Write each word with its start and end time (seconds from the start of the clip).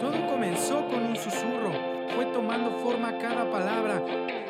Todo 0.00 0.26
comenzó 0.26 0.86
con 0.88 1.04
un 1.04 1.16
susurro, 1.16 1.72
fue 2.14 2.26
tomando 2.26 2.70
forma 2.78 3.18
cada 3.18 3.50
palabra. 3.50 4.02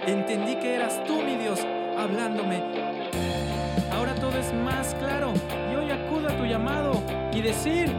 Entendí 0.07 0.57
que 0.57 0.75
eras 0.75 1.03
tú, 1.05 1.23
mi 1.23 1.37
Dios, 1.37 1.61
hablándome. 1.97 2.63
Ahora 3.93 4.15
todo 4.15 4.37
es 4.39 4.53
más 4.53 4.95
claro 4.95 5.33
y 5.71 5.77
hoy 5.77 5.91
acudo 5.91 6.29
a 6.29 6.37
tu 6.37 6.45
llamado 6.45 7.03
y 7.33 7.43
decir... 7.43 7.93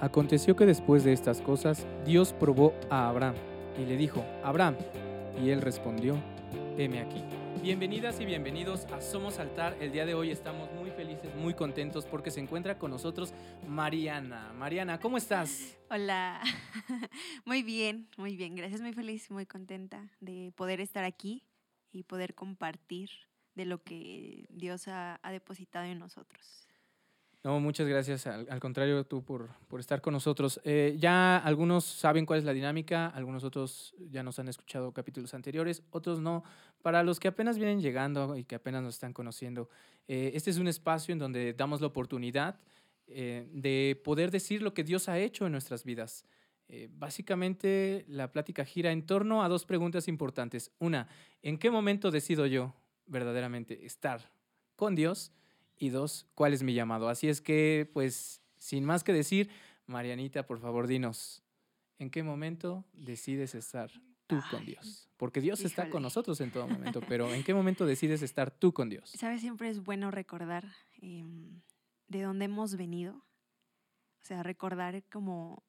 Aconteció 0.00 0.54
que 0.54 0.66
después 0.66 1.04
de 1.04 1.12
estas 1.12 1.40
cosas, 1.40 1.86
Dios 2.04 2.34
probó 2.38 2.74
a 2.90 3.08
Abraham 3.08 3.34
y 3.78 3.86
le 3.86 3.96
dijo, 3.96 4.22
Abraham, 4.42 4.76
y 5.42 5.50
él 5.50 5.62
respondió, 5.62 6.16
heme 6.76 7.00
aquí. 7.00 7.22
Bienvenidas 7.62 8.20
y 8.20 8.26
bienvenidos 8.26 8.86
a 8.92 9.00
Somos 9.00 9.38
Altar. 9.38 9.74
El 9.80 9.90
día 9.90 10.04
de 10.04 10.12
hoy 10.12 10.30
estamos 10.30 10.70
muy 11.44 11.54
contentos 11.54 12.06
porque 12.06 12.30
se 12.30 12.40
encuentra 12.40 12.78
con 12.78 12.90
nosotros 12.90 13.34
Mariana. 13.68 14.52
Mariana, 14.54 14.98
¿cómo 14.98 15.18
estás? 15.18 15.76
Hola, 15.90 16.40
muy 17.44 17.62
bien, 17.62 18.08
muy 18.16 18.34
bien. 18.34 18.56
Gracias, 18.56 18.80
muy 18.80 18.94
feliz, 18.94 19.30
muy 19.30 19.44
contenta 19.44 20.10
de 20.20 20.52
poder 20.56 20.80
estar 20.80 21.04
aquí 21.04 21.44
y 21.92 22.04
poder 22.04 22.34
compartir 22.34 23.10
de 23.54 23.66
lo 23.66 23.82
que 23.82 24.46
Dios 24.48 24.88
ha 24.88 25.20
depositado 25.30 25.84
en 25.84 25.98
nosotros. 25.98 26.63
No, 27.44 27.60
muchas 27.60 27.86
gracias. 27.86 28.26
Al, 28.26 28.46
al 28.50 28.58
contrario, 28.58 29.04
tú 29.04 29.22
por, 29.22 29.50
por, 29.68 29.78
estar 29.78 30.00
con 30.00 30.14
nosotros. 30.14 30.60
Eh, 30.64 30.96
ya 30.98 31.36
algunos 31.36 31.84
saben 31.84 32.24
cuál 32.24 32.38
es 32.38 32.44
la 32.44 32.54
dinámica, 32.54 33.08
algunos 33.08 33.44
otros 33.44 33.94
ya 34.10 34.22
nos 34.22 34.38
han 34.38 34.48
escuchado 34.48 34.92
capítulos 34.92 35.34
anteriores, 35.34 35.82
otros 35.90 36.20
no. 36.20 36.42
Para 36.80 37.02
los 37.02 37.20
que 37.20 37.28
apenas 37.28 37.58
vienen 37.58 37.82
llegando 37.82 38.36
y 38.36 38.44
que 38.44 38.54
apenas 38.54 38.82
nos 38.82 38.94
están 38.94 39.12
conociendo, 39.12 39.68
eh, 40.08 40.32
este 40.34 40.50
es 40.50 40.58
un 40.58 40.68
espacio 40.68 41.12
en 41.12 41.18
donde 41.18 41.52
damos 41.52 41.82
la 41.82 41.86
oportunidad 41.86 42.58
eh, 43.06 43.46
de 43.52 44.00
poder 44.02 44.30
decir 44.30 44.62
lo 44.62 44.72
que 44.72 44.82
Dios 44.82 45.10
ha 45.10 45.18
hecho 45.18 45.44
en 45.44 45.52
nuestras 45.52 45.84
vidas. 45.84 46.24
Eh, 46.68 46.88
básicamente, 46.90 48.06
la 48.08 48.32
plática 48.32 48.64
gira 48.64 48.90
en 48.90 49.04
torno 49.04 49.42
a 49.42 49.48
dos 49.48 49.66
preguntas 49.66 50.08
importantes. 50.08 50.70
Una, 50.78 51.08
¿en 51.42 51.58
qué 51.58 51.70
momento 51.70 52.10
decido 52.10 52.46
yo 52.46 52.74
verdaderamente 53.06 53.84
estar 53.84 54.30
con 54.76 54.94
Dios? 54.94 55.30
Y 55.78 55.90
dos, 55.90 56.26
¿cuál 56.34 56.52
es 56.52 56.62
mi 56.62 56.74
llamado? 56.74 57.08
Así 57.08 57.28
es 57.28 57.40
que, 57.40 57.90
pues, 57.92 58.42
sin 58.58 58.84
más 58.84 59.04
que 59.04 59.12
decir, 59.12 59.50
Marianita, 59.86 60.46
por 60.46 60.58
favor, 60.58 60.86
dinos, 60.86 61.42
¿en 61.98 62.10
qué 62.10 62.22
momento 62.22 62.84
decides 62.92 63.54
estar 63.54 63.90
tú 64.26 64.36
Ay, 64.36 64.50
con 64.50 64.64
Dios? 64.64 65.08
Porque 65.16 65.40
Dios 65.40 65.60
híjole. 65.60 65.68
está 65.68 65.90
con 65.90 66.02
nosotros 66.02 66.40
en 66.40 66.50
todo 66.50 66.66
momento, 66.66 67.00
pero 67.08 67.32
¿en 67.32 67.44
qué 67.44 67.54
momento 67.54 67.86
decides 67.86 68.22
estar 68.22 68.50
tú 68.50 68.72
con 68.72 68.88
Dios? 68.88 69.10
Sabes, 69.10 69.40
siempre 69.40 69.68
es 69.68 69.82
bueno 69.82 70.10
recordar 70.10 70.66
eh, 71.02 71.24
de 72.08 72.22
dónde 72.22 72.46
hemos 72.46 72.76
venido, 72.76 73.16
o 73.16 74.26
sea, 74.26 74.42
recordar 74.42 75.02
como 75.10 75.62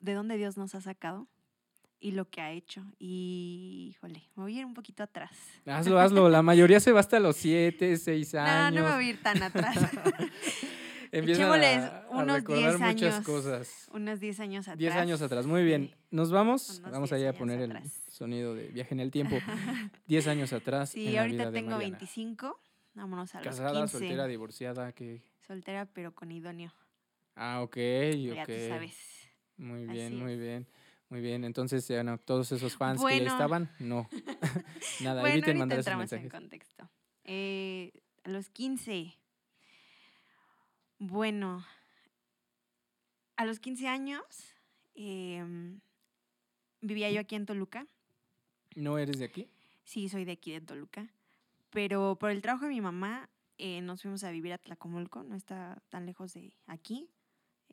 de 0.00 0.14
dónde 0.14 0.36
Dios 0.36 0.56
nos 0.56 0.74
ha 0.74 0.80
sacado 0.80 1.28
y 2.00 2.12
lo 2.12 2.28
que 2.28 2.40
ha 2.40 2.52
hecho. 2.52 2.82
Y, 2.98 3.88
híjole, 3.90 4.22
me 4.36 4.42
voy 4.44 4.56
a 4.56 4.60
ir 4.60 4.66
un 4.66 4.74
poquito 4.74 5.02
atrás. 5.02 5.30
Hazlo, 5.66 5.98
hazlo. 5.98 6.28
La 6.28 6.42
mayoría 6.42 6.80
se 6.80 6.92
va 6.92 7.00
hasta 7.00 7.18
los 7.20 7.36
7, 7.36 7.96
6 7.96 8.34
años. 8.34 8.74
No, 8.74 8.82
no 8.82 8.88
me 8.88 8.94
voy 8.96 9.06
a 9.06 9.08
ir 9.10 9.22
tan 9.22 9.42
atrás. 9.42 9.76
Echémosles 11.12 11.78
a, 11.84 12.06
unos 12.10 12.44
10 12.44 12.80
años. 12.80 12.80
muchas 12.80 13.24
cosas. 13.24 13.88
Unos 13.92 14.20
10 14.20 14.40
años 14.40 14.66
atrás. 14.68 14.78
10 14.78 14.94
años 14.96 15.22
atrás, 15.22 15.46
muy 15.46 15.64
bien. 15.64 15.94
¿Nos 16.10 16.30
vamos? 16.30 16.78
Unos 16.80 16.90
vamos 16.92 17.10
10 17.10 17.20
allá 17.20 17.30
a 17.30 17.32
poner 17.32 17.62
atrás. 17.62 17.84
el 18.06 18.12
sonido 18.12 18.54
de 18.54 18.68
viaje 18.68 18.92
en 18.94 19.00
el 19.00 19.10
tiempo. 19.10 19.36
10 20.06 20.26
años 20.26 20.52
atrás. 20.52 20.94
en 20.94 21.02
Sí, 21.02 21.12
la 21.12 21.22
ahorita 21.22 21.44
vida 21.44 21.52
tengo. 21.52 21.78
25. 21.78 22.60
Vámonos 22.94 23.34
a 23.34 23.38
los 23.38 23.46
Casada, 23.46 23.80
15. 23.80 23.98
soltera, 23.98 24.26
divorciada, 24.26 24.92
que... 24.92 25.22
Soltera, 25.46 25.86
pero 25.86 26.12
con 26.14 26.32
idóneo. 26.32 26.72
Ah, 27.34 27.60
ok, 27.62 27.76
Ya 27.76 28.42
ok. 28.42 28.46
tú 28.48 28.68
sabes. 28.68 28.96
Muy 29.58 29.84
Así 29.84 29.92
bien, 29.92 30.18
muy 30.18 30.32
es. 30.32 30.66
Muy 31.08 31.20
bien, 31.20 31.44
entonces 31.44 31.86
ya 31.86 32.02
no, 32.02 32.18
todos 32.18 32.50
esos 32.52 32.76
fans 32.76 33.00
que 33.00 33.04
ya 33.04 33.16
Bueno. 33.18 33.30
estaban, 33.32 33.70
no. 33.78 34.08
Nada, 35.00 35.20
bueno, 35.20 35.34
eviten 35.36 35.58
mandar 35.58 35.78
esos 35.78 35.86
entramos 35.86 36.12
en 36.12 36.22
mensajes. 36.22 36.32
contexto. 36.40 36.90
Eh, 37.24 37.92
a 38.24 38.30
los 38.30 38.50
15. 38.50 39.14
Bueno, 40.98 41.64
a 43.36 43.44
los 43.44 43.60
15 43.60 43.86
años 43.88 44.22
em, 44.94 45.80
vivía 46.80 47.10
yo 47.10 47.20
aquí 47.20 47.34
en 47.34 47.46
Toluca. 47.46 47.86
¿No 48.74 48.98
eres 48.98 49.18
de 49.18 49.26
aquí? 49.26 49.48
Sí, 49.84 50.08
soy 50.08 50.24
de 50.24 50.32
aquí 50.32 50.52
de 50.52 50.60
Toluca. 50.60 51.06
Pero 51.70 52.16
por 52.18 52.30
el 52.30 52.40
trabajo 52.42 52.64
de 52.64 52.70
mi 52.70 52.80
mamá 52.80 53.28
eh, 53.58 53.80
nos 53.82 54.02
fuimos 54.02 54.24
a 54.24 54.30
vivir 54.30 54.52
a 54.52 54.58
Tlacomulco. 54.58 55.22
No 55.22 55.36
está 55.36 55.82
tan 55.90 56.06
lejos 56.06 56.32
de 56.34 56.56
aquí. 56.66 57.08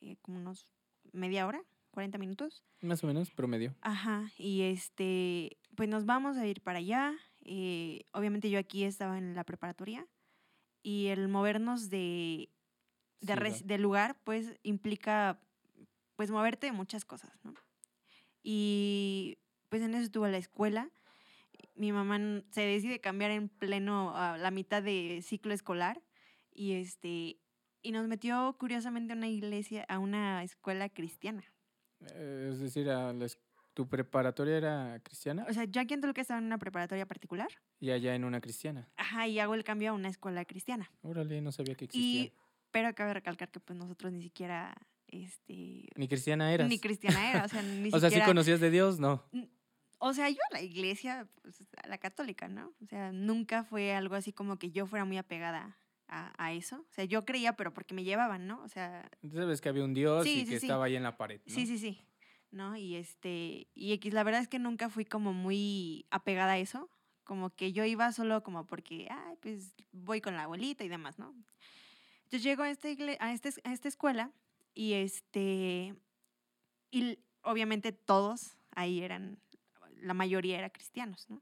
eh, 0.02 0.18
como 0.22 0.38
unos 0.38 0.68
media 1.14 1.48
hora, 1.48 1.64
40 1.94 2.18
minutos. 2.18 2.64
Más 2.82 3.04
o 3.04 3.08
menos, 3.08 3.30
promedio. 3.32 3.74
Ajá, 3.82 4.30
y 4.38 4.64
este, 4.64 5.58
pues 5.76 5.88
nos 5.88 6.06
vamos 6.06 6.36
a 6.38 6.46
ir 6.48 6.60
para 6.62 6.80
allá. 6.80 7.14
eh, 7.46 8.06
obviamente 8.14 8.50
yo 8.50 8.58
aquí 8.60 8.84
estaba 8.84 9.18
en 9.18 9.36
la 9.36 9.44
preparatoria 9.44 10.08
y 10.82 11.08
el 11.08 11.28
movernos 11.30 11.90
de, 11.90 12.50
de, 13.22 13.34
Sí, 13.34 13.40
res- 13.40 13.62
va. 13.64 13.68
de 13.68 13.78
lugar, 13.78 14.18
pues 14.24 14.58
implica, 14.64 15.40
pues 16.16 16.32
moverte 16.32 16.68
de 16.68 16.72
muchas 16.74 17.06
cosas, 17.06 17.32
¿no? 17.44 17.54
Y 18.42 19.38
pues 19.70 19.82
en 19.82 19.94
eso 19.94 20.04
estuvo 20.04 20.28
la 20.28 20.38
escuela. 20.38 20.90
Mi 21.76 21.92
mamá 21.92 22.20
se 22.52 22.62
decide 22.62 23.00
cambiar 23.00 23.32
en 23.32 23.50
pleno, 23.50 24.16
a 24.16 24.38
la 24.38 24.52
mitad 24.52 24.84
de 24.84 25.22
ciclo 25.24 25.54
escolar 25.54 26.02
y 26.52 26.74
este, 26.74 27.38
y 27.82 27.92
nos 27.92 28.08
metió 28.08 28.56
curiosamente 28.60 29.14
a 29.14 29.16
una 29.16 29.28
iglesia, 29.28 29.86
a 29.90 30.00
una 30.00 30.44
escuela 30.44 30.90
cristiana. 30.90 31.44
Eh, 32.14 32.50
es 32.52 32.60
decir, 32.60 32.90
a 32.90 33.14
la 33.14 33.28
¿tu 33.74 33.88
preparatoria 33.88 34.58
era 34.58 35.00
cristiana? 35.04 35.46
O 35.50 35.54
sea, 35.54 35.66
yo 35.66 35.82
aquí 35.82 35.94
en 35.94 36.02
Toluca 36.02 36.22
estaba 36.22 36.40
en 36.40 36.46
una 36.46 36.58
preparatoria 36.58 37.06
particular. 37.06 37.50
Y 37.80 37.92
allá 37.92 38.16
en 38.16 38.24
una 38.24 38.40
cristiana. 38.40 38.90
Ajá, 38.96 39.28
y 39.28 39.40
hago 39.40 39.56
el 39.56 39.64
cambio 39.64 39.92
a 39.92 39.94
una 39.94 40.10
escuela 40.10 40.46
cristiana. 40.46 40.92
Órale, 41.02 41.42
no 41.42 41.52
sabía 41.52 41.76
que 41.76 41.86
existía. 41.86 42.22
Y, 42.24 42.34
pero 42.72 42.94
cabe 42.96 43.14
recalcar 43.14 43.50
que 43.52 43.60
pues 43.60 43.78
nosotros 43.78 44.12
ni 44.14 44.22
siquiera, 44.22 44.76
este, 45.08 45.90
Ni 45.96 46.08
cristiana 46.08 46.54
eras. 46.54 46.70
ni 46.70 46.80
cristiana 46.80 47.30
era, 47.30 47.46
o 47.46 47.48
sea, 47.48 47.62
ni 47.62 47.90
o 47.90 47.92
sea, 47.92 48.10
¿sí 48.10 48.16
siquiera... 48.16 48.26
conocías 48.26 48.60
de 48.60 48.72
Dios? 48.72 49.00
No. 49.00 49.24
o 50.00 50.14
sea, 50.14 50.30
yo 50.30 50.40
a 50.52 50.54
la 50.54 50.62
iglesia, 50.62 51.28
pues, 51.42 51.64
a 51.84 51.88
la 51.88 51.98
católica, 51.98 52.48
¿no? 52.48 52.74
O 52.82 52.86
sea, 52.88 53.12
nunca 53.12 53.64
fue 53.64 53.94
algo 53.94 54.16
así 54.16 54.34
como 54.34 54.58
que 54.58 54.72
yo 54.72 54.86
fuera 54.86 55.06
muy 55.06 55.18
apegada 55.18 55.78
a, 56.08 56.34
a 56.44 56.54
eso. 56.54 56.86
O 56.90 56.94
sea, 56.94 57.06
yo 57.06 57.26
creía, 57.26 57.56
pero 57.56 57.74
porque 57.74 57.94
me 57.94 58.04
llevaban, 58.04 58.48
¿no? 58.48 58.62
O 58.64 58.68
sea, 58.68 59.10
Sabes 59.34 59.62
que 59.62 59.70
había 59.70 59.84
un 59.84 59.94
Dios 59.94 60.24
Sí, 60.24 60.42
y 60.42 60.46
sí, 60.46 60.46
que 60.46 60.60
sí. 60.60 60.66
estaba 60.68 60.86
ahí 60.86 60.96
en 60.96 61.04
la 61.04 61.18
pared, 61.18 61.42
¿no? 61.46 61.54
sí, 61.54 61.66
sí, 61.66 61.78
sí. 61.78 62.02
¿No? 62.52 62.76
Y 62.78 62.96
este, 62.96 63.68
y 63.74 63.94
X, 63.94 64.14
la 64.14 64.24
verdad 64.24 64.42
es 64.42 64.48
que 64.48 64.60
nunca 64.60 64.88
fui 64.90 65.06
como 65.06 65.34
muy 65.34 66.06
apegada 66.12 66.54
a 66.54 66.58
eso. 66.60 66.90
Como 67.24 67.50
que 67.50 67.72
yo 67.72 67.84
iba 67.86 68.12
solo 68.12 68.44
como 68.44 68.66
porque, 68.68 69.08
ay, 69.10 69.38
pues 69.42 69.74
voy 69.92 70.22
con 70.22 70.36
la 70.36 70.44
abuelita 70.44 70.84
y 70.84 70.90
demás, 70.90 71.18
¿no? 71.18 71.34
Entonces 72.26 72.44
llego 72.44 72.64
a 72.64 72.70
esta, 72.70 72.90
igle- 72.90 73.18
a 73.20 73.32
este, 73.34 73.50
a 73.64 73.74
esta 73.74 73.88
escuela 73.88 74.32
y 74.76 74.94
este, 74.94 75.96
y 76.92 77.18
obviamente 77.42 77.92
todos 77.92 78.58
ahí 78.72 79.02
eran, 79.02 79.40
la 80.02 80.14
mayoría 80.14 80.58
era 80.60 80.70
cristianos, 80.70 81.30
¿no? 81.30 81.42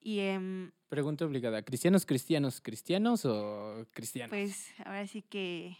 Y 0.00 0.20
em, 0.20 0.70
Pregunta 0.88 1.24
obligada. 1.26 1.62
¿Cristianos, 1.62 2.06
cristianos, 2.06 2.60
cristianos 2.60 3.24
o 3.24 3.86
cristianos? 3.92 4.30
pues 4.30 4.72
ahora 4.84 5.06
sí 5.06 5.22
que, 5.22 5.76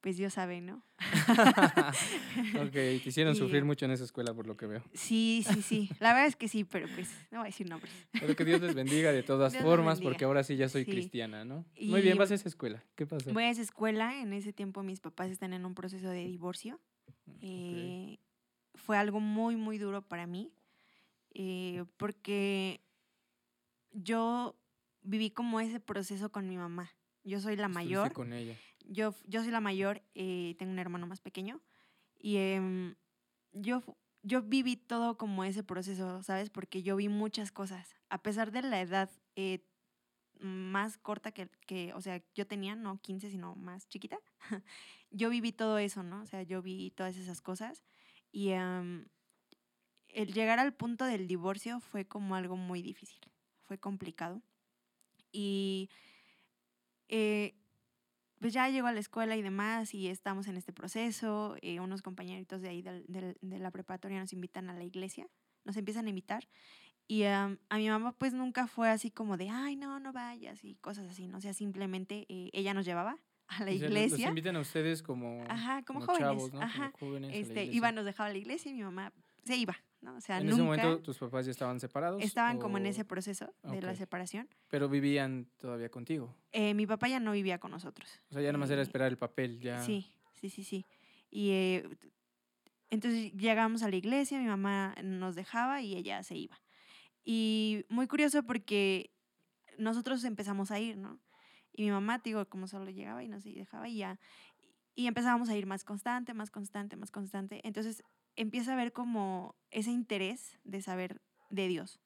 pues 0.00 0.16
Dios 0.18 0.34
sabe, 0.34 0.60
¿no? 0.60 0.82
ok, 2.56 2.72
te 2.72 3.02
hicieron 3.06 3.34
Y- 3.34 3.38
sufrir 3.38 3.64
mucho 3.64 3.84
en 3.86 3.92
esa 3.92 4.04
escuela 4.04 4.34
por 4.34 4.46
lo 4.46 4.56
que 4.56 4.66
veo. 4.66 4.82
Sí, 4.92 5.42
sí, 5.46 5.62
sí. 5.62 5.88
La 6.00 6.12
verdad 6.12 6.26
es 6.26 6.36
que 6.36 6.48
sí, 6.48 6.64
pero 6.64 6.86
pues 6.94 7.08
no 7.30 7.38
voy 7.38 7.46
a 7.46 7.50
decir 7.50 7.68
nombres. 7.68 7.92
Pero 8.20 8.34
que 8.36 8.44
Dios 8.44 8.60
les 8.60 8.74
bendiga 8.74 9.12
de 9.12 9.22
todas 9.22 9.52
Dios 9.54 9.62
formas, 9.62 10.00
porque 10.00 10.24
ahora 10.24 10.42
sí 10.44 10.56
ya 10.56 10.68
soy 10.68 10.84
Sí. 10.84 10.90
cristiana, 10.90 11.44
¿no? 11.44 11.64
Muy 11.80 12.02
bien, 12.02 12.18
vas 12.18 12.30
a 12.30 12.34
esa 12.34 12.48
escuela. 12.48 12.82
¿Qué 12.94 13.06
pasó? 13.06 13.32
Voy 13.32 13.44
a 13.44 13.50
esa 13.50 13.62
escuela, 13.62 14.20
en 14.20 14.32
ese 14.32 14.52
tiempo 14.52 14.82
mis 14.82 15.00
papás 15.00 15.30
están 15.30 15.52
en 15.54 15.64
un 15.64 15.74
proceso 15.74 16.08
de 16.10 16.24
divorcio. 16.26 16.80
Eh, 17.40 18.18
fue 18.74 18.96
algo 18.98 19.20
muy, 19.20 19.56
muy 19.56 19.78
duro 19.78 20.02
para 20.02 20.26
mí, 20.26 20.52
eh, 21.34 21.84
porque 21.96 22.80
yo 23.96 24.56
viví 25.02 25.30
como 25.30 25.60
ese 25.60 25.80
proceso 25.80 26.30
con 26.30 26.48
mi 26.48 26.56
mamá. 26.56 26.90
Yo 27.24 27.40
soy 27.40 27.56
la 27.56 27.66
Estuviste 27.66 27.88
mayor, 27.88 28.12
con 28.12 28.32
ella. 28.32 28.56
yo, 28.84 29.14
yo 29.24 29.42
soy 29.42 29.50
la 29.50 29.60
mayor, 29.60 30.02
eh, 30.14 30.54
tengo 30.58 30.72
un 30.72 30.78
hermano 30.78 31.06
más 31.06 31.20
pequeño, 31.20 31.60
y 32.18 32.36
em, 32.36 32.94
yo, 33.52 33.82
yo 34.22 34.42
viví 34.42 34.76
todo 34.76 35.16
como 35.16 35.42
ese 35.44 35.64
proceso, 35.64 36.22
¿sabes? 36.22 36.50
Porque 36.50 36.82
yo 36.82 36.96
vi 36.96 37.08
muchas 37.08 37.50
cosas. 37.52 37.96
A 38.10 38.22
pesar 38.22 38.52
de 38.52 38.62
la 38.62 38.80
edad 38.80 39.10
eh, 39.34 39.64
más 40.38 40.98
corta 40.98 41.32
que, 41.32 41.48
que, 41.66 41.92
o 41.94 42.00
sea, 42.00 42.22
yo 42.34 42.46
tenía, 42.46 42.76
no 42.76 43.00
15, 43.00 43.30
sino 43.30 43.54
más 43.56 43.88
chiquita, 43.88 44.18
yo 45.10 45.30
viví 45.30 45.52
todo 45.52 45.78
eso, 45.78 46.02
¿no? 46.02 46.22
O 46.22 46.26
sea, 46.26 46.42
yo 46.42 46.62
vi 46.62 46.90
todas 46.90 47.16
esas 47.16 47.40
cosas. 47.40 47.82
Y 48.30 48.50
em, 48.50 49.06
el 50.08 50.32
llegar 50.32 50.58
al 50.58 50.74
punto 50.74 51.04
del 51.06 51.26
divorcio 51.26 51.80
fue 51.80 52.06
como 52.06 52.36
algo 52.36 52.56
muy 52.56 52.82
difícil, 52.82 53.20
fue 53.66 53.78
complicado. 53.78 54.40
Y 55.32 55.90
eh, 57.08 57.54
pues 58.40 58.52
ya 58.52 58.68
llegó 58.68 58.86
a 58.86 58.92
la 58.92 59.00
escuela 59.00 59.36
y 59.36 59.42
demás 59.42 59.94
y 59.94 60.08
estamos 60.08 60.46
en 60.46 60.56
este 60.56 60.72
proceso. 60.72 61.56
eh, 61.62 61.80
unos 61.80 62.02
compañeritos 62.02 62.62
de 62.62 62.68
ahí 62.68 62.82
de 62.82 63.36
la 63.58 63.70
preparatoria 63.70 64.18
nos 64.20 64.32
invitan 64.32 64.70
a 64.70 64.74
la 64.74 64.84
iglesia, 64.84 65.28
nos 65.64 65.76
empiezan 65.76 66.06
a 66.06 66.10
invitar. 66.10 66.48
Y 67.08 67.22
am, 67.24 67.58
a 67.68 67.76
mi 67.76 67.88
mamá 67.88 68.12
pues 68.18 68.32
nunca 68.34 68.66
fue 68.66 68.88
así 68.90 69.10
como 69.10 69.36
de, 69.36 69.48
ay, 69.48 69.76
no, 69.76 70.00
no 70.00 70.12
vayas 70.12 70.64
y 70.64 70.74
cosas 70.76 71.08
así, 71.10 71.28
¿no? 71.28 71.38
O 71.38 71.40
sea, 71.40 71.54
simplemente 71.54 72.26
eh, 72.28 72.50
ella 72.52 72.74
nos 72.74 72.84
llevaba 72.84 73.16
a 73.46 73.64
la 73.64 73.70
O 73.70 73.74
sea, 73.74 73.74
los- 73.74 73.80
Los 73.82 73.90
iglesia. 73.90 74.28
invitan 74.28 74.56
a 74.56 74.60
ustedes 74.60 75.02
como, 75.04 75.44
Ajá, 75.48 75.84
como, 75.84 76.00
jóvenes. 76.00 76.18
chavos, 76.20 76.52
¿no? 76.52 76.58
Como 76.58 76.64
Ajá. 76.64 76.92
jóvenes 76.98 77.30
a 77.30 77.32
la 77.34 77.38
Este, 77.38 77.64
iba, 77.66 77.92
nos 77.92 78.04
dejaba 78.04 78.28
a 78.28 78.32
la 78.32 78.38
iglesia 78.38 78.70
y 78.70 78.74
mi 78.74 78.82
mamá 78.82 79.12
se 79.44 79.56
iba, 79.56 79.76
¿no? 80.06 80.16
O 80.16 80.20
sea, 80.20 80.38
En 80.38 80.44
nunca 80.46 80.54
ese 80.54 80.62
momento 80.84 81.02
tus 81.02 81.18
papás 81.18 81.44
ya 81.46 81.50
estaban 81.50 81.80
separados. 81.80 82.22
estaban 82.22 82.58
como 82.58 82.78
en 82.78 82.86
ese 82.86 83.04
proceso 83.04 83.52
de 83.64 83.82
la 83.82 83.94
separación. 83.96 84.48
Pero 84.68 84.88
vivían 84.88 85.48
todavía 85.58 85.88
contigo. 85.90 86.34
Eh, 86.52 86.72
mi 86.74 86.86
papá 86.86 87.08
ya 87.08 87.18
no 87.20 87.32
vivía 87.32 87.58
con 87.58 87.72
nosotros. 87.72 88.08
O 88.30 88.34
sea, 88.34 88.42
ya 88.42 88.52
nomás 88.52 88.70
era 88.70 88.80
Eh, 88.80 88.84
esperar 88.84 89.08
el 89.08 89.18
papel, 89.18 89.60
ya. 89.60 89.82
Sí, 89.82 90.06
sí, 90.34 90.48
sí, 90.48 90.62
sí. 90.62 90.86
Y 91.30 91.50
eh, 91.50 91.88
entonces 92.90 93.32
llegamos 93.32 93.82
a 93.82 93.90
la 93.90 93.96
iglesia, 93.96 94.38
mi 94.38 94.46
mamá 94.46 94.94
nos 95.02 95.34
dejaba 95.34 95.82
y 95.82 95.96
ella 95.96 96.22
se 96.22 96.36
iba. 96.36 96.58
Y 97.24 97.84
muy 97.88 98.06
curioso 98.06 98.44
porque 98.44 99.10
nosotros 99.78 100.22
empezamos 100.24 100.70
a 100.70 100.78
ir, 100.78 100.96
¿no? 100.96 101.18
Y 101.72 101.82
mi 101.84 101.90
mamá, 101.90 102.18
digo, 102.18 102.48
como 102.48 102.68
solo 102.68 102.88
llegaba 102.90 103.22
y 103.24 103.28
nos 103.28 103.42
dejaba 103.44 103.88
y 103.88 103.98
ya. 103.98 104.18
Y 104.96 105.06
empezábamos 105.06 105.48
a 105.48 105.56
ir 105.56 105.66
más 105.66 105.84
constante, 105.84 106.34
más 106.34 106.50
constante, 106.50 106.96
más 106.96 107.12
constante. 107.12 107.60
Entonces 107.64 108.02
empieza 108.34 108.72
a 108.72 108.74
haber 108.74 108.92
como 108.92 109.54
ese 109.70 109.90
interés 109.90 110.58
de 110.64 110.82
saber 110.82 111.20
de 111.50 111.68
Dios. 111.68 112.00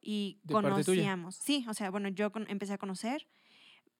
Y 0.00 0.38
De 0.44 0.54
conocíamos. 0.54 1.36
Sí, 1.36 1.64
o 1.68 1.74
sea, 1.74 1.90
bueno, 1.90 2.08
yo 2.08 2.30
empecé 2.46 2.74
a 2.74 2.78
conocer, 2.78 3.26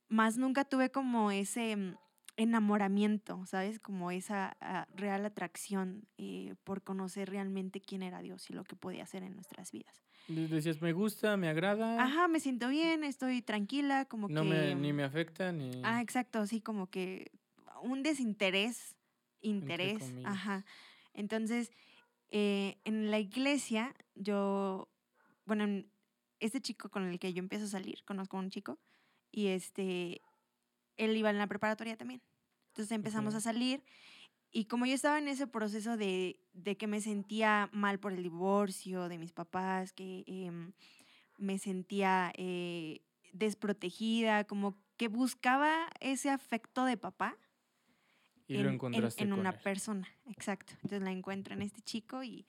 más 0.08 0.36
nunca 0.36 0.64
tuve 0.64 0.90
como 0.90 1.30
ese 1.30 1.76
mm, 1.76 1.96
enamoramiento, 2.36 3.44
¿sabes? 3.46 3.80
Como 3.80 4.10
esa 4.10 4.56
ah, 4.60 4.86
real 4.94 5.26
atracción 5.26 6.06
eh, 6.18 6.54
por 6.64 6.82
conocer 6.82 7.30
realmente 7.30 7.80
quién 7.80 8.02
era 8.02 8.20
Dios 8.20 8.48
y 8.48 8.52
lo 8.52 8.64
que 8.64 8.76
podía 8.76 9.02
hacer 9.02 9.22
en 9.22 9.34
nuestras 9.34 9.72
vidas. 9.72 10.02
Decías, 10.28 10.80
me 10.80 10.92
gusta, 10.92 11.36
me 11.36 11.48
agrada. 11.48 12.02
Ajá, 12.02 12.28
me 12.28 12.38
siento 12.38 12.68
bien, 12.68 13.02
estoy 13.02 13.42
tranquila, 13.42 14.04
como 14.04 14.28
no 14.28 14.42
que... 14.42 14.48
me, 14.48 14.74
ni 14.74 14.92
me 14.92 15.02
afecta, 15.02 15.52
ni. 15.52 15.80
Ah, 15.82 16.00
exacto, 16.00 16.46
sí, 16.46 16.60
como 16.60 16.88
que 16.88 17.32
un 17.82 18.02
desinterés, 18.02 18.96
interés, 19.40 19.98
ajá. 20.26 20.64
Entonces, 21.14 21.70
eh, 22.30 22.78
en 22.84 23.10
la 23.10 23.18
iglesia, 23.18 23.94
yo, 24.14 24.88
bueno, 25.46 25.64
en- 25.64 25.90
este 26.40 26.60
chico 26.60 26.88
con 26.90 27.04
el 27.04 27.18
que 27.18 27.32
yo 27.32 27.40
empiezo 27.40 27.64
a 27.64 27.68
salir, 27.68 28.04
conozco 28.04 28.36
a 28.36 28.40
un 28.40 28.50
chico, 28.50 28.78
y 29.32 29.48
este, 29.48 30.20
él 30.96 31.16
iba 31.16 31.30
en 31.30 31.38
la 31.38 31.46
preparatoria 31.46 31.96
también. 31.96 32.22
Entonces 32.68 32.92
empezamos 32.92 33.34
a 33.34 33.40
salir, 33.40 33.82
y 34.50 34.64
como 34.66 34.86
yo 34.86 34.94
estaba 34.94 35.18
en 35.18 35.28
ese 35.28 35.46
proceso 35.46 35.96
de, 35.96 36.40
de 36.52 36.76
que 36.76 36.86
me 36.86 37.00
sentía 37.00 37.68
mal 37.72 37.98
por 37.98 38.12
el 38.12 38.22
divorcio 38.22 39.08
de 39.08 39.18
mis 39.18 39.32
papás, 39.32 39.92
que 39.92 40.24
em, 40.26 40.72
me 41.38 41.58
sentía 41.58 42.32
eh, 42.36 43.02
desprotegida, 43.32 44.44
como 44.44 44.76
que 44.96 45.08
buscaba 45.08 45.88
ese 46.00 46.30
afecto 46.30 46.84
de 46.84 46.96
papá 46.96 47.36
y 48.48 48.56
en, 48.56 48.62
lo 48.64 48.68
en- 48.70 48.74
encontraste 48.74 49.22
en 49.22 49.30
con 49.30 49.38
una 49.40 49.50
él. 49.50 49.58
persona, 49.62 50.08
exacto. 50.26 50.72
Entonces 50.82 51.02
la 51.02 51.12
encuentro 51.12 51.54
en 51.54 51.62
este 51.62 51.80
chico 51.82 52.22
y 52.24 52.44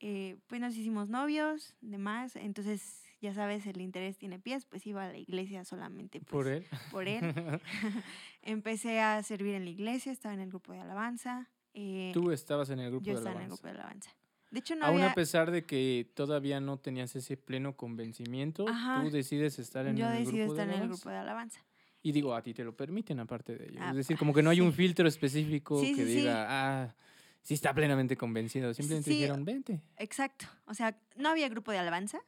eh, 0.00 0.36
pues 0.46 0.60
nos 0.60 0.76
hicimos 0.76 1.08
novios, 1.08 1.74
demás. 1.80 2.36
Entonces, 2.36 3.02
ya 3.20 3.32
sabes, 3.34 3.66
el 3.66 3.80
interés 3.80 4.18
tiene 4.18 4.38
pies, 4.40 4.64
pues 4.66 4.86
iba 4.86 5.04
a 5.04 5.08
la 5.12 5.18
iglesia 5.18 5.64
solamente 5.64 6.20
Por 6.20 6.44
pues, 6.44 6.46
él. 6.56 6.66
por 6.90 7.08
él. 7.08 7.20
Empecé 8.42 9.00
a 9.00 9.22
servir 9.22 9.54
en 9.54 9.64
la 9.64 9.70
iglesia, 9.70 10.12
estaba 10.12 10.34
en 10.34 10.40
el 10.40 10.48
grupo 10.48 10.72
de 10.72 10.80
alabanza. 10.80 11.48
eh, 11.74 12.10
Tú 12.14 12.30
estabas 12.32 12.70
en 12.70 12.80
el 12.80 12.90
grupo 12.90 13.04
yo 13.06 13.12
de 13.12 13.18
estaba 13.18 13.36
en 13.36 13.42
el 13.42 13.44
alabanza. 13.52 13.62
grupo 13.62 13.66
de 13.68 13.80
alabanza. 13.80 14.10
De 14.50 14.58
hecho, 14.58 14.76
no 14.76 14.84
Aún 14.84 14.96
había... 14.96 15.12
a 15.12 15.14
pesar 15.14 15.50
de 15.50 15.64
que 15.64 16.10
todavía 16.14 16.60
no 16.60 16.76
tenías 16.78 17.16
ese 17.16 17.36
pleno 17.38 17.74
convencimiento, 17.76 18.68
Ajá. 18.68 19.02
tú 19.02 19.10
decides 19.10 19.58
estar 19.58 19.86
en 19.86 19.96
Yo 19.96 20.10
el 20.10 20.24
grupo 20.26 20.36
de 20.36 20.42
estar 20.44 20.64
en 20.64 20.70
el 20.70 20.76
alabanza. 20.76 20.86
grupo 20.94 21.08
de 21.10 21.16
alabanza. 21.16 21.60
Y 22.02 22.12
digo, 22.12 22.34
a 22.34 22.42
ti 22.42 22.52
te 22.52 22.64
lo 22.64 22.76
permiten 22.76 23.20
aparte 23.20 23.56
de 23.56 23.68
ello. 23.68 23.78
Ah, 23.80 23.90
es 23.90 23.96
decir, 23.96 24.16
pa- 24.16 24.18
como 24.18 24.32
que 24.34 24.42
no 24.42 24.50
hay 24.50 24.60
un 24.60 24.72
sí. 24.72 24.76
filtro 24.78 25.06
específico 25.06 25.80
Sí, 25.80 25.94
que 25.94 26.04
sí, 26.04 26.16
diga, 26.16 26.46
ah, 26.48 26.94
sí 27.42 27.54
está 27.54 27.72
plenamente 27.74 28.16
convencido. 28.16 28.74
Simplemente 28.74 29.10
dijeron, 29.10 29.44
vente. 29.44 29.82
Exacto. 29.96 30.46
O 30.66 30.74
sea, 30.74 30.98
no 31.16 31.28
había 31.28 31.48
grupo 31.48 31.70
de 31.70 31.78
alabanza. 31.78 32.20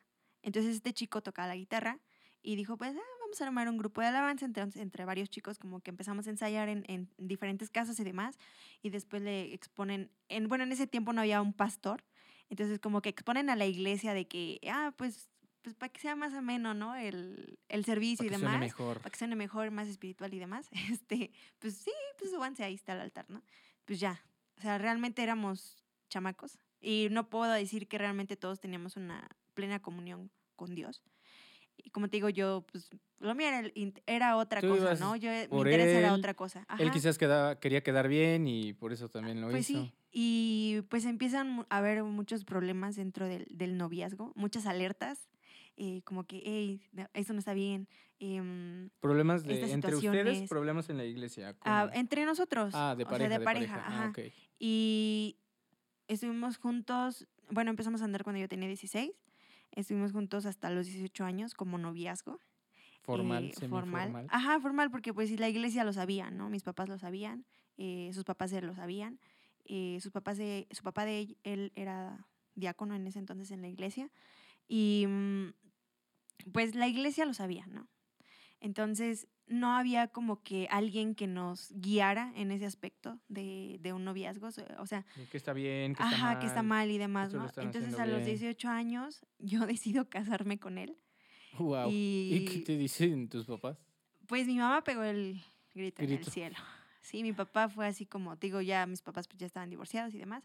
Entonces 0.42 0.76
este 0.76 0.92
chico 0.92 1.22
tocaba 1.22 1.48
la 1.48 1.56
guitarra 1.56 1.98
y 2.42 2.54
dijo, 2.56 2.76
pues 2.76 2.94
ah, 2.94 3.00
vamos 3.20 3.40
a 3.40 3.46
armar 3.46 3.68
un 3.68 3.78
grupo 3.78 4.00
de 4.00 4.08
alabanza. 4.08 4.44
Entonces, 4.44 4.80
entre 4.80 5.04
varios 5.04 5.28
chicos 5.30 5.58
como 5.58 5.80
que 5.80 5.90
empezamos 5.90 6.26
a 6.28 6.30
ensayar 6.30 6.68
en, 6.68 6.84
en 6.86 7.08
diferentes 7.18 7.70
casas 7.70 7.98
y 7.98 8.04
demás. 8.04 8.38
Y 8.82 8.90
después 8.90 9.22
le 9.22 9.54
exponen, 9.54 10.10
en, 10.28 10.48
bueno, 10.48 10.62
en 10.64 10.70
ese 10.72 10.86
tiempo 10.86 11.12
no 11.12 11.20
había 11.22 11.40
un 11.42 11.52
pastor. 11.52 12.04
Entonces 12.50 12.78
como 12.78 13.00
que 13.00 13.08
exponen 13.08 13.50
a 13.50 13.56
la 13.56 13.66
iglesia 13.66 14.12
de 14.14 14.28
que, 14.28 14.60
ah, 14.70 14.92
pues, 14.96 15.30
pues 15.64 15.74
para 15.74 15.90
que 15.90 16.00
sea 16.00 16.14
más 16.14 16.34
ameno, 16.34 16.74
¿no? 16.74 16.94
El, 16.94 17.58
el 17.70 17.84
servicio 17.86 18.18
Para 18.18 18.26
y 18.26 18.28
que 18.28 18.34
suene 18.38 18.52
demás 18.52 18.60
mejor. 18.60 18.98
para 18.98 19.10
que 19.10 19.18
suene 19.18 19.34
mejor, 19.34 19.70
más 19.70 19.88
espiritual 19.88 20.32
y 20.34 20.38
demás, 20.38 20.68
este, 20.92 21.32
pues 21.58 21.74
sí, 21.78 21.90
pues 22.18 22.30
súbanse 22.30 22.62
ahí 22.62 22.74
está 22.74 22.92
el 22.92 23.00
altar, 23.00 23.24
¿no? 23.30 23.42
Pues 23.86 23.98
ya, 23.98 24.22
o 24.58 24.60
sea, 24.60 24.76
realmente 24.78 25.22
éramos 25.22 25.82
chamacos 26.10 26.58
y 26.80 27.08
no 27.10 27.28
puedo 27.30 27.50
decir 27.50 27.88
que 27.88 27.96
realmente 27.98 28.36
todos 28.36 28.60
teníamos 28.60 28.96
una 28.96 29.26
plena 29.54 29.80
comunión 29.80 30.30
con 30.54 30.74
Dios. 30.74 31.02
Y 31.76 31.90
como 31.90 32.08
te 32.08 32.18
digo, 32.18 32.28
yo, 32.28 32.64
pues, 32.70 32.88
lo 33.18 33.34
mío 33.34 33.48
era, 33.48 33.68
era 34.06 34.36
otra 34.36 34.60
Tú 34.60 34.68
cosa, 34.68 34.94
¿no? 34.94 35.16
Yo, 35.16 35.30
mi 35.50 35.56
interés 35.58 35.88
era 35.88 36.08
él, 36.08 36.14
otra 36.14 36.34
cosa. 36.34 36.60
Él 36.78 36.86
Ajá. 36.86 36.90
quizás 36.92 37.18
quedaba, 37.18 37.58
quería 37.58 37.82
quedar 37.82 38.06
bien 38.06 38.46
y 38.46 38.74
por 38.74 38.92
eso 38.92 39.08
también 39.08 39.40
lo 39.40 39.50
Pues 39.50 39.68
hizo. 39.68 39.82
sí, 39.82 39.92
y 40.12 40.82
pues 40.88 41.04
empiezan 41.04 41.66
a 41.70 41.78
haber 41.78 42.04
muchos 42.04 42.44
problemas 42.44 42.94
dentro 42.96 43.26
del, 43.26 43.46
del 43.50 43.76
noviazgo, 43.76 44.32
muchas 44.36 44.66
alertas, 44.66 45.28
eh, 45.76 46.02
como 46.04 46.24
que, 46.24 46.42
hey, 46.44 46.82
esto 47.14 47.32
no 47.32 47.38
está 47.38 47.54
bien. 47.54 47.88
em, 48.18 48.90
Problemas 49.00 49.44
de, 49.44 49.72
entre 49.72 49.94
ustedes, 49.96 50.48
problemas 50.48 50.88
en 50.90 50.96
la 50.98 51.04
iglesia. 51.04 51.56
ah, 51.62 51.90
entre 51.94 52.24
nosotros. 52.24 52.72
ah, 52.74 52.94
de 52.96 53.04
o 53.04 53.06
sea, 53.08 53.18
pareja, 53.18 53.38
de 53.38 53.44
pareja, 53.44 53.74
Ah, 53.84 53.86
ajá. 53.88 54.08
ok. 54.10 54.18
Y 54.58 55.36
estuvimos 56.08 56.58
juntos, 56.58 57.26
bueno, 57.50 57.70
empezamos 57.70 58.02
a 58.02 58.04
andar 58.04 58.22
cuando 58.24 58.40
yo 58.40 58.48
tenía 58.48 58.68
16, 58.68 59.12
estuvimos 59.72 60.12
juntos 60.12 60.46
hasta 60.46 60.70
los 60.70 60.86
18 60.86 61.24
años 61.24 61.54
como 61.54 61.78
noviazgo. 61.78 62.38
Formal, 63.02 63.44
eh, 63.46 63.52
semiformal. 63.54 64.26
Ajá, 64.30 64.58
formal, 64.60 64.90
porque 64.90 65.12
pues 65.12 65.28
sí, 65.28 65.36
la 65.36 65.48
iglesia 65.48 65.84
lo 65.84 65.92
sabía, 65.92 66.30
¿no? 66.30 66.48
Mis 66.48 66.62
papás 66.62 66.88
lo 66.88 66.98
sabían, 66.98 67.44
eh, 67.76 68.10
sus 68.14 68.24
papás 68.24 68.50
lo 68.52 68.74
sabían, 68.74 69.18
eh, 69.66 69.98
sus 70.00 70.10
papás 70.12 70.38
de, 70.38 70.66
su 70.70 70.82
papá 70.82 71.04
de 71.04 71.20
él, 71.20 71.36
él 71.42 71.72
era 71.74 72.26
diácono 72.54 72.94
en 72.94 73.06
ese 73.06 73.18
entonces 73.18 73.50
en 73.50 73.60
la 73.60 73.68
iglesia, 73.68 74.10
y 74.68 75.04
mm, 75.06 75.48
pues 76.52 76.74
la 76.74 76.88
iglesia 76.88 77.24
lo 77.24 77.34
sabía, 77.34 77.66
¿no? 77.66 77.88
Entonces 78.60 79.28
no 79.46 79.76
había 79.76 80.08
como 80.08 80.42
que 80.42 80.66
alguien 80.70 81.14
que 81.14 81.26
nos 81.26 81.70
guiara 81.72 82.32
en 82.34 82.50
ese 82.50 82.64
aspecto 82.64 83.20
de, 83.28 83.76
de 83.80 83.92
un 83.92 84.04
noviazgo, 84.04 84.48
o- 84.78 84.86
sea, 84.86 85.04
Que 85.30 85.36
está 85.36 85.52
bien, 85.52 85.94
que 85.94 86.02
está 86.02 86.16
ajá, 86.16 86.26
mal. 86.32 86.38
que 86.38 86.46
está 86.46 86.62
mal 86.62 86.90
y 86.90 86.96
demás, 86.98 87.34
¿no? 87.34 87.50
Entonces 87.58 87.98
a 87.98 88.06
los 88.06 88.18
bien. 88.24 88.30
18 88.38 88.68
años 88.70 89.26
yo 89.38 89.66
decido 89.66 90.08
casarme 90.08 90.58
con 90.58 90.78
él. 90.78 90.96
Guau. 91.58 91.90
¿Y 91.92 92.46
qué 92.46 92.58
te 92.60 92.76
dicen 92.78 93.28
tus 93.28 93.44
papás? 93.46 93.78
pues 94.26 94.46
mi 94.46 94.56
mamá 94.56 94.82
pegó 94.82 95.02
el 95.02 95.42
grito, 95.74 96.02
en 96.02 96.10
el 96.12 96.24
cielo. 96.24 96.56
Sí, 97.04 97.22
mi 97.22 97.34
papá 97.34 97.68
fue 97.68 97.86
así 97.86 98.06
como, 98.06 98.36
te 98.38 98.46
digo, 98.46 98.62
ya 98.62 98.86
mis 98.86 99.02
papás 99.02 99.28
pues 99.28 99.38
ya 99.38 99.46
estaban 99.46 99.68
divorciados 99.68 100.14
y 100.14 100.18
demás. 100.18 100.42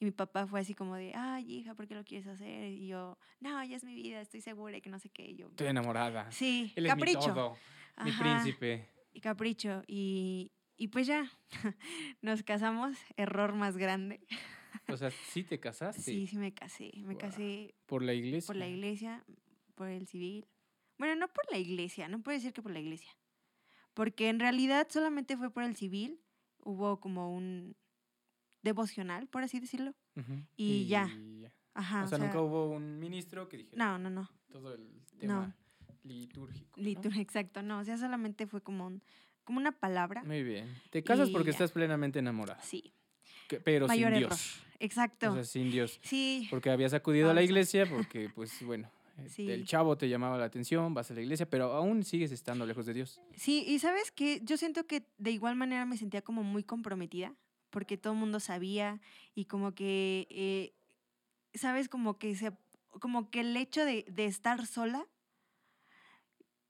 Y 0.00 0.06
mi 0.06 0.10
papá 0.10 0.46
fue 0.46 0.58
así 0.60 0.74
como 0.74 0.94
de, 0.96 1.12
ay, 1.14 1.44
hija, 1.52 1.74
¿por 1.74 1.86
qué 1.86 1.94
lo 1.94 2.02
quieres 2.02 2.26
hacer? 2.26 2.72
Y 2.72 2.86
yo, 2.86 3.18
no, 3.40 3.62
ya 3.62 3.76
es 3.76 3.84
mi 3.84 3.94
vida, 3.94 4.20
estoy 4.22 4.40
segura 4.40 4.78
y 4.78 4.80
que 4.80 4.88
no 4.88 4.98
sé 4.98 5.10
qué. 5.10 5.26
Y 5.26 5.36
yo, 5.36 5.48
Estoy 5.48 5.66
enamorada. 5.66 6.30
sí, 6.32 6.72
Él 6.76 6.86
capricho. 6.86 7.18
es 7.20 7.26
mi 7.28 7.32
todo, 7.34 7.56
mi 8.04 8.10
Ajá, 8.10 8.22
príncipe. 8.40 8.88
Y 9.12 9.20
capricho. 9.20 9.82
Y, 9.86 10.50
y 10.78 10.88
pues 10.88 11.06
ya, 11.06 11.30
nos 12.22 12.42
casamos, 12.42 12.96
error 13.16 13.52
más 13.54 13.76
grande. 13.76 14.20
O 14.88 14.96
sea, 14.96 15.10
sí 15.10 15.42
te 15.44 15.60
casaste 15.60 16.00
Sí, 16.00 16.26
sí 16.26 16.38
me 16.38 16.54
casé. 16.54 16.90
Me 16.96 17.14
Guau. 17.14 17.18
casé 17.18 17.74
por 17.84 18.02
la 18.02 18.14
iglesia. 18.14 18.46
por 18.46 18.56
la 18.56 18.66
iglesia, 18.66 19.24
por 19.74 19.88
el 19.88 20.06
civil. 20.06 20.46
Bueno, 20.96 21.16
no 21.16 21.28
por 21.28 21.44
la 21.50 21.58
iglesia, 21.58 22.08
no 22.08 22.22
puedo 22.22 22.38
decir 22.38 22.52
que 22.54 22.62
por 22.62 22.72
la 22.72 22.80
iglesia. 22.80 23.10
Porque 23.98 24.28
en 24.28 24.38
realidad 24.38 24.86
solamente 24.88 25.36
fue 25.36 25.50
por 25.50 25.64
el 25.64 25.74
civil. 25.74 26.20
Hubo 26.62 27.00
como 27.00 27.34
un 27.34 27.74
devocional, 28.62 29.26
por 29.26 29.42
así 29.42 29.58
decirlo. 29.58 29.92
Y 30.56 30.86
ya. 30.86 31.10
ya. 31.40 31.52
Ajá. 31.74 32.04
o 32.04 32.06
sea, 32.06 32.18
nunca 32.18 32.40
hubo 32.40 32.70
un 32.70 33.00
ministro 33.00 33.48
que 33.48 33.56
dijera 33.56 33.76
No, 33.84 33.98
no, 33.98 34.08
no. 34.08 34.30
todo 34.52 34.72
el 34.72 34.88
tema 35.18 35.52
litúrgico. 36.04 36.80
¿no? 36.80 36.84
Litur- 36.84 37.18
Exacto, 37.18 37.60
no. 37.62 37.80
O 37.80 37.84
sea, 37.84 37.96
solamente 37.98 38.46
fue 38.46 38.60
como, 38.60 38.86
un, 38.86 39.02
como 39.42 39.58
una 39.58 39.72
palabra. 39.72 40.22
Muy 40.22 40.44
bien. 40.44 40.72
Te 40.90 41.02
casas 41.02 41.28
porque 41.30 41.46
ya. 41.46 41.50
estás 41.52 41.72
plenamente 41.72 42.20
enamorada. 42.20 42.62
Sí. 42.62 42.92
que- 43.48 43.58
pero 43.58 43.88
Mayor 43.88 44.12
sin 44.12 44.16
error. 44.22 44.30
Dios. 44.30 44.62
Exacto. 44.78 45.32
O 45.32 45.34
sea, 45.34 45.42
sin 45.44 45.72
Dios. 45.72 45.98
sí. 46.04 46.46
Porque 46.50 46.70
habías 46.70 46.94
acudido 46.94 47.30
a 47.30 47.34
la 47.34 47.42
iglesia 47.42 47.84
porque, 47.84 48.30
pues, 48.32 48.62
bueno, 48.64 48.88
Sí. 49.26 49.50
El 49.50 49.66
chavo 49.66 49.98
te 49.98 50.08
llamaba 50.08 50.38
la 50.38 50.44
atención, 50.44 50.94
vas 50.94 51.10
a 51.10 51.14
la 51.14 51.20
iglesia, 51.20 51.48
pero 51.48 51.72
aún 51.72 52.04
sigues 52.04 52.32
estando 52.32 52.64
lejos 52.66 52.86
de 52.86 52.94
Dios. 52.94 53.20
Sí, 53.34 53.64
y 53.66 53.78
sabes 53.78 54.12
que 54.12 54.40
yo 54.44 54.56
siento 54.56 54.86
que 54.86 55.06
de 55.18 55.30
igual 55.30 55.56
manera 55.56 55.84
me 55.86 55.96
sentía 55.96 56.22
como 56.22 56.42
muy 56.44 56.62
comprometida, 56.62 57.34
porque 57.70 57.96
todo 57.98 58.12
el 58.12 58.18
mundo 58.18 58.40
sabía 58.40 59.00
y 59.34 59.46
como 59.46 59.74
que, 59.74 60.26
eh, 60.30 60.74
sabes, 61.54 61.88
como 61.88 62.18
que 62.18 62.36
se, 62.36 62.52
como 62.88 63.30
que 63.30 63.40
el 63.40 63.56
hecho 63.56 63.84
de, 63.84 64.04
de 64.08 64.26
estar 64.26 64.66
sola, 64.66 65.06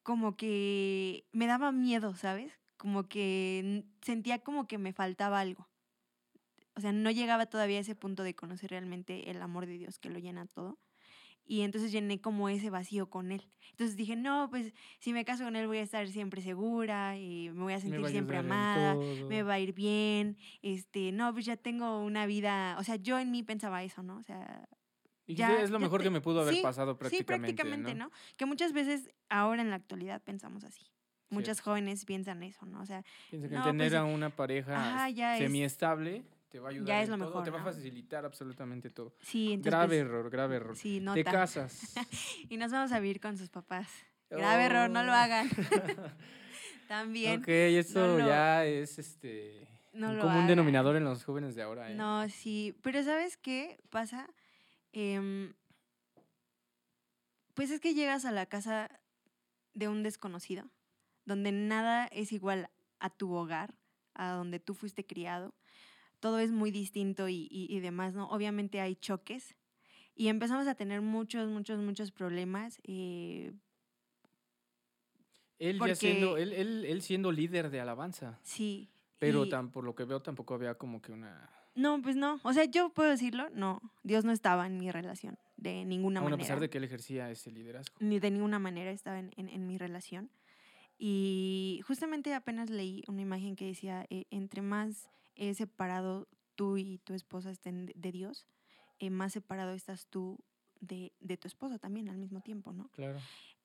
como 0.03 0.37
que 0.37 1.27
me 1.33 1.47
daba 1.47 1.71
miedo, 1.71 2.15
¿sabes? 2.15 2.53
Como 2.79 3.09
que 3.09 3.85
sentía 4.01 4.39
como 4.39 4.67
que 4.67 4.79
me 4.79 4.93
faltaba 4.93 5.41
algo. 5.41 5.69
O 6.75 6.81
sea, 6.81 6.93
no 6.93 7.11
llegaba 7.11 7.47
todavía 7.47 7.79
a 7.79 7.81
ese 7.81 7.97
punto 7.97 8.23
de 8.23 8.35
conocer 8.35 8.71
realmente 8.71 9.31
el 9.31 9.43
amor 9.43 9.67
de 9.67 9.79
Dios 9.79 9.99
que 9.99 10.11
lo 10.11 10.19
llena 10.21 10.47
todo. 10.47 10.79
Y 11.51 11.63
entonces 11.63 11.91
llené 11.91 12.21
como 12.21 12.51
ese 12.51 12.69
vacío 12.69 13.09
con 13.09 13.33
él. 13.33 13.49
Entonces 13.71 13.97
dije, 13.97 14.17
no, 14.17 14.49
pues 14.51 14.75
si 15.01 15.15
me 15.15 15.25
caso 15.25 15.45
con 15.45 15.57
él 15.57 15.67
voy 15.67 15.79
a 15.79 15.83
estar 15.83 16.07
siempre 16.09 16.43
segura 16.43 17.17
y 17.17 17.49
me 17.55 17.63
voy 17.63 17.73
a 17.73 17.81
sentir 17.81 18.05
a 18.05 18.09
siempre 18.11 18.37
amada, 18.37 18.97
me 19.29 19.43
va 19.43 19.55
a 19.55 19.59
ir 19.59 19.73
bien, 19.73 20.37
este, 20.61 21.11
no, 21.11 21.33
pues 21.33 21.47
ya 21.47 21.57
tengo 21.57 22.05
una 22.05 22.27
vida, 22.27 22.77
o 22.79 22.85
sea, 22.85 22.97
yo 22.97 23.19
en 23.19 23.31
mí 23.31 23.43
pensaba 23.43 23.83
eso, 23.83 24.03
¿no? 24.03 24.19
O 24.19 24.23
sea, 24.23 24.69
Y 25.27 25.37
ya- 25.37 25.59
es 25.63 25.71
lo 25.71 25.79
mejor 25.79 26.01
te- 26.01 26.05
que 26.05 26.11
me 26.11 26.21
pudo 26.21 26.43
haber 26.43 26.55
sí, 26.55 26.61
pasado 26.63 26.93
sí, 26.93 26.99
prácticamente. 26.99 27.55
prácticamente, 27.55 27.95
¿no? 27.95 28.05
¿no? 28.09 28.11
Que 28.37 28.45
muchas 28.45 28.75
veces 28.75 29.11
ahora 29.31 29.63
en 29.63 29.71
la 29.71 29.77
actualidad 29.77 30.23
pensamos 30.23 30.65
así. 30.65 30.87
Muchas 31.31 31.57
Cierto. 31.59 31.71
jóvenes 31.71 32.05
piensan 32.05 32.43
eso, 32.43 32.67
¿no? 32.67 32.81
O 32.83 32.87
sea, 32.87 33.03
que 33.31 33.39
No, 33.39 33.45
el 33.59 33.63
tener 33.63 33.91
pues, 33.93 34.01
a 34.01 34.05
una 34.05 34.29
pareja 34.31 34.97
ajá, 35.05 35.09
es- 35.09 35.39
semiestable 35.39 36.25
te 36.49 36.59
va 36.61 36.69
a 36.69 36.71
ayudar 36.71 36.87
ya 36.89 37.03
es 37.03 37.09
lo 37.09 37.17
todo, 37.19 37.27
mejor, 37.27 37.45
te 37.45 37.51
va 37.51 37.57
a 37.59 37.61
¿no? 37.65 37.67
facilitar 37.67 38.25
absolutamente 38.25 38.91
todo. 38.91 39.15
sí, 39.21 39.53
entonces... 39.53 39.71
grave 39.71 39.87
pues, 39.89 40.01
error, 40.01 40.31
grave 40.31 40.57
error. 40.57 40.77
Sí, 40.77 41.03
Te 41.15 41.25
casas. 41.25 41.95
Y 42.49 42.57
nos 42.57 42.73
vamos 42.73 42.93
a 42.93 43.01
vivir 43.01 43.21
con 43.21 43.37
sus 43.37 43.51
papás. 43.51 43.89
Grave 44.31 44.65
error, 44.65 44.91
no 44.91 45.03
lo 45.03 45.13
Oh. 45.13 45.15
hagan. 45.15 45.49
También. 46.89 47.41
Ok, 47.41 47.49
esto 47.49 48.19
lo- 48.19 48.27
ya 48.27 48.65
es 48.65 48.99
este 48.99 49.67
No 49.93 50.11
un 50.13 50.19
común 50.21 50.47
denominador 50.47 50.97
en 50.97 51.05
los 51.05 51.25
jóvenes 51.25 51.55
de 51.55 51.63
ahora. 51.63 51.91
¿eh? 51.91 51.95
No, 51.95 52.29
sí, 52.29 52.75
pero 52.83 53.03
¿sabes 53.03 53.37
qué 53.37 53.79
pasa? 53.91 54.29
Em, 54.93 55.53
pues 57.55 57.71
es 57.71 57.81
que 57.81 57.95
llegas 57.95 58.25
a 58.25 58.33
la 58.33 58.47
casa 58.47 58.91
de 59.75 59.89
un 59.89 60.03
desconocido, 60.03 60.65
donde 61.25 61.53
nada 61.53 62.07
es 62.07 62.33
igual 62.33 62.71
a 63.01 63.11
tu 63.11 63.33
hogar, 63.35 63.75
a 64.15 64.31
donde 64.31 64.61
tú 64.61 64.75
fuiste 64.75 65.07
criado. 65.07 65.55
Todo 66.21 66.39
es 66.41 66.51
muy 66.51 66.71
distinto 66.71 67.29
y, 67.29 67.49
y- 67.51 67.67
y 67.75 67.81
demás, 67.81 68.15
¿no? 68.15 68.29
Obviamente 68.31 68.81
hay 68.81 68.97
choques 68.97 69.55
y 70.15 70.29
empezamos 70.29 70.67
a 70.67 70.75
tener 70.75 71.01
muchos, 71.01 71.49
muchos, 71.49 71.79
muchos 71.81 72.11
problemas. 72.11 72.81
eh, 72.85 73.53
Él 75.59 75.79
ya 75.85 75.95
siendo, 75.95 76.31
porque- 76.31 76.43
él, 76.43 76.53
él, 76.53 76.85
él 76.87 77.03
siendo 77.03 77.33
líder 77.33 77.71
de 77.71 77.81
alabanza. 77.81 78.39
sí. 78.43 78.89
Pero 79.21 79.45
y- 79.47 79.49
tan, 79.49 79.73
por 79.73 79.83
lo 79.83 79.97
que 79.97 80.05
veo 80.05 80.23
tampoco 80.23 80.55
había 80.55 80.77
como 80.77 81.03
que 81.03 81.11
una... 81.11 81.51
No, 81.75 82.01
pues 82.01 82.15
no. 82.15 82.39
O 82.45 82.53
sea, 82.53 82.67
yo 82.67 82.91
puedo 82.91 83.11
decirlo, 83.11 83.49
no. 83.53 83.81
Dios 84.05 84.25
no 84.25 84.31
estaba 84.31 84.65
en 84.65 84.79
mi 84.79 84.93
relación 84.93 85.37
de 85.57 85.85
ninguna 85.85 86.21
Aún 86.21 86.29
a 86.29 86.31
manera. 86.31 86.45
pesar 86.47 86.61
de 86.61 86.71
que 86.71 86.79
él 86.79 86.85
ejercía 86.85 87.29
ese 87.29 87.51
liderazgo. 87.51 87.97
ni 87.99 88.21
de 88.21 88.31
ninguna 88.31 88.61
manera 88.61 88.93
estaba 88.93 89.19
en, 89.19 89.33
en- 89.37 89.49
en 89.49 89.67
mi 89.67 89.77
relación. 89.77 90.31
Y 90.99 91.81
justamente 91.85 92.33
apenas 92.33 92.71
leí 92.71 93.03
una 93.09 93.23
imagen 93.23 93.57
que 93.57 93.67
decía, 93.67 94.07
eh, 94.09 94.27
entre 94.31 94.63
más 94.63 95.11
eh, 95.39 95.55
separado 95.55 96.29
tú 96.55 96.77
y 96.77 96.99
tu 96.99 97.15
esposa 97.15 97.51
estén 97.51 97.87
de, 97.95 98.13
Dios, 98.13 98.47
eh, 98.99 99.11
más 99.11 99.33
separado 99.33 99.73
estás 99.73 100.07
tú 100.09 100.39
de, 100.81 101.13
de 101.21 101.37
tu 101.37 101.49
esposo 101.49 101.79
también 101.79 102.09
al 102.09 102.19
mismo 102.19 102.41
tiempo, 102.41 102.73
¿no? 102.73 102.89
Claro. 102.91 103.19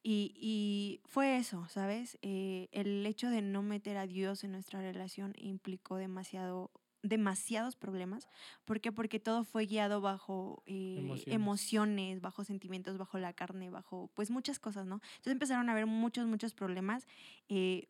Y, 0.04 0.34
y 0.36 1.02
fue 1.06 1.38
eso, 1.38 1.68
¿sabes? 1.70 2.18
Eh, 2.22 2.68
el 2.72 3.06
hecho 3.06 3.30
de 3.30 3.42
no 3.42 3.64
meter 3.64 3.98
a 3.98 4.06
Dios 4.06 4.44
en 4.44 4.52
nuestra 4.52 4.82
relación 4.82 5.34
implicó 5.38 5.96
demasiado 5.98 6.72
demasiados 7.04 7.76
problemas. 7.76 8.30
¿Por 8.64 8.80
qué? 8.80 8.94
Porque 8.94 9.20
todo 9.20 9.44
fue 9.44 9.66
guiado 9.66 10.00
bajo 10.00 10.64
eh, 10.66 10.96
Emociones. 11.00 11.36
emociones, 11.36 12.22
bajo 12.22 12.44
sentimientos, 12.46 12.98
bajo 12.98 13.20
la 13.20 13.34
carne, 13.34 13.70
bajo 13.70 14.10
pues 14.14 14.32
muchas 14.32 14.58
cosas, 14.58 14.88
¿no? 14.88 15.02
Entonces 15.16 15.34
empezaron 15.34 15.68
a 15.68 15.74
haber 15.74 15.86
muchos, 15.86 16.28
muchos 16.28 16.54
problemas, 16.54 17.06
eh, 17.50 17.90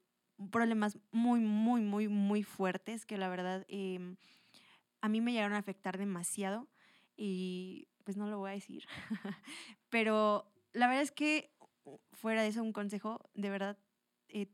problemas 0.52 0.98
muy, 1.12 1.40
muy, 1.40 1.82
muy, 1.82 2.08
muy 2.08 2.44
fuertes 2.44 3.06
que 3.06 3.18
la 3.18 3.30
verdad 3.30 3.66
em, 3.68 4.18
a 5.02 5.10
mí 5.10 5.22
me 5.22 5.32
llegaron 5.32 5.54
a 5.54 5.60
afectar 5.60 5.98
demasiado 5.98 6.68
y 7.16 7.88
pues 8.04 8.18
no 8.18 8.28
lo 8.28 8.40
voy 8.40 8.52
a 8.52 8.54
decir. 8.54 8.86
Pero 9.90 10.52
la 10.74 10.88
verdad 10.88 11.04
es 11.04 11.12
que 11.12 11.52
fuera 12.12 12.42
de 12.42 12.50
eso 12.50 12.64
un 12.64 12.74
consejo, 12.74 13.30
de 13.34 13.50
verdad, 13.50 13.78
eh, 14.30 14.48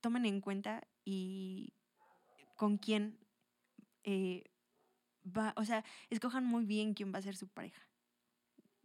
tomen 0.00 0.26
en 0.26 0.40
cuenta 0.40 0.86
y 1.04 1.74
con 2.56 2.78
quién 2.78 3.18
eh, 4.04 4.44
va, 5.24 5.52
o 5.56 5.64
sea, 5.64 5.84
escojan 6.10 6.44
muy 6.44 6.64
bien 6.64 6.94
quién 6.94 7.12
va 7.12 7.18
a 7.18 7.22
ser 7.22 7.36
su 7.36 7.48
pareja, 7.48 7.88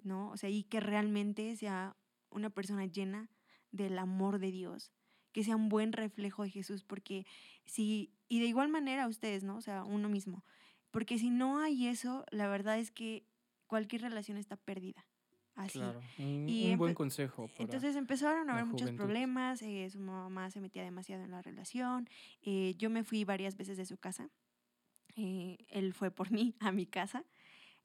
¿no? 0.04 0.30
O 0.30 0.38
sea, 0.38 0.50
y 0.50 0.64
que 0.64 0.80
realmente 0.80 1.56
sea 1.56 1.96
una 2.30 2.50
persona 2.50 2.86
llena 2.86 3.30
del 3.72 3.98
amor 3.98 4.40
de 4.40 4.52
Dios, 4.52 4.92
que 5.34 5.44
sea 5.44 5.56
un 5.58 5.68
buen 5.68 5.92
reflejo 5.92 6.44
de 6.44 6.50
Jesús, 6.52 6.84
porque 6.84 7.25
si, 7.66 8.13
y 8.30 8.40
de 8.40 8.46
igual 8.46 8.70
manera 8.70 9.08
ustedes, 9.08 9.44
¿no? 9.44 9.58
O 9.58 9.62
sea, 9.62 9.84
uno 9.84 10.08
mismo, 10.08 10.46
porque 10.92 11.18
si 11.18 11.30
no 11.30 11.60
hay 11.60 11.88
eso, 11.88 12.24
la 12.32 12.48
verdad 12.48 12.78
es 12.80 12.92
que 12.92 13.25
cualquier 13.68 14.04
relación 14.04 14.38
está 14.38 14.56
perdida. 14.56 15.06
Así. 15.56 15.80
Claro. 15.80 16.02
Un, 16.18 16.50
Y 16.50 16.72
un 16.72 16.78
buen 16.78 16.96
consejo. 16.96 17.48
Para, 17.48 17.63
Entonces 17.63 17.96
empezaron 17.96 18.50
a 18.50 18.54
haber 18.54 18.66
muchos 18.66 18.90
juventud. 18.90 19.04
problemas, 19.04 19.62
eh, 19.62 19.88
su 19.92 20.00
mamá 20.00 20.50
se 20.50 20.62
metía 20.62 20.84
demasiado 20.84 21.24
en 21.24 21.32
la 21.32 21.42
relación, 21.42 22.08
eh, 22.42 22.74
yo 22.78 22.90
me 22.90 23.04
fui 23.04 23.24
varias 23.24 23.56
veces 23.56 23.78
de 23.78 23.86
su 23.86 23.98
casa, 23.98 24.30
eh, 25.16 25.58
él 25.70 25.94
fue 25.94 26.10
por 26.10 26.32
mí 26.32 26.56
a 26.60 26.72
mi 26.72 26.86
casa, 26.88 27.24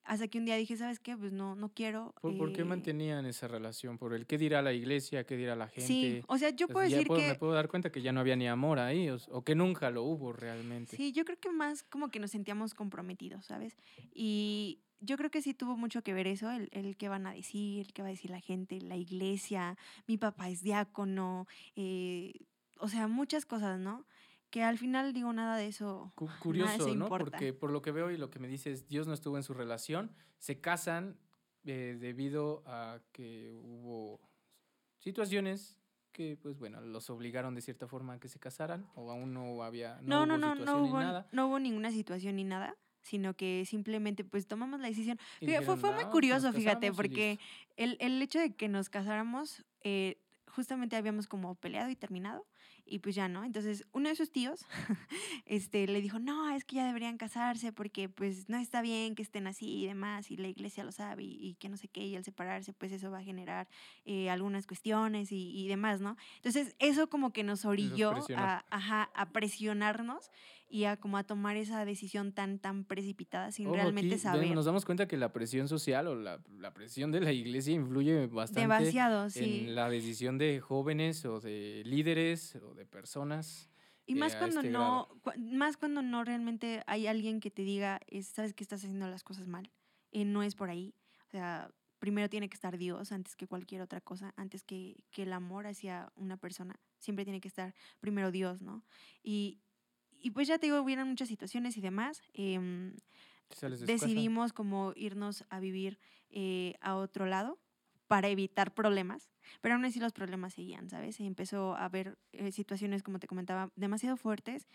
hasta 0.08 0.26
que 0.26 0.38
un 0.38 0.46
día 0.46 0.56
dije, 0.56 0.74
¿sabes 0.76 0.98
qué? 0.98 1.16
Pues 1.18 1.32
no, 1.32 1.54
no 1.54 1.68
quiero. 1.68 2.14
¿Por, 2.22 2.36
por 2.38 2.52
qué 2.54 2.62
eh, 2.62 2.64
mantenían 2.64 3.26
esa 3.26 3.46
relación? 3.46 3.98
¿Por 3.98 4.14
el 4.14 4.26
qué 4.26 4.38
dirá 4.38 4.62
la 4.62 4.72
iglesia? 4.72 5.24
¿Qué 5.24 5.36
dirá 5.36 5.54
la 5.54 5.68
gente? 5.68 5.86
Sí, 5.86 6.22
o 6.26 6.38
sea, 6.38 6.48
yo 6.50 6.66
puedo 6.66 6.88
decir 6.88 7.06
puedo- 7.06 7.20
que... 7.20 7.28
Me 7.28 7.34
puedo 7.34 7.52
dar 7.52 7.68
cuenta 7.68 7.92
que 7.92 8.00
ya 8.00 8.10
no 8.10 8.20
había 8.20 8.34
ni 8.34 8.48
amor 8.48 8.78
ahí, 8.78 9.10
o 9.10 9.44
que 9.44 9.54
nunca 9.54 9.90
lo 9.90 10.04
hubo 10.04 10.32
realmente. 10.32 10.96
Sí, 10.96 11.12
yo 11.12 11.26
creo 11.26 11.38
que 11.38 11.50
más 11.50 11.82
como 11.82 12.08
que 12.10 12.20
nos 12.20 12.30
sentíamos 12.30 12.72
comprometidos, 12.72 13.44
¿sabes? 13.44 13.76
Y 14.14 14.80
yo 15.00 15.18
creo 15.18 15.30
que 15.30 15.42
sí 15.42 15.52
tuvo 15.52 15.76
mucho 15.76 16.02
que 16.02 16.14
ver 16.14 16.26
eso, 16.26 16.50
el, 16.50 16.70
el 16.72 16.96
qué 16.96 17.10
van 17.10 17.26
a 17.26 17.32
decir, 17.34 17.80
el 17.86 17.92
qué 17.92 18.00
va 18.00 18.08
a 18.08 18.10
decir 18.10 18.30
la 18.30 18.40
gente, 18.40 18.80
la 18.80 18.96
iglesia, 18.96 19.76
mi 20.06 20.16
papá 20.16 20.48
es 20.48 20.62
diácono, 20.62 21.46
eh, 21.76 22.32
o 22.80 22.88
sea, 22.88 23.08
muchas 23.08 23.44
cosas, 23.44 23.78
¿no? 23.78 24.06
Que 24.50 24.62
al 24.62 24.78
final 24.78 25.12
digo 25.12 25.32
nada 25.32 25.56
de 25.56 25.66
eso. 25.66 26.12
Cu- 26.14 26.24
nada 26.26 26.36
de 26.36 26.40
curioso, 26.42 26.74
eso 26.74 26.94
¿no? 26.94 27.04
importa. 27.06 27.30
Porque 27.32 27.52
por 27.52 27.70
lo 27.70 27.82
que 27.82 27.92
veo 27.92 28.10
y 28.10 28.16
lo 28.16 28.30
que 28.30 28.38
me 28.38 28.48
dices, 28.48 28.88
Dios 28.88 29.06
no 29.06 29.14
estuvo 29.14 29.36
en 29.36 29.42
su 29.42 29.54
relación, 29.54 30.14
se 30.38 30.60
casan 30.60 31.18
eh, 31.64 31.96
debido 32.00 32.62
a 32.66 33.00
que 33.12 33.52
hubo 33.54 34.20
situaciones 34.98 35.78
que, 36.12 36.36
pues 36.36 36.58
bueno, 36.58 36.80
los 36.80 37.10
obligaron 37.10 37.54
de 37.54 37.60
cierta 37.60 37.86
forma 37.86 38.14
a 38.14 38.20
que 38.20 38.28
se 38.28 38.38
casaran, 38.40 38.86
o 38.94 39.10
aún 39.10 39.34
no 39.34 39.62
había, 39.62 40.00
No, 40.02 40.26
no, 40.26 40.38
no, 40.38 40.54
hubo 40.54 40.54
no, 40.54 40.64
no, 40.64 40.82
ni 40.82 40.88
hubo, 40.88 41.00
nada. 41.00 41.28
no 41.32 41.46
hubo 41.48 41.58
ninguna 41.58 41.90
situación 41.92 42.36
ni 42.36 42.44
nada, 42.44 42.74
sino 43.02 43.34
que 43.34 43.64
simplemente 43.66 44.24
pues 44.24 44.46
tomamos 44.48 44.80
la 44.80 44.88
decisión. 44.88 45.18
fue, 45.40 45.76
fue 45.76 45.90
"Ah, 45.90 45.94
muy 45.94 46.04
curioso, 46.06 46.52
fíjate, 46.52 46.92
porque 46.92 47.38
listo". 47.38 47.44
el, 47.76 47.96
el 48.00 48.20
hecho 48.22 48.38
de 48.40 48.54
que 48.54 48.68
nos 48.68 48.88
casáramos, 48.88 49.64
eh, 49.84 50.16
justamente 50.48 50.96
habíamos 50.96 51.26
como 51.28 51.54
peleado 51.54 51.90
y 51.90 51.96
terminado, 51.96 52.46
y 52.86 53.00
pues 53.00 53.14
ya 53.14 53.28
no. 53.28 53.44
Entonces, 53.44 53.86
uno 53.92 54.08
de 54.08 54.16
sus 54.16 54.30
tíos 54.30 54.66
este, 55.46 55.86
le 55.86 56.00
dijo, 56.00 56.18
no, 56.18 56.50
es 56.50 56.64
que 56.64 56.76
ya 56.76 56.86
deberían 56.86 57.18
casarse 57.18 57.72
porque 57.72 58.08
pues 58.08 58.48
no 58.48 58.58
está 58.58 58.82
bien 58.82 59.14
que 59.14 59.22
estén 59.22 59.46
así 59.46 59.82
y 59.82 59.86
demás, 59.86 60.30
y 60.30 60.36
la 60.36 60.48
iglesia 60.48 60.84
lo 60.84 60.92
sabe, 60.92 61.24
y, 61.24 61.38
y 61.40 61.54
que 61.54 61.68
no 61.68 61.76
sé 61.76 61.88
qué, 61.88 62.06
y 62.06 62.16
al 62.16 62.24
separarse, 62.24 62.72
pues 62.72 62.92
eso 62.92 63.10
va 63.10 63.18
a 63.18 63.22
generar 63.22 63.68
eh, 64.04 64.30
algunas 64.30 64.66
cuestiones 64.66 65.32
y, 65.32 65.50
y 65.58 65.68
demás, 65.68 66.00
¿no? 66.00 66.16
Entonces, 66.36 66.74
eso 66.78 67.08
como 67.08 67.32
que 67.32 67.44
nos 67.44 67.64
orilló 67.64 68.12
a, 68.36 68.64
ajá, 68.70 69.10
a 69.14 69.30
presionarnos 69.30 70.30
y 70.70 70.84
a 70.84 70.96
como 70.96 71.16
a 71.16 71.24
tomar 71.24 71.56
esa 71.56 71.84
decisión 71.84 72.32
tan, 72.32 72.58
tan 72.58 72.84
precipitada 72.84 73.52
sin 73.52 73.66
Ojo, 73.68 73.76
realmente 73.76 74.14
aquí, 74.14 74.22
saber. 74.22 74.50
Nos 74.54 74.66
damos 74.66 74.84
cuenta 74.84 75.08
que 75.08 75.16
la 75.16 75.32
presión 75.32 75.68
social 75.68 76.06
o 76.08 76.14
la, 76.14 76.40
la 76.58 76.74
presión 76.74 77.10
de 77.10 77.20
la 77.20 77.32
iglesia 77.32 77.74
influye 77.74 78.26
bastante 78.26 78.60
Demasiado, 78.60 79.30
sí. 79.30 79.66
en 79.68 79.74
la 79.74 79.88
decisión 79.88 80.36
de 80.36 80.60
jóvenes 80.60 81.24
o 81.24 81.40
de 81.40 81.82
líderes 81.86 82.57
o 82.64 82.74
de 82.74 82.86
personas. 82.86 83.70
Y 84.06 84.14
más 84.14 84.34
eh, 84.34 84.38
cuando 84.38 84.60
este 84.60 84.70
no, 84.70 85.08
más 85.36 85.76
cuando 85.76 86.02
no 86.02 86.24
realmente 86.24 86.82
hay 86.86 87.06
alguien 87.06 87.40
que 87.40 87.50
te 87.50 87.62
diga, 87.62 88.00
es, 88.06 88.26
sabes 88.28 88.54
que 88.54 88.64
estás 88.64 88.82
haciendo 88.82 89.08
las 89.08 89.22
cosas 89.22 89.46
mal, 89.46 89.70
eh, 90.12 90.24
no 90.24 90.42
es 90.42 90.54
por 90.54 90.70
ahí. 90.70 90.94
O 91.26 91.30
sea, 91.30 91.70
primero 91.98 92.28
tiene 92.30 92.48
que 92.48 92.54
estar 92.54 92.78
Dios 92.78 93.12
antes 93.12 93.36
que 93.36 93.46
cualquier 93.46 93.82
otra 93.82 94.00
cosa, 94.00 94.32
antes 94.36 94.64
que, 94.64 95.04
que 95.10 95.24
el 95.24 95.32
amor 95.32 95.66
hacia 95.66 96.10
una 96.16 96.36
persona. 96.36 96.80
Siempre 96.98 97.24
tiene 97.24 97.40
que 97.40 97.48
estar 97.48 97.74
primero 98.00 98.30
Dios, 98.30 98.62
¿no? 98.62 98.82
Y, 99.22 99.60
y 100.20 100.30
pues 100.30 100.48
ya 100.48 100.58
te 100.58 100.66
digo, 100.66 100.80
hubieron 100.80 101.08
muchas 101.08 101.28
situaciones 101.28 101.76
y 101.76 101.80
demás. 101.80 102.22
em, 102.32 102.94
de 103.60 103.76
decidimos 103.86 104.52
como 104.52 104.92
irnos 104.94 105.44
a 105.48 105.58
vivir 105.58 105.98
eh, 106.30 106.74
a 106.80 106.96
otro 106.96 107.26
lado 107.26 107.58
para 108.08 108.28
evitar 108.28 108.74
problemas, 108.74 109.30
pero 109.60 109.74
aún 109.74 109.84
así 109.84 110.00
los 110.00 110.12
problemas 110.12 110.54
seguían, 110.54 110.88
¿sabes? 110.88 111.20
Y 111.20 111.26
empezó 111.26 111.76
a 111.76 111.84
haber 111.84 112.18
eh, 112.32 112.50
situaciones, 112.50 113.02
como 113.02 113.18
te 113.18 113.26
comentaba, 113.26 113.70
demasiado 113.76 114.16
fuertes 114.16 114.66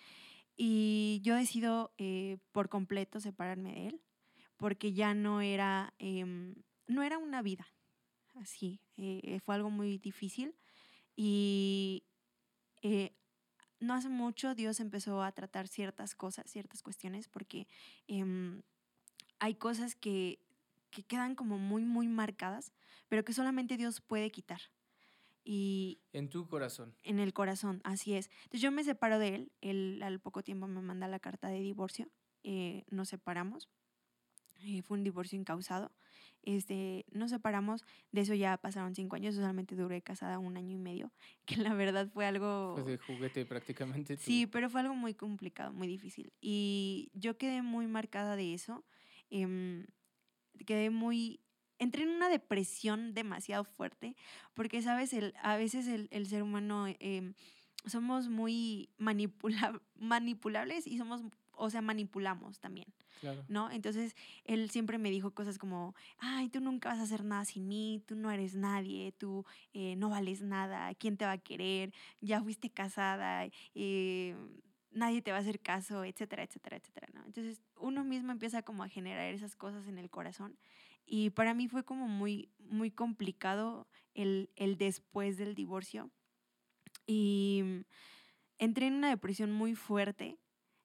y 0.55 1.19
yo 1.23 1.35
decido 1.35 1.91
eh, 1.97 2.37
por 2.51 2.69
completo 2.69 3.19
separarme 3.19 3.73
de 3.73 3.87
él 3.87 4.01
porque 4.55 4.93
ya 4.93 5.15
no 5.15 5.41
era, 5.41 5.93
em, 5.97 6.53
no 6.87 7.01
era 7.01 7.17
una 7.17 7.41
vida 7.41 7.67
así, 8.35 8.79
eh, 8.97 9.39
fue 9.43 9.55
algo 9.55 9.71
muy 9.71 9.97
difícil 9.97 10.55
y 11.15 12.03
no 13.79 13.93
hace 13.93 14.09
mucho 14.09 14.55
Dios 14.55 14.79
empezó 14.79 15.23
a 15.23 15.31
tratar 15.31 15.67
ciertas 15.67 16.15
cosas, 16.15 16.49
ciertas 16.49 16.81
cuestiones, 16.81 17.27
porque 17.27 17.67
em, 18.07 18.61
hay 19.39 19.55
cosas 19.55 19.95
que 19.95 20.39
que 20.93 21.03
quedan 21.03 21.35
como 21.35 21.57
muy, 21.57 21.83
muy 21.83 22.07
marcadas, 22.07 22.71
pero 23.09 23.25
que 23.25 23.33
solamente 23.33 23.75
Dios 23.75 23.99
puede 23.99 24.31
quitar. 24.31 24.61
Y 25.43 25.99
en 26.13 26.29
tu 26.29 26.47
corazón. 26.47 26.95
En 27.03 27.19
el 27.19 27.33
corazón, 27.33 27.81
así 27.83 28.13
es. 28.13 28.29
Entonces 28.43 28.61
yo 28.61 28.71
me 28.71 28.83
separo 28.83 29.19
de 29.19 29.35
él, 29.35 29.51
él 29.59 30.01
al 30.03 30.21
poco 30.21 30.41
tiempo 30.41 30.67
me 30.67 30.81
manda 30.81 31.07
la 31.07 31.19
carta 31.19 31.49
de 31.49 31.59
divorcio, 31.59 32.07
eh, 32.43 32.85
nos 32.89 33.09
separamos, 33.09 33.69
eh, 34.61 34.81
fue 34.83 34.97
un 34.97 35.03
divorcio 35.03 35.37
incausado, 35.37 35.91
este, 36.43 37.05
nos 37.11 37.31
separamos, 37.31 37.83
de 38.11 38.21
eso 38.21 38.33
ya 38.35 38.55
pasaron 38.57 38.95
cinco 38.95 39.17
años, 39.17 39.35
solamente 39.35 39.75
duré 39.75 40.01
casada 40.01 40.39
un 40.39 40.55
año 40.55 40.71
y 40.71 40.79
medio, 40.79 41.11
que 41.45 41.57
la 41.57 41.73
verdad 41.73 42.07
fue 42.07 42.25
algo... 42.25 42.75
Fue 42.75 42.83
de 42.91 42.97
juguete 42.99 43.45
prácticamente. 43.45 44.15
Sí, 44.15 44.47
pero 44.47 44.69
fue 44.69 44.81
algo 44.81 44.95
muy 44.95 45.13
complicado, 45.13 45.73
muy 45.73 45.87
difícil. 45.87 46.31
Y 46.39 47.09
yo 47.13 47.37
quedé 47.37 47.61
muy 47.63 47.87
marcada 47.87 48.37
de 48.37 48.53
eso. 48.53 48.85
Eh, 49.29 49.85
quedé 50.65 50.89
muy, 50.89 51.39
entré 51.79 52.03
en 52.03 52.09
una 52.09 52.29
depresión 52.29 53.13
demasiado 53.13 53.63
fuerte, 53.63 54.15
porque, 54.53 54.81
sabes, 54.81 55.13
el, 55.13 55.33
a 55.41 55.57
veces 55.57 55.87
el, 55.87 56.07
el 56.11 56.27
ser 56.27 56.43
humano 56.43 56.87
em, 56.99 57.33
somos 57.85 58.29
muy 58.29 58.89
manipula 58.97 59.81
manipulables 59.95 60.87
y 60.87 60.97
somos, 60.97 61.21
o 61.51 61.69
sea, 61.69 61.81
manipulamos 61.81 62.59
también. 62.59 62.87
Claro. 63.19 63.45
¿No? 63.47 63.71
Entonces, 63.71 64.15
él 64.43 64.69
siempre 64.69 64.97
me 64.97 65.09
dijo 65.09 65.31
cosas 65.31 65.57
como, 65.57 65.95
ay, 66.17 66.49
tú 66.49 66.59
nunca 66.59 66.89
vas 66.89 66.99
a 66.99 67.03
hacer 67.03 67.23
nada 67.23 67.45
sin 67.45 67.69
mí, 67.69 68.03
tú 68.05 68.15
no 68.15 68.31
eres 68.31 68.55
nadie, 68.55 69.13
tú 69.13 69.45
eh, 69.73 69.95
no 69.95 70.09
vales 70.09 70.41
nada, 70.41 70.93
¿quién 70.95 71.15
te 71.15 71.23
va 71.23 71.33
a 71.33 71.37
querer? 71.37 71.93
Ya 72.19 72.41
fuiste 72.41 72.69
casada, 72.69 73.47
eh, 73.75 74.35
nadie 74.93 75.21
te 75.21 75.31
va 75.31 75.37
a 75.37 75.41
hacer 75.41 75.59
caso, 75.59 76.03
etcétera, 76.03 76.43
etcétera, 76.43 76.77
etcétera, 76.77 77.07
¿no? 77.13 77.25
Entonces 77.25 77.61
uno 77.77 78.03
mismo 78.03 78.31
empieza 78.31 78.61
como 78.61 78.83
a 78.83 78.89
generar 78.89 79.33
esas 79.33 79.55
cosas 79.55 79.87
en 79.87 79.97
el 79.97 80.09
corazón 80.09 80.57
y 81.05 81.31
para 81.31 81.53
mí 81.53 81.67
fue 81.67 81.83
como 81.83 82.07
muy, 82.07 82.49
muy 82.59 82.91
complicado 82.91 83.87
el, 84.13 84.49
el 84.55 84.77
después 84.77 85.37
del 85.37 85.55
divorcio 85.55 86.11
y 87.05 87.85
entré 88.57 88.87
en 88.87 88.93
una 88.93 89.09
depresión 89.09 89.51
muy 89.51 89.75
fuerte. 89.75 90.39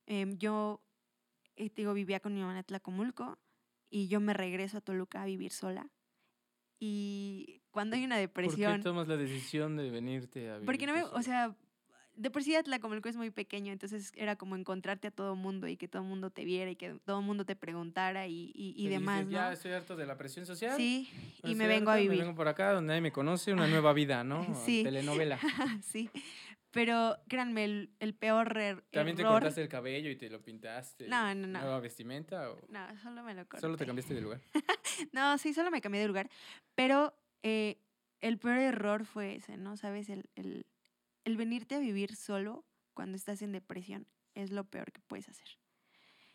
Em, 0.06 0.36
yo, 0.38 0.82
eh, 1.56 1.70
digo, 1.74 1.94
vivía 1.94 2.20
con 2.20 2.34
mi 2.34 2.40
mamá 2.40 2.58
en 2.58 2.64
Tlacomulco 2.64 3.38
y 3.90 4.08
yo 4.08 4.20
me 4.20 4.34
regreso 4.34 4.78
a 4.78 4.80
Toluca 4.80 5.22
a 5.22 5.26
vivir 5.26 5.52
sola. 5.52 5.90
Y 6.80 7.62
cuando 7.70 7.96
hay 7.96 8.04
una 8.04 8.16
depresión... 8.16 8.72
¿Por 8.72 8.80
qué 8.80 8.84
tomas 8.84 9.08
la 9.08 9.16
decisión 9.16 9.76
de 9.76 9.90
venirte 9.90 10.50
a 10.50 10.54
vivir? 10.54 10.66
Porque 10.66 10.86
no 10.86 10.94
me, 10.94 11.02
o 11.02 11.22
sea, 11.22 11.56
de 12.18 12.30
por 12.30 12.42
sí 12.42 12.54
Atlacomulco 12.56 13.08
es 13.08 13.16
muy 13.16 13.30
pequeño, 13.30 13.72
entonces 13.72 14.12
era 14.16 14.36
como 14.36 14.56
encontrarte 14.56 15.08
a 15.08 15.10
todo 15.10 15.36
mundo 15.36 15.68
y 15.68 15.76
que 15.76 15.86
todo 15.86 16.02
mundo 16.02 16.30
te 16.30 16.44
viera 16.44 16.70
y 16.70 16.76
que 16.76 16.98
todo 17.04 17.22
mundo 17.22 17.44
te 17.44 17.54
preguntara 17.54 18.26
y, 18.26 18.52
y, 18.54 18.88
demás, 18.88 19.24
¿no? 19.24 19.30
Ya 19.30 19.52
estoy 19.52 19.72
harto 19.72 19.96
de 19.96 20.04
la 20.04 20.16
presión 20.16 20.44
social. 20.44 20.76
Sí, 20.76 21.08
y 21.44 21.54
me 21.54 21.68
vengo 21.68 21.90
a 21.90 21.96
vivir. 21.96 22.18
Me 22.18 22.24
vengo 22.24 22.34
por 22.34 22.48
acá 22.48 22.72
donde 22.72 22.88
nadie 22.88 23.00
me 23.00 23.12
conoce, 23.12 23.52
una 23.52 23.68
nueva 23.68 23.92
vida, 23.92 24.24
¿no? 24.24 24.46
Sí. 24.66 24.82
Telenovela. 24.82 25.38
sí. 25.82 26.10
Pero 26.72 27.16
créanme, 27.28 27.64
el, 27.64 27.90
el 28.00 28.14
peor 28.14 28.56
error. 28.58 28.84
¿También 28.90 29.16
te 29.16 29.22
cortaste 29.22 29.62
el 29.62 29.68
cabello 29.68 30.10
y 30.10 30.16
te 30.16 30.28
lo 30.28 30.42
pintaste? 30.42 31.08
No, 31.08 31.34
no, 31.34 31.46
no. 31.46 31.60
¿Nueva 31.60 31.80
vestimenta? 31.80 32.50
O... 32.50 32.58
No, 32.68 32.80
solo 33.00 33.22
me 33.22 33.34
lo 33.34 33.46
corté. 33.46 33.60
¿Solo 33.60 33.76
te 33.76 33.86
cambiaste 33.86 34.14
de 34.14 34.20
lugar? 34.20 34.40
no, 35.12 35.38
sí, 35.38 35.54
solo 35.54 35.70
me 35.70 35.80
cambié 35.80 36.02
de 36.02 36.08
lugar. 36.08 36.28
Pero 36.74 37.14
eh, 37.42 37.78
el 38.20 38.38
peor 38.38 38.58
error 38.58 39.04
fue 39.06 39.36
ese, 39.36 39.56
¿no? 39.56 39.76
¿Sabes? 39.76 40.10
El, 40.10 40.28
el, 40.34 40.66
el 41.28 41.36
venirte 41.36 41.74
a 41.74 41.78
vivir 41.78 42.16
solo 42.16 42.64
cuando 42.94 43.16
estás 43.16 43.42
en 43.42 43.52
depresión 43.52 44.06
es 44.34 44.50
lo 44.50 44.64
peor 44.64 44.92
que 44.92 45.00
puedes 45.02 45.28
hacer. 45.28 45.46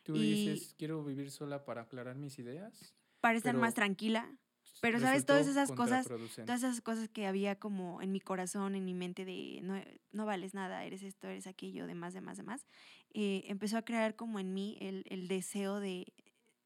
Tú 0.03 0.13
dices, 0.13 0.75
quiero 0.77 1.03
vivir 1.03 1.31
sola 1.31 1.65
para 1.65 1.81
aclarar 1.81 2.15
mis 2.15 2.37
ideas. 2.37 2.93
Para 3.19 3.37
estar 3.37 3.55
más 3.55 3.73
tranquila. 3.73 4.37
Pero, 4.81 4.99
¿sabes? 4.99 5.25
Todas 5.25 5.47
esas 5.47 5.71
cosas, 5.71 6.07
todas 6.07 6.61
esas 6.61 6.81
cosas 6.81 7.07
que 7.07 7.25
había 7.25 7.57
como 7.57 8.01
en 8.01 8.11
mi 8.11 8.19
corazón, 8.19 8.75
en 8.75 8.83
mi 8.83 8.93
mente 8.93 9.23
de 9.23 9.61
no, 9.63 9.81
no 10.11 10.25
vales 10.25 10.53
nada, 10.53 10.83
eres 10.83 11.03
esto, 11.03 11.27
eres 11.27 11.47
aquello, 11.47 11.87
demás, 11.87 12.13
demás, 12.13 12.37
demás, 12.37 12.65
eh, 13.13 13.45
empezó 13.47 13.77
a 13.77 13.85
crear 13.85 14.15
como 14.15 14.39
en 14.39 14.53
mí 14.53 14.77
el, 14.81 15.05
el 15.09 15.29
deseo 15.29 15.79
de, 15.79 16.13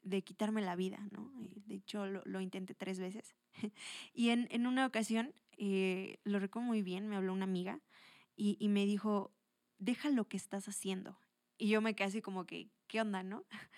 de, 0.02 0.24
quitarme 0.24 0.62
la 0.62 0.76
vida, 0.76 1.08
¿no? 1.12 1.32
De 1.68 1.76
hecho, 1.76 2.08
lo, 2.08 2.24
lo 2.26 2.42
intenté 2.42 2.74
tres 2.74 3.00
veces. 3.00 3.36
y 4.14 4.30
en, 4.30 4.48
en, 4.50 4.66
una 4.66 4.88
ocasión, 4.88 5.36
eh, 5.58 6.18
lo 6.24 6.40
recuerdo 6.40 6.68
muy 6.68 6.82
bien, 6.82 7.08
me 7.08 7.18
habló 7.18 7.34
una 7.34 7.46
amiga 7.46 7.82
y, 8.38 8.56
y 8.60 8.70
me 8.70 8.86
dijo, 8.86 9.34
deja 9.80 10.10
lo 10.10 10.30
que 10.30 10.38
estás 10.38 10.68
haciendo. 10.70 11.20
Y 11.58 11.70
yo 11.70 11.82
me 11.82 11.96
quedé 11.96 12.08
así 12.08 12.22
como 12.22 12.46
que, 12.46 12.70
¿qué 12.88 13.02
onda, 13.02 13.24
no? 13.24 13.46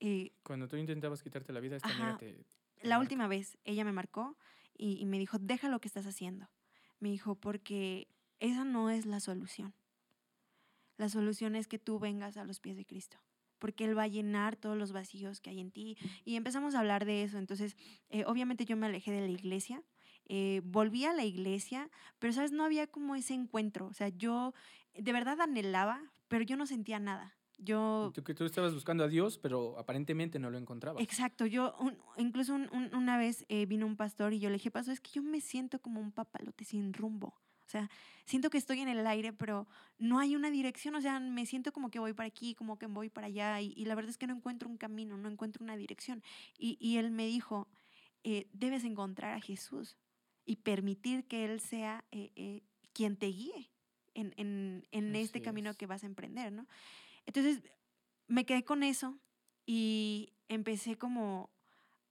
Eh, 0.00 0.30
Cuando 0.44 0.68
tú 0.68 0.76
intentabas 0.76 1.24
quitarte 1.24 1.52
la 1.52 1.58
vida, 1.58 1.74
esta 1.74 1.88
amiga 1.88 2.18
te, 2.18 2.44
La 2.82 3.00
última 3.00 3.26
vez, 3.26 3.58
ella 3.64 3.84
me 3.84 3.90
marcó 3.90 4.38
y, 4.72 4.92
y, 4.92 5.06
me 5.06 5.18
dijo, 5.18 5.40
deja 5.40 5.68
lo 5.68 5.80
que 5.80 5.88
estás 5.88 6.06
haciendo. 6.06 6.48
Me 7.00 7.08
dijo, 7.08 7.34
porque 7.34 8.06
esa 8.38 8.64
no 8.64 8.90
es 8.90 9.06
la 9.06 9.18
solución. 9.18 9.74
La 10.98 11.08
solución 11.08 11.56
es 11.56 11.66
que 11.66 11.80
tú 11.80 11.98
vengas 11.98 12.36
a 12.36 12.44
los 12.44 12.60
pies 12.60 12.76
de 12.76 12.86
Cristo 12.86 13.18
porque 13.58 13.84
Él 13.84 13.96
va 13.96 14.04
a 14.04 14.08
llenar 14.08 14.56
todos 14.56 14.76
los 14.76 14.92
vacíos 14.92 15.40
que 15.40 15.50
hay 15.50 15.60
en 15.60 15.70
ti. 15.70 15.96
Y 16.24 16.36
empezamos 16.36 16.74
a 16.74 16.80
hablar 16.80 17.04
de 17.04 17.22
eso. 17.22 17.38
Entonces, 17.38 17.76
eh, 18.08 18.24
obviamente 18.26 18.64
yo 18.64 18.76
me 18.76 18.86
alejé 18.86 19.10
de 19.10 19.20
la 19.20 19.28
iglesia, 19.32 19.82
eh, 20.28 20.60
volví 20.64 21.04
a 21.04 21.12
la 21.12 21.24
iglesia, 21.24 21.90
pero, 22.18 22.32
¿sabes? 22.32 22.52
No 22.52 22.64
había 22.64 22.86
como 22.86 23.14
ese 23.14 23.34
encuentro. 23.34 23.86
O 23.86 23.94
sea, 23.94 24.08
yo 24.08 24.54
de 24.94 25.12
verdad 25.12 25.40
anhelaba, 25.40 26.02
pero 26.28 26.44
yo 26.44 26.56
no 26.56 26.66
sentía 26.66 26.98
nada. 26.98 27.34
Yo... 27.58 28.12
Tú, 28.14 28.22
que 28.22 28.34
tú 28.34 28.44
estabas 28.44 28.72
buscando 28.72 29.04
a 29.04 29.08
Dios, 29.08 29.38
pero 29.38 29.78
aparentemente 29.78 30.38
no 30.38 30.50
lo 30.50 30.58
encontrabas. 30.58 31.02
Exacto. 31.02 31.46
Yo, 31.46 31.74
incluso 32.16 32.54
una 32.54 33.18
vez 33.18 33.44
eh, 33.48 33.66
vino 33.66 33.86
un 33.86 33.96
pastor 33.96 34.32
y 34.32 34.38
yo 34.38 34.48
le 34.48 34.56
dije, 34.56 34.70
pastor, 34.70 34.94
es 34.94 35.00
que 35.00 35.10
yo 35.10 35.22
me 35.22 35.40
siento 35.40 35.80
como 35.80 36.00
un 36.00 36.12
papalote 36.12 36.64
sin 36.64 36.92
rumbo. 36.92 37.34
O 37.66 37.70
sea, 37.70 37.90
siento 38.24 38.48
que 38.48 38.56
estoy 38.56 38.80
en 38.80 38.88
el 38.88 39.06
aire, 39.06 39.32
pero 39.32 39.66
no 39.98 40.18
hay 40.20 40.36
una 40.36 40.50
dirección. 40.50 40.94
O 40.94 41.00
sea, 41.00 41.20
me 41.20 41.46
siento 41.46 41.72
como 41.72 41.90
que 41.90 41.98
voy 41.98 42.12
para 42.12 42.26
aquí, 42.26 42.54
como 42.54 42.78
que 42.78 42.86
voy 42.86 43.10
para 43.10 43.26
allá. 43.26 43.60
Y, 43.60 43.84
la 43.84 43.94
verdad 43.94 44.10
es 44.10 44.18
que 44.18 44.26
no 44.26 44.34
encuentro 44.34 44.68
un 44.68 44.78
camino, 44.78 45.18
no 45.18 45.28
encuentro 45.28 45.64
una 45.64 45.76
dirección. 45.76 46.22
Y, 46.58 46.78
y 46.80 46.96
él 46.96 47.10
me 47.10 47.26
dijo, 47.26 47.68
eh, 48.24 48.46
debes 48.52 48.84
encontrar 48.84 49.34
a 49.34 49.40
Jesús 49.40 49.96
y 50.48 50.56
permitir 50.56 51.28
que 51.28 51.44
Él 51.44 51.60
sea 51.60 52.06
eh, 52.10 52.32
eh, 52.34 52.62
quien 52.94 53.16
te 53.16 53.26
guíe 53.26 53.70
en, 54.14 54.32
en, 54.38 54.88
en 54.92 55.14
este 55.14 55.42
camino 55.42 55.74
que 55.74 55.86
vas 55.86 56.02
a 56.02 56.06
emprender, 56.06 56.52
¿no? 56.52 56.66
Entonces, 57.26 57.62
me 58.28 58.46
quedé 58.46 58.64
con 58.64 58.82
eso 58.82 59.18
y 59.66 60.32
empecé 60.48 60.96
como 60.96 61.50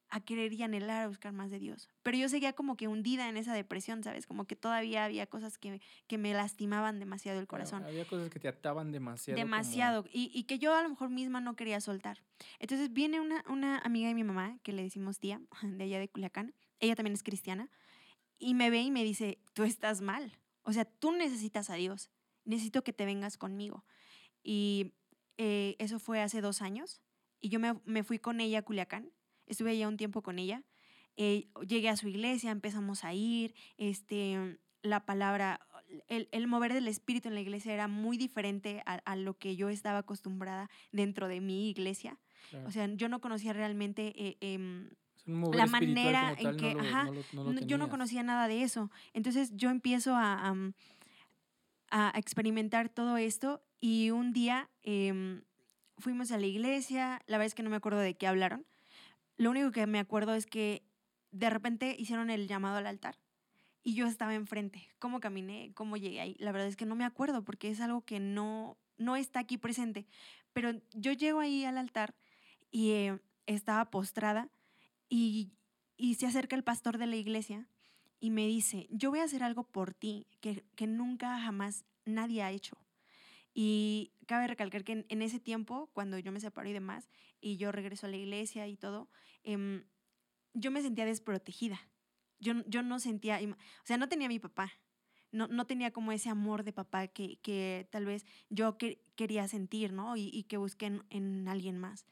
a 0.09 0.21
querer 0.21 0.53
y 0.53 0.61
anhelar 0.61 1.03
a 1.03 1.07
buscar 1.07 1.33
más 1.33 1.49
de 1.49 1.57
Dios. 1.57 1.89
Pero 2.03 2.15
yo 2.15 2.29
seguía 2.29 2.53
como 2.53 2.77
que 2.77 2.87
hundida 2.87 3.27
en 3.27 3.37
esa 3.37 3.55
depresión, 3.55 4.03
¿sabes? 4.03 4.27
Como 4.27 4.45
que 4.45 4.55
todavía 4.55 5.03
había 5.03 5.25
cosas 5.25 5.57
que, 5.57 5.81
que 6.05 6.19
me 6.19 6.31
lastimaban 6.33 6.99
demasiado 6.99 7.39
el 7.39 7.47
corazón. 7.47 7.83
Había 7.83 8.05
cosas 8.05 8.29
que 8.29 8.39
te 8.39 8.47
ataban 8.47 8.91
demasiado. 8.91 9.37
Demasiado. 9.37 10.05
Y, 10.13 10.31
y, 10.31 10.43
que 10.43 10.59
yo 10.59 10.75
a 10.75 10.83
lo 10.83 10.89
mejor 10.89 11.09
misma 11.09 11.41
no 11.41 11.55
quería 11.55 11.81
soltar. 11.81 12.23
Entonces 12.59 12.93
viene 12.93 13.19
una, 13.19 13.43
una 13.49 13.79
amiga 13.79 14.09
de 14.09 14.13
mi 14.13 14.23
mamá, 14.23 14.59
que 14.61 14.73
le 14.73 14.83
decimos 14.83 15.17
tía, 15.17 15.41
de 15.63 15.83
allá 15.83 15.97
de 15.99 16.07
Culiacán. 16.07 16.53
Ella 16.79 16.95
también 16.95 17.15
es 17.15 17.23
cristiana 17.23 17.67
y 18.39 18.53
me 18.53 18.69
ve 18.69 18.81
y 18.81 18.91
me 18.91 19.03
dice, 19.03 19.39
tú 19.53 19.63
estás 19.63 20.01
mal. 20.01 20.37
O 20.63 20.73
sea, 20.73 20.85
tú 20.85 21.11
necesitas 21.11 21.69
a 21.69 21.75
Dios. 21.75 22.09
Necesito 22.45 22.83
que 22.83 22.93
te 22.93 23.05
vengas 23.05 23.37
conmigo. 23.37 23.85
Y 24.43 24.93
eh, 25.37 25.75
eso 25.79 25.99
fue 25.99 26.21
hace 26.21 26.41
dos 26.41 26.61
años. 26.61 27.01
Y 27.39 27.49
yo 27.49 27.59
me, 27.59 27.75
me, 27.85 28.03
fui 28.03 28.19
con 28.19 28.39
ella 28.39 28.59
a 28.59 28.61
Culiacán. 28.61 29.11
Estuve 29.45 29.71
allá 29.71 29.87
un 29.87 29.97
tiempo 29.97 30.21
con 30.21 30.39
ella. 30.39 30.63
Eh, 31.15 31.49
llegué 31.67 31.89
a 31.89 31.97
su 31.97 32.07
iglesia, 32.07 32.51
empezamos 32.51 33.03
a 33.03 33.13
ir. 33.13 33.55
Este, 33.77 34.59
la 34.81 35.05
palabra, 35.05 35.67
el, 36.07 36.29
el, 36.31 36.47
mover 36.47 36.73
del 36.73 36.87
espíritu 36.87 37.27
en 37.27 37.35
la 37.35 37.41
iglesia 37.41 37.73
era 37.73 37.87
muy 37.87 38.17
diferente 38.17 38.83
a, 38.85 38.95
a, 38.95 39.15
lo 39.15 39.37
que 39.37 39.55
yo 39.55 39.69
estaba 39.69 39.99
acostumbrada 39.99 40.69
dentro 40.91 41.27
de 41.27 41.41
mi 41.41 41.69
iglesia. 41.69 42.19
Claro. 42.49 42.67
O 42.67 42.71
sea, 42.71 42.87
yo 42.93 43.09
no 43.09 43.19
conocía 43.19 43.53
realmente 43.53 44.13
eh, 44.15 44.89
la 45.27 45.65
manera 45.67 46.35
en 46.37 46.57
que, 46.57 46.71
ajá, 46.71 47.09
yo 47.65 47.77
no 47.77 47.89
conocía 47.89 48.23
nada 48.23 48.47
de 48.47 48.63
eso. 48.63 48.89
Entonces 49.13 49.51
yo 49.55 49.69
empiezo 49.69 50.15
a, 50.15 50.49
a, 50.49 50.55
a 51.89 52.17
experimentar 52.17 52.89
todo 52.89 53.17
esto 53.17 53.61
y 53.79 54.09
un 54.09 54.33
día 54.33 54.69
eh, 54.83 55.41
fuimos 55.97 56.31
a 56.31 56.37
la 56.37 56.45
iglesia, 56.45 57.21
la 57.27 57.37
verdad 57.37 57.47
es 57.47 57.55
que 57.55 57.63
no 57.63 57.69
me 57.69 57.75
acuerdo 57.75 57.99
de 57.99 58.15
qué 58.15 58.27
hablaron. 58.27 58.65
Lo 59.37 59.51
único 59.51 59.71
que 59.71 59.85
me 59.85 59.99
acuerdo 59.99 60.33
es 60.33 60.45
que 60.45 60.83
de 61.31 61.49
repente 61.49 61.95
hicieron 61.97 62.29
el 62.29 62.47
llamado 62.47 62.77
al 62.77 62.87
altar 62.87 63.19
y 63.83 63.93
yo 63.93 64.07
estaba 64.07 64.33
enfrente. 64.33 64.89
¿Cómo 64.99 65.19
caminé? 65.19 65.71
¿Cómo 65.73 65.97
llegué 65.97 66.21
ahí? 66.21 66.35
La 66.39 66.51
verdad 66.51 66.67
es 66.67 66.75
que 66.75 66.85
no 66.85 66.95
me 66.95 67.05
acuerdo 67.05 67.43
porque 67.43 67.69
es 67.69 67.79
algo 67.81 68.01
que 68.01 68.19
no, 68.19 68.77
no 68.97 69.15
está 69.15 69.39
aquí 69.39 69.57
presente. 69.57 70.07
Pero 70.53 70.71
yo 70.93 71.13
llego 71.13 71.39
ahí 71.39 71.65
al 71.65 71.77
altar 71.77 72.15
y 72.71 72.91
eh, 72.91 73.19
estaba 73.45 73.85
postrada 73.89 74.49
y, 75.09 75.53
y 75.97 76.15
se 76.15 76.27
acerca 76.27 76.55
el 76.55 76.63
pastor 76.63 76.97
de 76.97 77.07
la 77.07 77.15
iglesia 77.15 77.67
y 78.19 78.31
me 78.31 78.47
dice, 78.47 78.87
yo 78.89 79.09
voy 79.09 79.19
a 79.19 79.23
hacer 79.23 79.43
algo 79.43 79.63
por 79.63 79.93
ti 79.93 80.27
que, 80.41 80.63
que 80.75 80.87
nunca 80.87 81.39
jamás 81.39 81.85
nadie 82.05 82.41
ha 82.41 82.51
hecho. 82.51 82.77
Y 83.53 84.13
cabe 84.27 84.47
recalcar 84.47 84.83
que 84.83 85.05
en, 85.07 85.21
ese 85.21 85.39
tiempo, 85.39 85.89
cuando 85.93 86.19
yo 86.19 86.31
me 86.31 86.39
separo 86.39 86.69
y 86.69 86.73
demás, 86.73 87.09
y 87.41 87.57
yo 87.57 87.71
regreso 87.71 88.05
a 88.05 88.09
la 88.09 88.17
iglesia 88.17 88.67
y 88.67 88.77
todo, 88.77 89.09
em, 89.43 89.83
yo 90.53 90.69
me 90.71 90.81
sentía 90.81 91.05
desprotegida. 91.05 91.79
Yo, 92.39 92.53
yo 92.67 92.83
no 92.83 92.99
sentía, 92.99 93.39
o 93.43 93.85
sea, 93.85 93.97
no 93.97 94.09
tenía 94.09 94.27
a 94.27 94.29
mi 94.29 94.39
papá, 94.39 94.71
no, 95.31 95.47
no 95.47 95.65
tenía 95.65 95.91
como 95.91 96.11
ese 96.11 96.29
amor 96.29 96.63
de 96.63 96.71
papá 96.71 97.07
que, 97.07 97.37
que 97.37 97.87
tal 97.91 98.05
vez 98.05 98.25
yo 98.49 98.77
quería 99.15 99.47
sentir, 99.47 99.91
¿no? 99.91 100.15
Y, 100.15 100.43
que 100.43 100.57
busqué 100.57 100.85
en, 100.85 101.03
en, 101.09 101.47
alguien 101.47 101.79
más. 101.79 102.05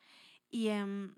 Y, 0.49 0.69
em, 0.69 1.15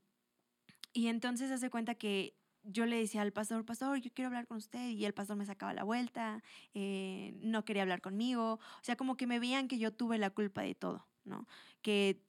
y 0.98 1.10
entonces 1.10 1.52
hace 1.52 1.70
cuenta 1.70 1.94
que 1.94 2.34
yo 2.64 2.88
le 2.88 2.98
decía 2.98 3.22
al 3.22 3.32
pastor, 3.32 3.64
pastor, 3.64 4.00
yo 4.00 4.10
quiero 4.12 4.30
hablar 4.30 4.48
con 4.48 4.58
usted, 4.58 4.90
y 4.90 5.06
el 5.06 5.14
pastor 5.14 5.38
me 5.38 5.46
sacaba 5.46 5.72
la 5.76 5.84
vuelta, 5.84 6.42
eh, 6.74 7.36
no 7.40 7.64
quería 7.66 7.84
hablar 7.84 8.02
conmigo, 8.02 8.54
o 8.54 8.82
sea, 8.82 8.96
como 8.96 9.16
que 9.16 9.28
me 9.28 9.40
veían 9.40 9.68
que 9.68 9.78
yo 9.78 9.94
tuve 9.94 10.18
la 10.18 10.32
culpa 10.32 10.64
de 10.64 10.74
todo, 10.74 11.06
¿no? 11.24 11.48
Que, 11.84 12.20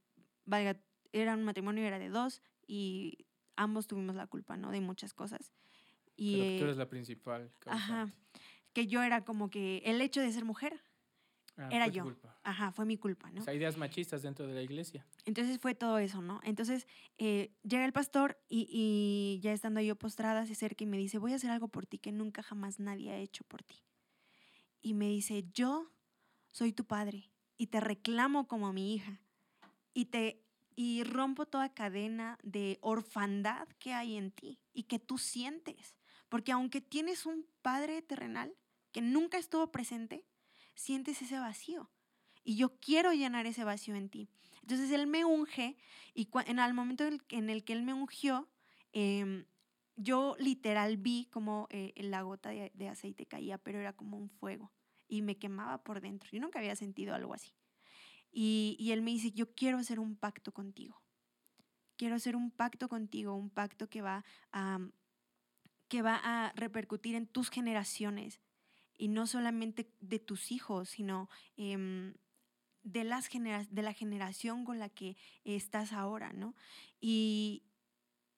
valga, 0.45 0.79
era 1.13 1.33
un 1.33 1.45
matrimonio, 1.45 1.83
era 1.83 1.99
de 1.99 2.11
dos, 2.11 2.43
y 2.67 3.25
ambos 3.57 3.87
tuvimos 3.87 4.15
la 4.15 4.27
culpa, 4.27 4.59
¿no? 4.59 4.71
De 4.71 4.83
muchas 4.83 5.15
cosas. 5.15 5.51
Y, 6.15 6.37
Pero 6.37 6.59
tú 6.59 6.65
eres 6.65 6.77
la 6.77 6.91
principal. 6.91 7.51
Ajá, 7.65 8.13
que 8.75 8.87
yo 8.87 9.03
era 9.03 9.25
como 9.25 9.49
que 9.49 9.79
el 9.87 10.03
hecho 10.03 10.21
de 10.21 10.31
ser 10.31 10.45
mujer 10.45 10.79
Ah, 11.59 11.69
era 11.73 11.89
yo. 11.89 12.05
Ajá, 12.45 12.71
fue 12.73 12.87
mi 12.87 12.97
culpa, 12.97 13.31
¿no? 13.31 13.41
O 13.41 13.45
sea, 13.45 13.53
ideas 13.53 13.77
machistas 13.77 14.23
dentro 14.23 14.47
de 14.47 14.55
la 14.55 14.63
iglesia. 14.63 15.05
Entonces 15.25 15.59
fue 15.59 15.75
todo 15.75 15.99
eso, 15.99 16.23
¿no? 16.23 16.41
Entonces 16.45 16.87
eh, 17.19 17.53
llega 17.63 17.85
el 17.85 17.93
pastor 17.93 18.39
y, 18.49 18.69
y, 18.71 19.41
ya 19.41 19.53
estando 19.53 19.81
yo 19.81 19.97
postrada 19.97 20.47
se 20.47 20.53
acerca 20.53 20.85
y 20.85 20.87
me 20.87 20.97
dice, 20.97 21.19
voy 21.19 21.33
a 21.33 21.37
hacer 21.37 21.51
algo 21.51 21.69
por 21.69 21.87
ti 21.87 21.99
que 21.99 22.13
nunca 22.13 22.43
jamás 22.43 22.79
nadie 22.79 23.11
ha 23.11 23.19
hecho 23.19 23.45
por 23.45 23.63
ti. 23.63 23.83
Y 24.81 24.95
me 24.95 25.09
dice, 25.09 25.45
yo 25.53 25.91
soy 26.47 26.73
tu 26.73 26.85
padre 26.85 27.31
y 27.57 27.67
te 27.67 27.81
reclamo 27.81 28.47
como 28.47 28.73
mi 28.73 28.95
hija 28.95 29.21
y 29.93 30.07
te 30.07 30.45
y 30.77 31.03
rompo 31.03 31.45
toda 31.45 31.75
cadena 31.75 32.39
de 32.45 32.79
orfandad 32.83 33.67
que 33.81 33.95
hay 33.95 34.17
en 34.17 34.31
ti 34.31 34.61
y 34.73 34.85
que 34.85 35.01
tú 35.01 35.19
sientes, 35.19 35.97
porque 36.29 36.53
aunque 36.53 36.81
tienes 36.81 37.27
un 37.27 37.45
padre 37.63 38.01
terrenal 38.01 38.55
que 38.93 39.03
nunca 39.03 39.39
estuvo 39.39 39.73
presente, 39.73 40.25
sientes 40.79 41.21
ese 41.23 41.39
vacío. 41.39 41.91
Y 42.45 42.57
yo 42.57 42.79
quiero 42.79 43.13
llenar 43.13 43.47
ese 43.47 43.65
vacío 43.65 43.97
en 43.97 44.09
ti. 44.09 44.31
Entonces 44.63 44.91
Él 44.91 45.07
me 45.07 45.25
unge 45.25 45.77
y 46.15 46.29
en 46.47 46.59
el 46.59 46.75
momento 46.75 47.05
en 47.29 47.51
el 47.51 47.65
que 47.65 47.73
Él 47.73 47.83
me 47.83 47.93
ungió, 47.93 48.49
em, 48.93 49.45
yo 49.97 50.37
literal 50.39 50.97
vi 50.97 51.27
como 51.27 51.67
eh, 51.71 51.93
la 51.97 52.23
gota 52.23 52.51
de, 52.51 52.89
aceite 52.89 53.27
caía, 53.27 53.59
pero 53.59 53.81
era 53.81 53.93
como 53.93 54.17
un 54.17 54.31
fuego 54.31 54.71
y 55.09 55.23
me 55.23 55.37
quemaba 55.37 55.83
por 55.83 56.01
dentro. 56.01 56.31
Yo 56.33 56.41
nunca 56.41 56.61
había 56.61 56.77
sentido 56.77 57.15
algo 57.15 57.35
así. 57.35 57.53
Y, 58.31 58.91
Él 58.93 59.03
me 59.03 59.11
dice, 59.11 59.33
yo 59.33 59.53
quiero 59.55 59.79
hacer 59.79 59.99
un 59.99 60.17
pacto 60.17 60.53
contigo. 60.53 61.03
Quiero 61.97 62.15
hacer 62.15 62.37
un 62.37 62.53
pacto 62.53 62.89
contigo, 62.89 63.35
un 63.35 63.51
pacto 63.51 63.89
que 63.89 64.01
va 64.01 64.25
que 65.89 66.03
va 66.03 66.21
a 66.23 66.53
repercutir 66.53 67.15
en 67.15 67.27
tus 67.27 67.49
generaciones, 67.49 68.41
y 68.99 69.09
no 69.09 69.27
solamente 69.27 69.89
de 70.01 70.19
tus 70.19 70.51
hijos, 70.51 70.91
sino 70.91 71.31
em, 71.57 72.15
de, 72.83 73.05
las 73.05 73.31
de 73.31 73.83
la 73.83 73.95
generación 73.95 74.65
con 74.65 74.79
la 74.79 74.89
que 74.89 75.17
estás 75.45 75.93
ahora, 75.93 76.33
¿no? 76.33 76.55
Y, 77.01 77.63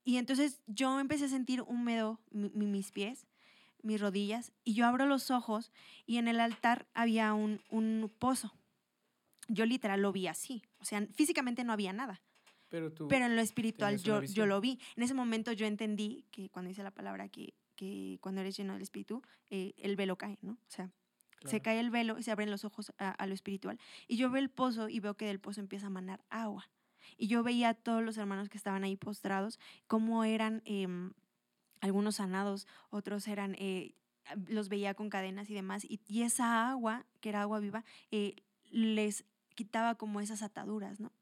y 0.05 0.19
entonces 0.19 0.61
yo 0.67 1.01
empecé 1.01 1.25
a 1.25 1.29
sentir 1.29 1.63
húmedo 1.63 2.21
mis 2.31 2.93
pies, 2.93 3.27
mis 3.83 4.01
rodillas, 4.01 4.53
y 4.63 4.75
yo 4.75 4.87
abro 4.87 5.07
los 5.07 5.31
ojos 5.31 5.73
y 6.07 6.19
en 6.19 6.29
el 6.29 6.39
altar 6.39 6.87
había 6.95 7.33
un, 7.33 7.61
un 7.71 8.13
pozo. 8.19 8.53
Yo 9.49 9.65
literal 9.65 10.03
lo 10.03 10.13
vi 10.13 10.27
así, 10.27 10.63
o 10.79 10.85
sea, 10.85 11.05
físicamente 11.15 11.65
no 11.65 11.73
había 11.73 11.93
nada. 11.93 12.23
Pero, 12.69 12.93
tú 12.93 13.09
pero 13.09 13.25
en 13.27 13.35
lo 13.35 13.43
espiritual 13.43 13.99
yo, 13.99 14.23
yo 14.23 14.47
lo 14.47 14.61
vi. 14.61 14.79
En 14.95 15.03
ese 15.03 15.15
momento 15.15 15.51
yo 15.51 15.67
entendí 15.67 16.25
que 16.31 16.51
cuando 16.51 16.69
dice 16.69 16.85
la 16.85 16.93
palabra 16.93 17.29
que 17.29 17.55
que 17.81 18.19
cuando 18.21 18.43
eres 18.43 18.59
lleno 18.59 18.75
del 18.75 18.83
Espíritu, 18.83 19.23
eh, 19.49 19.73
el 19.79 19.97
velo 19.97 20.19
cae, 20.19 20.37
¿no? 20.43 20.53
O 20.53 20.69
sea, 20.71 20.91
se 21.47 21.63
cae 21.63 21.81
el 21.81 21.89
velo 21.89 22.19
y 22.19 22.23
se 22.23 22.31
abren 22.31 22.51
los 22.51 22.67
ojos 22.67 22.93
a, 22.99 23.27
lo 23.27 23.33
espiritual. 23.33 23.79
Y 24.07 24.19
yo 24.19 24.31
veo 24.31 24.43
el 24.43 24.51
pozo 24.51 24.91
y 24.91 25.01
veo 25.01 25.17
que 25.17 25.25
del 25.25 25.41
pozo 25.41 25.63
empieza 25.63 25.87
a 25.87 25.91
manar 25.91 26.23
agua. 26.29 26.69
Y 27.17 27.29
yo 27.29 27.43
veía 27.43 27.71
a 27.71 27.75
todos 27.75 28.03
los 28.03 28.19
hermanos 28.19 28.51
que 28.51 28.59
estaban 28.59 28.85
ahí 28.85 28.97
postrados, 28.97 29.59
cómo 29.87 30.25
eran 30.25 30.61
em, 30.67 31.15
algunos 31.81 32.17
sanados, 32.17 32.67
otros 32.91 33.27
eran, 33.27 33.57
eh, 33.59 33.95
los 34.47 34.69
veía 34.69 34.93
con 34.93 35.09
cadenas 35.09 35.49
y 35.49 35.55
demás. 35.55 35.87
Y, 35.87 36.03
y, 36.07 36.23
esa 36.25 36.69
agua, 36.69 37.07
que 37.23 37.31
era 37.31 37.41
agua 37.41 37.61
viva, 37.61 37.83
eh, 38.11 38.37
les 38.71 39.25
quitaba 39.55 39.95
como 39.95 40.21
esas 40.21 40.43
ataduras, 40.43 41.01
¿no? 41.01 41.13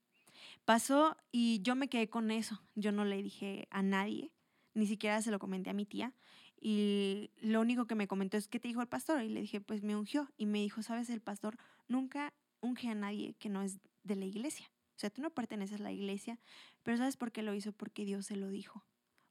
Pasó 0.64 1.16
y 1.31 1.62
yo 1.62 1.77
me 1.77 1.88
quedé 1.88 2.11
con 2.11 2.33
eso. 2.33 2.61
Yo 2.75 2.90
no 2.90 3.05
le 3.05 3.23
dije 3.23 3.68
a 3.71 3.83
nadie, 3.83 4.33
ni 4.79 4.87
siquiera 4.87 5.21
se 5.23 5.31
lo 5.31 5.38
comenté 5.38 5.71
a 5.71 5.75
mi 5.75 5.85
tía. 5.85 6.14
Y 6.61 7.31
lo 7.40 7.61
único 7.61 7.87
que 7.87 7.94
me 7.94 8.09
comentó 8.09 8.37
es, 8.37 8.49
¿qué 8.49 8.59
te 8.59 8.68
dijo 8.68 8.81
el 8.81 8.88
pastor? 8.88 9.23
Y 9.23 9.29
le 9.29 9.40
dije, 9.40 9.61
pues 9.61 9.83
me 9.83 9.97
ungió. 9.97 10.29
Y 10.37 10.47
me 10.47 10.59
dijo, 10.59 10.83
¿sabes? 10.83 11.11
El 11.11 11.21
pastor 11.21 11.57
nunca 11.87 12.33
unge 12.61 12.88
a 12.88 12.94
nadie 12.94 13.35
que 13.38 13.49
no 13.49 13.62
es 13.62 13.79
de 14.03 14.16
la 14.16 14.25
iglesia. 14.25 14.71
O 14.97 14.99
sea, 15.01 15.11
tú 15.11 15.23
no 15.23 15.31
perteneces 15.31 15.81
a 15.81 15.83
la 15.85 15.92
iglesia, 15.92 16.40
pero 16.83 16.97
¿sabes 16.97 17.16
por 17.16 17.31
qué 17.31 17.42
lo 17.42 17.55
hizo? 17.55 17.73
Porque 17.73 18.05
Dios 18.05 18.27
se 18.27 18.37
lo 18.37 18.49
dijo. 18.49 18.85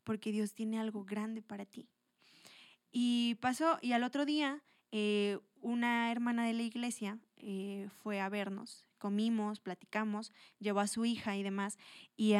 Porque 0.05 0.31
Dios 0.31 0.53
tiene 0.53 0.79
algo 0.79 1.03
grande 1.03 1.41
para 1.41 1.65
ti. 1.65 1.89
Y 2.91 3.35
pasó, 3.41 3.77
y 3.81 3.91
al 3.91 4.03
otro 4.03 4.25
día, 4.25 4.63
eh, 4.91 5.39
una 5.59 6.11
hermana 6.11 6.45
de 6.45 6.53
la 6.53 6.63
iglesia 6.63 7.19
eh, 7.35 7.89
fue 8.01 8.21
a 8.21 8.29
vernos, 8.29 8.85
comimos, 8.97 9.59
platicamos, 9.59 10.31
llevó 10.59 10.79
a 10.79 10.87
su 10.87 11.03
hija 11.03 11.35
y 11.35 11.43
demás. 11.43 11.77
Y 12.15 12.33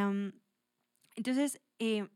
entonces 1.15 1.61
eh, 1.79 2.07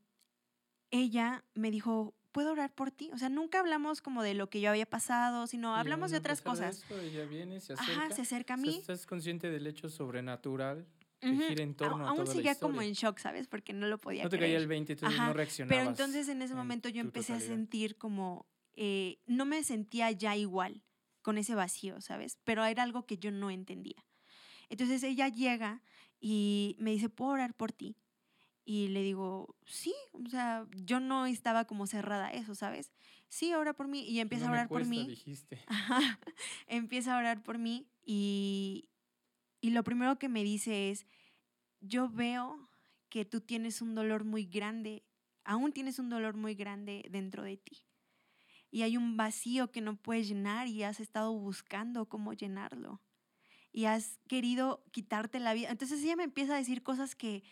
ella 0.92 1.44
me 1.54 1.72
dijo, 1.72 2.14
¿puedo 2.32 2.52
orar 2.52 2.74
por 2.74 2.91
ti? 2.91 3.10
O 3.13 3.17
sea, 3.17 3.30
nunca 3.30 3.60
hablamos 3.60 4.02
como 4.02 4.24
de 4.24 4.34
lo 4.34 4.50
que 4.50 4.62
yo 4.62 4.70
había 4.70 4.86
pasado, 4.86 5.48
sino 5.48 5.76
hablamos 5.76 6.12
de 6.12 6.17
otras 6.17 6.41
cosas. 6.41 6.84
ella 6.89 7.26
viene, 7.26 7.60
se 7.60 7.74
acerca. 7.74 7.91
Ajá, 7.91 8.15
se 8.15 8.22
acerca 8.22 8.54
a 8.56 8.58
mí. 8.58 8.78
estás 8.78 9.06
consciente 9.06 9.50
del 9.50 9.67
hecho 9.67 9.89
sobrenatural 9.89 10.88
que 11.20 11.36
gira 11.36 11.63
en 11.63 11.76
torno 11.76 12.06
a, 12.06 12.10
Aún 12.10 12.24
toda 12.24 12.34
seguía 12.34 12.56
como 12.56 12.82
en 12.82 12.94
shock, 12.94 13.20
¿sabes? 13.20 13.48
Porque 13.48 13.74
no 13.74 13.88
lo 13.88 14.00
podía 14.00 14.24
No 14.24 14.30
te 14.30 14.39
caía 14.39 14.58
el 14.58 14.67
20, 14.67 14.94
entonces 14.94 15.20
no 15.20 15.34
reaccionabas. 15.34 15.78
Pero 15.78 15.89
entonces 15.89 16.28
en 16.30 16.41
ese 16.41 16.56
momento 16.56 16.89
yo 16.89 17.02
empecé 17.02 17.34
a 17.34 17.39
sentir 17.39 17.98
como, 17.98 18.48
eh, 18.74 19.20
no 19.28 19.46
me 19.46 19.63
sentía 19.63 20.12
ya 20.12 20.36
igual 20.36 20.84
con 21.22 21.38
ese 21.38 21.54
vacío, 21.54 22.02
¿sabes? 22.02 22.39
Pero 22.44 22.65
era 22.65 22.82
algo 22.82 23.06
que 23.06 23.17
yo 23.17 23.32
no 23.32 23.52
entendía. 23.52 24.04
Entonces 24.70 25.04
ella 25.04 25.28
llega 25.28 25.84
y 26.20 26.76
me 26.80 26.91
dice, 26.91 27.10
¿puedo 27.10 27.32
orar 27.32 27.54
por 27.54 27.72
ti? 27.72 27.98
Y 28.63 28.89
le 28.89 29.02
digo, 29.02 29.56
sí, 29.65 29.93
o 30.13 30.30
sea, 30.30 30.67
yo 30.76 31.00
no 31.00 31.26
estaba 31.26 31.65
como 31.65 31.88
cerrada 31.88 32.28
a 32.28 32.32
eso, 32.32 32.56
¿sabes? 32.56 32.91
Sí, 33.28 33.54
ora 33.54 33.74
por 33.74 33.88
mí. 33.88 34.04
Y 34.04 34.19
empieza 34.19 34.47
a 34.47 34.52
orar 34.52 34.67
por 34.67 34.86
mí. 34.86 35.08
Dijiste. 35.08 35.60
empieza 36.67 37.15
a 37.15 37.17
orar 37.17 37.41
por 37.41 37.58
mí 37.58 37.88
y, 38.06 38.89
y 39.62 39.71
lo 39.71 39.84
primero 39.84 40.19
que 40.19 40.30
me 40.30 40.43
dice 40.43 40.91
es, 40.91 41.06
yo 41.80 42.10
veo 42.10 42.69
que 43.10 43.26
tú 43.26 43.41
tienes 43.41 43.82
un 43.82 43.95
dolor 43.95 44.24
muy 44.24 44.45
grande, 44.45 45.04
aún 45.43 45.74
tienes 45.74 46.00
un 46.00 46.10
dolor 46.10 46.36
muy 46.36 46.56
grande 46.56 47.06
dentro 47.10 47.43
de 47.43 47.58
ti. 47.58 47.84
Y 48.69 48.84
hay 48.84 48.95
un 48.95 49.17
vacío 49.17 49.71
que 49.71 49.82
no 49.82 49.97
puedes 49.97 50.28
llenar 50.28 50.67
y 50.67 50.84
has 50.84 51.00
estado 51.00 51.34
buscando 51.34 52.08
cómo 52.08 52.34
llenarlo. 52.34 53.02
Y 53.74 53.86
has 53.86 54.19
querido 54.28 54.84
quitarte 54.91 55.39
la 55.39 55.54
vida. 55.54 55.69
Entonces 55.69 56.02
ella 56.04 56.15
me 56.15 56.24
empieza 56.24 56.54
a 56.54 56.58
decir 56.58 56.84
cosas 56.84 57.15
que, 57.15 57.43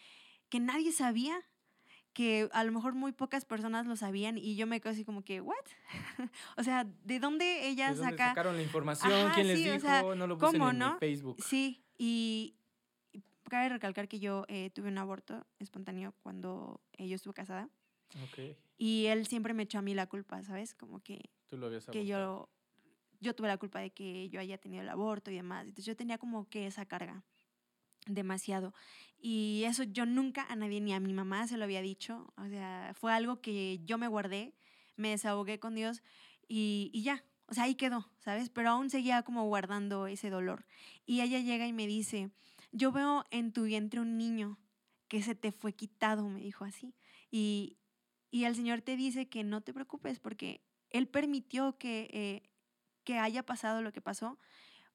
que 0.49 0.59
nadie 0.59 0.91
sabía, 0.91 1.39
que 2.13 2.49
a 2.51 2.63
lo 2.63 2.71
mejor 2.71 2.95
muy 2.95 3.11
pocas 3.11 3.45
personas 3.45 3.85
lo 3.85 3.95
sabían 3.95 4.37
y 4.37 4.55
yo 4.55 4.67
me 4.67 4.81
quedo 4.81 4.91
así 4.91 5.05
como 5.05 5.23
que, 5.23 5.41
¿what? 5.41 5.55
o 6.57 6.63
sea, 6.63 6.85
¿de 7.03 7.19
dónde 7.19 7.67
ella 7.67 7.91
¿De 7.91 7.95
dónde 7.95 8.17
sacaron 8.17 8.57
la 8.57 8.63
información? 8.63 9.31
¿Quién 9.33 9.47
les 9.47 9.63
dijo? 9.63 10.15
no 10.15 10.27
lo 10.27 10.37
puse 10.37 10.57
en 10.57 10.77
no? 10.77 10.97
Facebook. 10.99 11.37
Sí, 11.41 11.83
y, 11.97 12.55
cabe 13.49 13.69
recalcar 13.69 14.07
que 14.07 14.19
yo 14.19 14.45
eh, 14.47 14.69
tuve 14.69 14.89
un 14.89 14.97
aborto 14.97 15.45
espontáneo 15.57 16.13
cuando 16.21 16.81
eh, 16.93 17.07
yo 17.07 17.15
estuve 17.15 17.33
casada. 17.33 17.69
Okay. 18.29 18.55
Y 18.77 19.07
él 19.07 19.27
siempre 19.27 19.53
me 19.53 19.63
echó 19.63 19.79
a 19.79 19.81
mí 19.81 19.93
la 19.93 20.07
culpa, 20.07 20.43
¿sabes? 20.43 20.73
Como 20.75 21.01
que, 21.01 21.29
Tú 21.47 21.57
lo 21.57 21.67
habías 21.67 21.85
que 21.85 22.05
yo, 22.05 22.49
yo 23.19 23.35
tuve 23.35 23.47
la 23.47 23.57
culpa 23.57 23.79
de 23.79 23.91
que 23.91 24.29
yo 24.29 24.39
haya 24.39 24.57
tenido 24.57 24.83
el 24.83 24.89
aborto 24.89 25.31
y 25.31 25.35
demás. 25.35 25.63
Entonces 25.63 25.85
yo 25.85 25.95
tenía 25.95 26.17
como 26.17 26.47
que 26.47 26.67
esa 26.67 26.85
carga 26.85 27.23
demasiado. 28.07 28.73
Y 29.21 29.63
eso 29.65 29.83
yo 29.83 30.05
nunca 30.05 30.45
a 30.49 30.55
nadie, 30.55 30.81
ni 30.81 30.93
a 30.93 30.99
mi 30.99 31.13
mamá 31.13 31.47
se 31.47 31.57
lo 31.57 31.65
había 31.65 31.81
dicho. 31.81 32.31
O 32.37 32.47
sea, 32.47 32.93
fue 32.95 33.13
algo 33.13 33.41
que 33.41 33.79
yo 33.85 33.97
me 33.97 34.07
guardé 34.07 34.53
me 34.99 35.09
desahogué 35.09 35.59
con 35.59 35.75
Dios 35.75 36.03
y, 36.47 36.91
y 36.93 37.03
ya, 37.03 37.23
o 37.47 37.53
sea, 37.53 37.63
ahí 37.63 37.75
quedó, 37.75 38.11
¿sabes? 38.19 38.49
Pero 38.49 38.69
aún 38.69 38.89
seguía 38.89 39.23
como 39.23 39.45
guardando 39.45 40.07
ese 40.07 40.29
dolor. 40.29 40.65
Y 41.05 41.21
ella 41.21 41.39
llega 41.39 41.65
y 41.65 41.73
me 41.73 41.87
dice, 41.87 42.29
yo 42.71 42.91
veo 42.91 43.23
en 43.31 43.51
tu 43.51 43.63
vientre 43.63 43.99
un 43.99 44.17
niño 44.17 44.59
que 45.07 45.23
se 45.23 45.33
te 45.33 45.51
fue 45.51 45.73
quitado, 45.73 46.29
me 46.29 46.41
dijo 46.41 46.65
así. 46.65 46.93
Y, 47.31 47.77
y 48.29 48.43
el 48.43 48.55
Señor 48.55 48.81
te 48.81 48.95
dice 48.95 49.27
que 49.29 49.43
no 49.43 49.61
te 49.61 49.73
preocupes 49.73 50.19
porque 50.19 50.61
Él 50.89 51.07
permitió 51.07 51.77
que, 51.77 52.09
eh, 52.11 52.49
que 53.03 53.17
haya 53.17 53.43
pasado 53.43 53.81
lo 53.81 53.91
que 53.91 54.01
pasó 54.01 54.37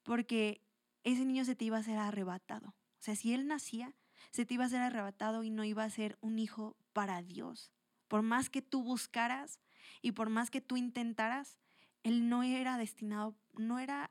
porque 0.02 0.60
ese 1.02 1.24
niño 1.24 1.44
se 1.44 1.56
te 1.56 1.64
iba 1.64 1.78
a 1.78 1.82
ser 1.82 1.96
arrebatado. 1.96 2.74
O 3.04 3.12
sea, 3.12 3.16
si 3.16 3.34
Él 3.34 3.46
nacía, 3.46 3.94
se 4.30 4.46
te 4.46 4.54
iba 4.54 4.64
a 4.64 4.68
ser 4.70 4.80
arrebatado 4.80 5.44
y 5.44 5.50
no 5.50 5.62
iba 5.62 5.84
a 5.84 5.90
ser 5.90 6.16
un 6.22 6.38
hijo 6.38 6.74
para 6.94 7.20
Dios. 7.20 7.70
Por 8.08 8.22
más 8.22 8.48
que 8.48 8.62
tú 8.62 8.82
buscaras 8.82 9.60
y 10.00 10.12
por 10.12 10.30
más 10.30 10.50
que 10.50 10.62
tú 10.62 10.78
intentaras, 10.78 11.58
Él 12.02 12.30
no 12.30 12.44
era 12.44 12.78
destinado, 12.78 13.36
no 13.58 13.78
era 13.78 14.10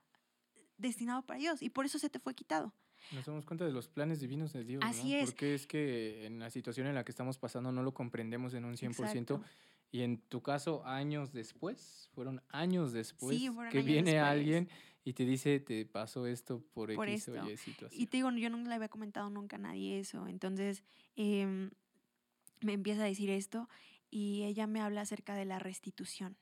destinado 0.78 1.24
para 1.26 1.40
Dios 1.40 1.64
y 1.64 1.72
por 1.72 1.88
eso 1.88 1.98
se 1.98 2.12
te 2.12 2.20
fue 2.20 2.36
quitado. 2.36 2.72
Nos 3.14 3.26
damos 3.26 3.46
cuenta 3.48 3.66
de 3.66 3.72
los 3.72 3.88
planes 3.88 4.20
divinos 4.20 4.54
de 4.54 4.64
Dios. 4.64 4.84
Así 4.86 5.14
¿no? 5.14 5.18
es. 5.18 5.32
Porque 5.32 5.56
es 5.56 5.66
que 5.66 6.28
en 6.28 6.38
la 6.38 6.52
situación 6.52 6.86
en 6.86 6.94
la 6.94 7.04
que 7.04 7.12
estamos 7.12 7.40
pasando 7.40 7.72
no 7.72 7.82
lo 7.82 7.96
comprendemos 7.96 8.54
en 8.54 8.64
un 8.64 8.76
100%. 8.76 8.92
Exacto. 8.92 9.42
Y 9.90 10.02
en 10.02 10.20
tu 10.20 10.44
caso, 10.44 10.86
años 10.86 11.34
después, 11.34 12.10
fueron 12.14 12.44
años 12.50 12.94
después 12.94 13.36
Sí, 13.36 13.50
fueron 13.50 13.72
que 13.72 13.80
años 13.80 13.88
viene 13.88 14.12
después. 14.12 14.32
alguien 14.32 14.70
y 15.06 15.14
te 15.14 15.26
dice, 15.26 15.60
te 15.60 15.86
pasó 15.86 16.28
esto 16.28 16.64
por, 16.74 16.94
Por 16.96 17.10
X 17.10 17.28
o 17.30 17.36
esto. 17.36 17.52
Y 17.52 17.58
situación. 17.58 18.02
Y 18.02 18.08
te 18.08 18.18
digo, 18.18 18.32
yo 18.32 18.50
nunca 18.50 18.70
le 18.70 18.76
había 18.76 18.90
comentado 18.90 19.30
nunca 19.30 19.58
a 19.58 19.60
nadie 19.60 20.00
eso. 20.00 20.28
Entonces, 20.28 20.84
em, 21.16 21.72
me 22.62 22.74
empieza 22.74 23.04
a 23.04 23.06
decir 23.06 23.30
esto 23.30 23.70
y 24.10 24.44
ella 24.44 24.68
me 24.68 24.80
habla 24.80 25.02
acerca 25.02 25.36
de 25.36 25.46
la 25.46 25.60
restitución 25.60 26.38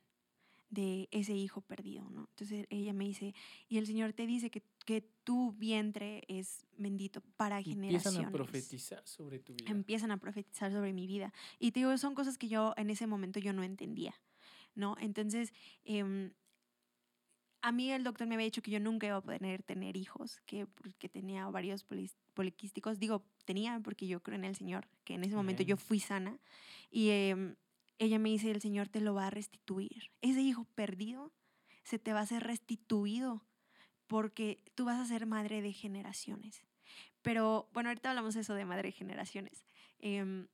de 0.69 1.09
ese 1.11 1.33
hijo 1.33 1.61
perdido, 1.61 2.09
¿no? 2.09 2.27
Entonces 2.29 2.65
ella 2.69 2.93
me 2.93 3.03
dice, 3.03 3.35
y 3.67 3.77
el 3.77 3.85
Señor 3.85 4.13
te 4.13 4.25
dice 4.25 4.49
que, 4.49 4.63
que 4.85 5.01
tu 5.25 5.51
vientre 5.51 6.23
es 6.29 6.65
bendito 6.77 7.21
para 7.35 7.57
Empiezan 7.57 7.83
generaciones. 7.83 8.27
a 8.27 8.31
profetizar 8.31 9.05
sobre 9.05 9.39
tu 9.39 9.53
vida. 9.53 9.69
Empiezan 9.69 10.11
a 10.11 10.17
profetizar 10.17 10.71
sobre 10.71 10.93
mi 10.93 11.07
vida. 11.07 11.33
Y 11.59 11.71
te 11.71 11.81
digo, 11.81 11.97
son 11.97 12.15
cosas 12.15 12.37
que 12.37 12.47
yo 12.47 12.73
en 12.77 12.89
ese 12.89 13.05
momento 13.05 13.39
yo 13.39 13.51
no 13.51 13.63
entendía, 13.63 14.15
¿no? 14.73 14.95
Entonces, 15.01 15.51
em, 15.83 16.31
a 17.61 17.71
mí 17.71 17.91
el 17.91 18.03
doctor 18.03 18.27
me 18.27 18.35
había 18.35 18.45
dicho 18.45 18.61
que 18.61 18.71
yo 18.71 18.79
nunca 18.79 19.07
iba 19.07 19.17
a 19.17 19.21
poder 19.21 19.63
tener 19.63 19.95
hijos, 19.95 20.41
que 20.45 20.65
porque 20.65 21.09
tenía 21.09 21.47
varios 21.49 21.85
poliquísticos. 22.33 22.99
Digo, 22.99 23.23
tenía 23.45 23.79
porque 23.79 24.07
yo 24.07 24.21
creo 24.21 24.37
en 24.37 24.45
el 24.45 24.55
Señor, 24.55 24.87
que 25.03 25.13
en 25.13 25.23
ese 25.23 25.35
momento 25.35 25.63
yo 25.63 25.77
fui 25.77 25.99
sana. 25.99 26.39
Y 26.89 27.09
em, 27.09 27.55
ella 27.99 28.17
me 28.17 28.29
dice, 28.29 28.49
el 28.49 28.61
Señor 28.61 28.89
te 28.89 28.99
lo 28.99 29.13
va 29.13 29.27
a 29.27 29.29
restituir. 29.29 30.11
Ese 30.21 30.41
hijo 30.41 30.65
perdido 30.75 31.31
se 31.83 31.99
te 31.99 32.13
va 32.13 32.21
a 32.21 32.25
ser 32.25 32.43
restituido 32.43 33.45
porque 34.07 34.63
tú 34.75 34.85
vas 34.85 34.99
a 34.99 35.05
ser 35.05 35.25
madre 35.25 35.61
de 35.61 35.71
generaciones. 35.71 36.65
Pero 37.21 37.69
bueno, 37.73 37.89
ahorita 37.89 38.09
hablamos 38.09 38.35
eso 38.35 38.55
de 38.55 38.65
madre 38.65 38.89
de 38.89 38.93
generaciones. 38.93 39.65
Em, 39.99 40.47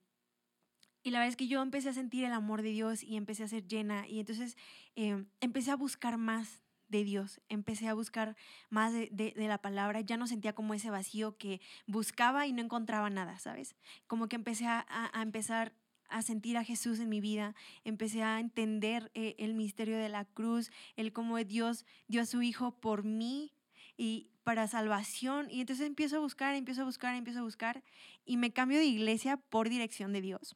y 1.03 1.11
la 1.11 1.19
verdad 1.19 1.29
es 1.29 1.37
que 1.37 1.47
yo 1.47 1.61
empecé 1.61 1.87
a 1.89 1.93
sentir 1.93 2.25
el 2.25 2.33
amor 2.33 2.61
de 2.61 2.69
Dios 2.69 3.01
y 3.01 3.15
empecé 3.15 3.43
a 3.43 3.47
ser 3.47 3.65
llena. 3.65 4.07
Y 4.09 4.19
entonces 4.19 4.57
em, 4.95 5.27
empecé 5.39 5.71
a 5.71 5.77
buscar 5.77 6.17
más 6.17 6.61
de 6.89 7.03
Dios, 7.03 7.41
empecé 7.49 7.87
a 7.87 7.93
buscar 7.93 8.35
más 8.69 8.93
de, 8.93 9.09
de, 9.11 9.47
la 9.47 9.57
palabra, 9.57 10.01
ya 10.01 10.17
no 10.17 10.27
sentía 10.27 10.53
como 10.53 10.73
ese 10.73 10.89
vacío 10.89 11.37
que 11.37 11.61
buscaba 11.85 12.47
y 12.47 12.53
no 12.53 12.61
encontraba 12.61 13.09
nada, 13.09 13.39
¿sabes? 13.39 13.75
Como 14.07 14.27
que 14.27 14.35
empecé 14.35 14.65
a, 14.67 14.85
a, 14.89 15.19
a 15.19 15.21
empezar 15.21 15.73
a 16.09 16.21
sentir 16.21 16.57
a 16.57 16.63
Jesús 16.63 16.99
en 16.99 17.09
mi 17.09 17.21
vida, 17.21 17.55
empecé 17.83 18.23
a 18.23 18.39
entender 18.39 19.11
eh, 19.13 19.35
el 19.39 19.53
misterio 19.53 19.97
de 19.97 20.09
la 20.09 20.25
cruz, 20.25 20.71
el 20.95 21.11
cómo 21.13 21.37
Dios 21.37 21.85
dio 22.07 22.21
a 22.21 22.25
su 22.25 22.41
Hijo 22.41 22.71
por 22.71 23.03
mí 23.03 23.53
y 23.97 24.29
para 24.43 24.67
salvación. 24.67 25.47
Y 25.49 25.61
entonces 25.61 25.85
empiezo 25.85 26.17
a 26.17 26.19
buscar, 26.19 26.55
empiezo 26.55 26.81
a 26.81 26.85
buscar, 26.85 27.15
empiezo 27.15 27.39
a 27.39 27.43
buscar 27.43 27.83
y 28.25 28.37
me 28.37 28.51
cambio 28.51 28.77
de 28.77 28.85
iglesia 28.85 29.37
por 29.37 29.69
dirección 29.69 30.13
de 30.13 30.21
Dios. 30.21 30.55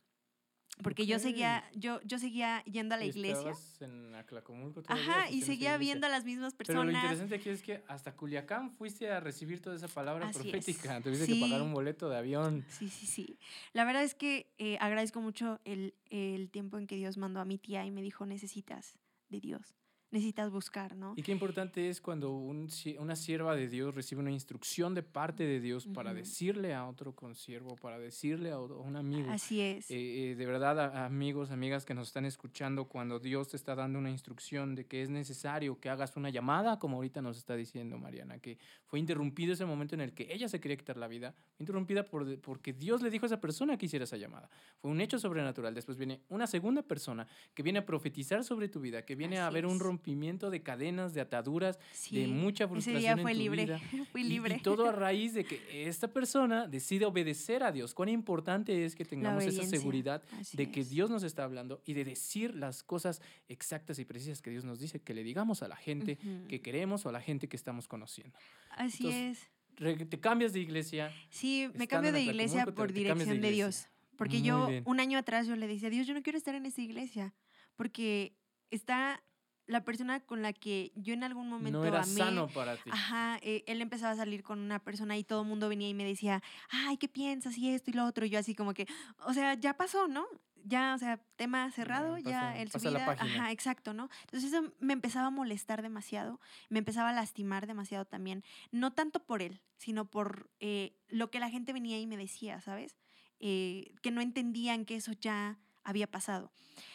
Porque 0.81 1.03
okay. 1.03 1.11
yo 1.13 1.19
seguía, 1.19 1.63
yo, 1.73 2.01
yo 2.03 2.19
seguía 2.19 2.63
yendo 2.65 2.95
a 2.95 2.97
la 2.97 3.05
iglesia. 3.05 3.53
en 3.79 4.15
Aclacomulco 4.15 4.81
Ajá, 4.87 5.29
y 5.29 5.41
seguía 5.41 5.77
viendo 5.77 6.07
a 6.07 6.09
las 6.09 6.25
mismas 6.25 6.53
personas. 6.53 6.85
Pero 6.85 6.91
lo 6.91 6.97
interesante 6.97 7.35
aquí 7.35 7.49
es 7.49 7.61
que 7.61 7.83
hasta 7.87 8.15
Culiacán 8.15 8.71
fuiste 8.71 9.09
a 9.09 9.19
recibir 9.19 9.61
toda 9.61 9.75
esa 9.75 9.87
palabra 9.87 10.27
Así 10.27 10.39
profética. 10.39 10.97
Es. 10.97 11.03
Tuviste 11.03 11.25
sí. 11.25 11.39
que 11.39 11.41
pagar 11.41 11.61
un 11.61 11.73
boleto 11.73 12.09
de 12.09 12.17
avión. 12.17 12.65
Sí, 12.69 12.89
sí, 12.89 13.05
sí. 13.05 13.39
La 13.73 13.85
verdad 13.85 14.03
es 14.03 14.15
que 14.15 14.51
eh, 14.57 14.77
agradezco 14.79 15.21
mucho 15.21 15.59
el, 15.65 15.93
el 16.09 16.49
tiempo 16.49 16.77
en 16.77 16.87
que 16.87 16.95
Dios 16.95 17.17
mandó 17.17 17.39
a 17.39 17.45
mi 17.45 17.57
tía 17.57 17.85
y 17.85 17.91
me 17.91 18.01
dijo, 18.01 18.25
necesitas 18.25 18.97
de 19.29 19.39
Dios 19.39 19.80
necesitas 20.11 20.51
buscar, 20.51 20.95
¿no? 20.95 21.13
Y 21.15 21.23
qué 21.23 21.31
importante 21.31 21.89
es 21.89 22.01
cuando 22.01 22.31
un, 22.31 22.67
una 22.99 23.15
sierva 23.15 23.55
de 23.55 23.69
Dios 23.69 23.95
recibe 23.95 24.19
una 24.21 24.31
instrucción 24.31 24.93
de 24.93 25.03
parte 25.03 25.45
de 25.45 25.61
Dios 25.61 25.85
uh 25.85 25.89
-huh. 25.89 25.93
para 25.93 26.13
decirle 26.13 26.73
a 26.73 26.85
otro 26.85 27.15
consiervo, 27.15 27.75
para 27.77 27.97
decirle 27.97 28.51
a, 28.51 28.59
un 28.59 28.95
amigo. 28.97 29.31
Así 29.31 29.61
es. 29.61 29.89
Eh, 29.89 30.31
eh, 30.31 30.35
de 30.35 30.45
verdad, 30.45 31.05
amigos, 31.05 31.51
amigas 31.51 31.85
que 31.85 31.93
nos 31.93 32.07
están 32.07 32.25
escuchando, 32.25 32.85
cuando 32.85 33.19
Dios 33.19 33.47
te 33.49 33.57
está 33.57 33.73
dando 33.73 33.99
una 33.99 34.11
instrucción 34.11 34.75
de 34.75 34.85
que 34.85 35.01
es 35.01 35.09
necesario 35.09 35.79
que 35.79 35.89
hagas 35.89 36.17
una 36.17 36.29
llamada, 36.29 36.77
como 36.77 36.97
ahorita 36.97 37.21
nos 37.21 37.37
está 37.37 37.55
diciendo 37.55 37.97
Mariana, 37.97 38.39
que 38.39 38.57
fue 38.85 38.99
interrumpido 38.99 39.53
ese 39.53 39.65
momento 39.65 39.95
en 39.95 40.01
el 40.01 40.13
que 40.13 40.27
ella 40.33 40.49
se 40.49 40.59
quería 40.59 40.77
quitar 40.77 40.97
la 40.97 41.07
vida, 41.07 41.33
fue 41.55 41.63
interrumpida 41.63 42.03
por, 42.03 42.39
porque 42.41 42.73
Dios 42.73 43.01
le 43.01 43.09
dijo 43.09 43.25
a 43.25 43.27
esa 43.27 43.39
persona 43.39 43.77
que 43.77 43.85
hiciera 43.85 44.03
esa 44.03 44.17
llamada. 44.17 44.49
Fue 44.77 44.91
un 44.91 44.99
hecho 44.99 45.17
sobrenatural. 45.17 45.73
Después 45.73 45.97
viene 45.97 46.21
una 46.27 46.47
segunda 46.47 46.81
persona 46.81 47.25
que 47.53 47.63
viene 47.63 47.79
a 47.79 47.85
profetizar 47.85 48.43
sobre 48.43 48.67
tu 48.67 48.81
vida, 48.81 49.05
que 49.05 49.15
viene 49.15 49.37
Así 49.39 49.47
a 49.47 49.49
ver 49.49 49.65
un 49.65 49.79
rompimiento 49.79 50.00
de 50.05 50.61
cadenas, 50.61 51.13
de 51.13 51.21
ataduras, 51.21 51.79
sí, 51.93 52.19
de 52.19 52.27
mucha 52.27 52.67
frustración 52.67 52.97
ese 52.97 53.01
día 53.15 53.17
fue 53.21 53.31
en 53.31 53.37
tu 53.37 53.43
libre, 53.43 53.65
vida. 53.65 53.79
fui 54.11 54.21
Y- 54.21 54.25
libre. 54.25 54.55
Y, 54.57 54.61
todo 54.61 54.89
a 54.89 54.91
raíz 54.91 55.33
de 55.33 55.43
que 55.45 55.87
esta 55.87 56.07
persona 56.07 56.67
decide 56.67 57.05
obedecer 57.05 57.63
a 57.63 57.71
Dios. 57.71 57.93
Cuán 57.93 58.09
importante 58.09 58.85
es 58.85 58.95
que 58.95 59.05
tengamos 59.05 59.43
esa 59.43 59.63
seguridad 59.63 60.23
así 60.39 60.57
de 60.57 60.71
que 60.71 60.81
es. 60.81 60.89
Dios 60.89 61.09
nos 61.09 61.23
está 61.23 61.43
hablando 61.43 61.81
y 61.85 61.93
de 61.93 62.03
decir 62.05 62.55
las 62.55 62.83
cosas 62.83 63.21
exactas 63.47 63.99
y 63.99 64.05
precisas 64.05 64.41
que 64.41 64.49
Dios 64.51 64.63
nos 64.65 64.79
dice, 64.79 64.99
que 64.99 65.13
le 65.13 65.23
digamos 65.23 65.63
a 65.63 65.67
la 65.67 65.75
gente 65.75 66.17
Ujú. 66.21 66.47
que 66.47 66.61
queremos 66.61 67.05
o 67.05 67.09
a 67.09 67.11
la 67.11 67.21
gente 67.21 67.47
que 67.47 67.55
estamos 67.55 67.87
conociendo. 67.87 68.37
Así 68.71 69.05
Entonces, 69.07 69.37
es. 69.77 70.09
Te 70.09 70.19
cambias 70.19 70.53
de 70.53 70.59
iglesia. 70.59 71.11
Sí, 71.29 71.69
me 71.75 71.87
cambio 71.87 72.11
de 72.11 72.21
iglesia 72.21 72.63
Atlacomulco, 72.63 72.71
te- 72.71 72.75
por 72.75 72.87
te 72.87 72.93
de 72.93 72.99
dirección 72.99 73.29
de, 73.29 73.35
iglesia. 73.35 73.55
Dios. 73.65 73.87
Porque 74.17 74.37
Muy 74.37 74.47
yo, 74.47 74.67
bien. 74.67 74.83
un 74.85 74.99
año 74.99 75.17
atrás, 75.17 75.47
yo 75.47 75.55
le 75.55 75.65
decía, 75.67 75.89
Dios, 75.89 76.05
yo 76.05 76.13
no 76.13 76.21
quiero 76.21 76.37
estar 76.37 76.53
en 76.53 76.65
esta 76.67 76.81
iglesia. 76.81 77.33
Porque 77.75 78.35
está 78.69 79.23
la 79.67 79.83
persona 79.85 80.19
con 80.19 80.41
la 80.41 80.53
que 80.53 80.91
yo 80.95 81.13
en 81.13 81.23
algún 81.23 81.47
momento 81.49 81.79
No 81.79 81.85
era 81.85 82.01
amé. 82.03 82.17
sano 82.17 82.47
para 82.47 82.75
ti. 82.75 82.89
Ajá, 82.91 83.37
eh, 83.41 83.63
él 83.67 83.81
empezaba 83.81 84.11
a 84.11 84.15
salir 84.15 84.43
con 84.43 84.59
una 84.59 84.79
persona 84.79 85.17
y 85.17 85.23
todo 85.23 85.41
el 85.43 85.47
mundo 85.47 85.69
venía 85.69 85.87
y 85.87 85.93
me 85.93 86.03
decía, 86.03 86.41
ay, 86.69 86.97
¿qué 86.97 87.07
piensas? 87.07 87.57
Y 87.57 87.69
esto 87.69 87.91
y 87.91 87.93
lo 87.93 88.05
otro. 88.05 88.25
Y 88.25 88.29
yo 88.29 88.39
así 88.39 88.55
como 88.55 88.73
que, 88.73 88.87
o 89.25 89.33
sea, 89.33 89.53
ya 89.53 89.75
pasó, 89.77 90.07
¿no? 90.07 90.25
Ya, 90.63 90.93
o 90.93 90.97
sea, 90.99 91.17
tema 91.37 91.71
cerrado, 91.71 92.17
ya, 92.19 92.23
pasa- 92.23 92.57
el 92.59 92.67
su 92.71 92.73
pasa 92.79 92.89
vida. 92.89 93.11
Ajá, 93.19 93.51
exacto, 93.51 93.93
¿no? 93.93 94.09
Entonces 94.25 94.53
eso 94.53 94.71
me 94.79 94.93
empezaba 94.93 95.27
a 95.27 95.31
molestar 95.31 95.81
demasiado, 95.81 96.39
me 96.69 96.77
empezaba 96.79 97.09
a 97.09 97.13
lastimar 97.13 97.65
demasiado 97.65 98.05
también. 98.05 98.43
No 98.71 98.91
tanto 98.93 99.25
por 99.25 99.41
él, 99.41 99.61
sino 99.77 100.05
por 100.11 100.51
eh, 100.59 100.95
lo 101.07 101.31
que 101.31 101.39
la 101.39 101.49
gente 101.49 101.73
venía 101.73 101.99
y 101.99 102.05
me 102.05 102.15
decía, 102.17 102.61
¿sabes? 102.61 102.95
Eh, 103.39 103.95
que 104.03 104.11
no 104.11 104.21
entendían 104.21 104.85
que 104.85 104.95
eso 104.97 105.13
ya 105.13 105.57
había 105.83 106.05
pasado. 106.11 106.51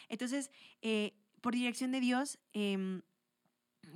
Entonces, 0.07 0.49
eh, 0.81 1.13
por 1.47 1.55
dirección 1.55 1.93
de 1.93 2.01
Dios, 2.01 2.39
em, 2.51 3.03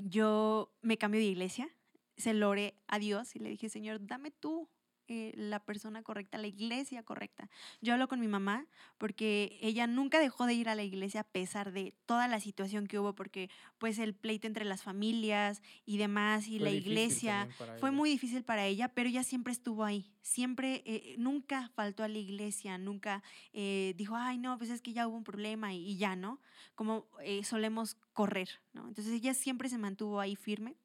yo 0.05 0.73
me 0.81 0.97
cambio 0.97 1.19
de 1.19 1.25
iglesia, 1.25 1.67
se 2.15 2.33
lo 2.33 2.47
oré 2.47 2.75
a 2.87 2.97
Dios 2.97 3.35
y 3.35 3.39
le 3.39 3.49
dije, 3.49 3.67
Señor, 3.67 3.99
dame 4.07 4.31
tú 4.31 4.69
eh, 5.13 5.33
la 5.35 5.59
persona 5.59 6.03
correcta, 6.03 6.37
la 6.37 6.47
iglesia 6.47 7.03
correcta. 7.03 7.49
Yo 7.81 7.91
hablo 7.91 8.07
con 8.07 8.21
mi 8.21 8.29
mamá 8.29 8.65
porque 8.97 9.59
ella 9.61 9.85
nunca 9.85 10.21
dejó 10.21 10.45
de 10.45 10.53
ir 10.53 10.69
a 10.69 10.75
la 10.75 10.83
iglesia 10.83 11.19
a 11.19 11.23
pesar 11.25 11.73
de 11.73 11.93
toda 12.05 12.29
la 12.29 12.39
situación 12.39 12.87
que 12.87 12.97
hubo, 12.97 13.13
porque 13.13 13.49
pues 13.77 13.99
el 13.99 14.13
pleito 14.13 14.47
entre 14.47 14.63
las 14.63 14.83
familias 14.83 15.61
y 15.85 15.97
demás 15.97 16.47
y 16.47 16.59
Fue 16.59 16.69
la 16.69 16.71
iglesia 16.71 17.49
fue 17.81 17.91
muy 17.91 18.09
difícil 18.09 18.45
para 18.45 18.65
ella, 18.65 18.87
pero 18.87 19.09
ella 19.09 19.23
siempre 19.23 19.51
estuvo 19.51 19.83
ahí, 19.83 20.13
siempre, 20.21 20.81
eh, 20.85 21.15
nunca 21.17 21.69
faltó 21.75 22.05
a 22.05 22.07
la 22.07 22.17
iglesia, 22.17 22.77
nunca 22.77 23.21
eh, 23.51 23.93
dijo, 23.97 24.15
ay, 24.15 24.37
no, 24.37 24.57
pues 24.57 24.69
es 24.69 24.81
que 24.81 24.93
ya 24.93 25.09
hubo 25.09 25.17
un 25.17 25.25
problema 25.25 25.73
y, 25.73 25.85
y 25.85 25.97
ya, 25.97 26.15
¿no? 26.15 26.39
Como 26.75 27.07
solemos 27.43 27.97
correr, 28.13 28.61
¿no? 28.71 28.87
Entonces 28.87 29.13
ella 29.13 29.33
siempre 29.33 29.67
se 29.67 29.77
mantuvo 29.77 30.21
ahí 30.21 30.37
firme. 30.37 30.77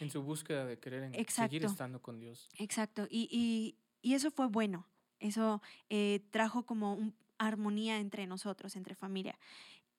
En 0.00 0.10
su 0.10 0.22
búsqueda 0.22 0.64
de 0.64 0.78
querer 0.78 1.02
en- 1.04 1.28
seguir 1.28 1.64
estando 1.64 2.00
con 2.02 2.18
Dios. 2.20 2.48
Exacto, 2.58 3.06
y, 3.10 3.28
y, 3.30 3.78
y 4.02 4.14
eso 4.14 4.30
fue 4.30 4.46
bueno, 4.46 4.86
eso 5.18 5.62
eh, 5.88 6.20
trajo 6.30 6.64
como 6.66 6.94
un- 6.94 7.14
armonía 7.38 7.98
entre 7.98 8.26
nosotros, 8.26 8.76
entre 8.76 8.94
familia. 8.94 9.38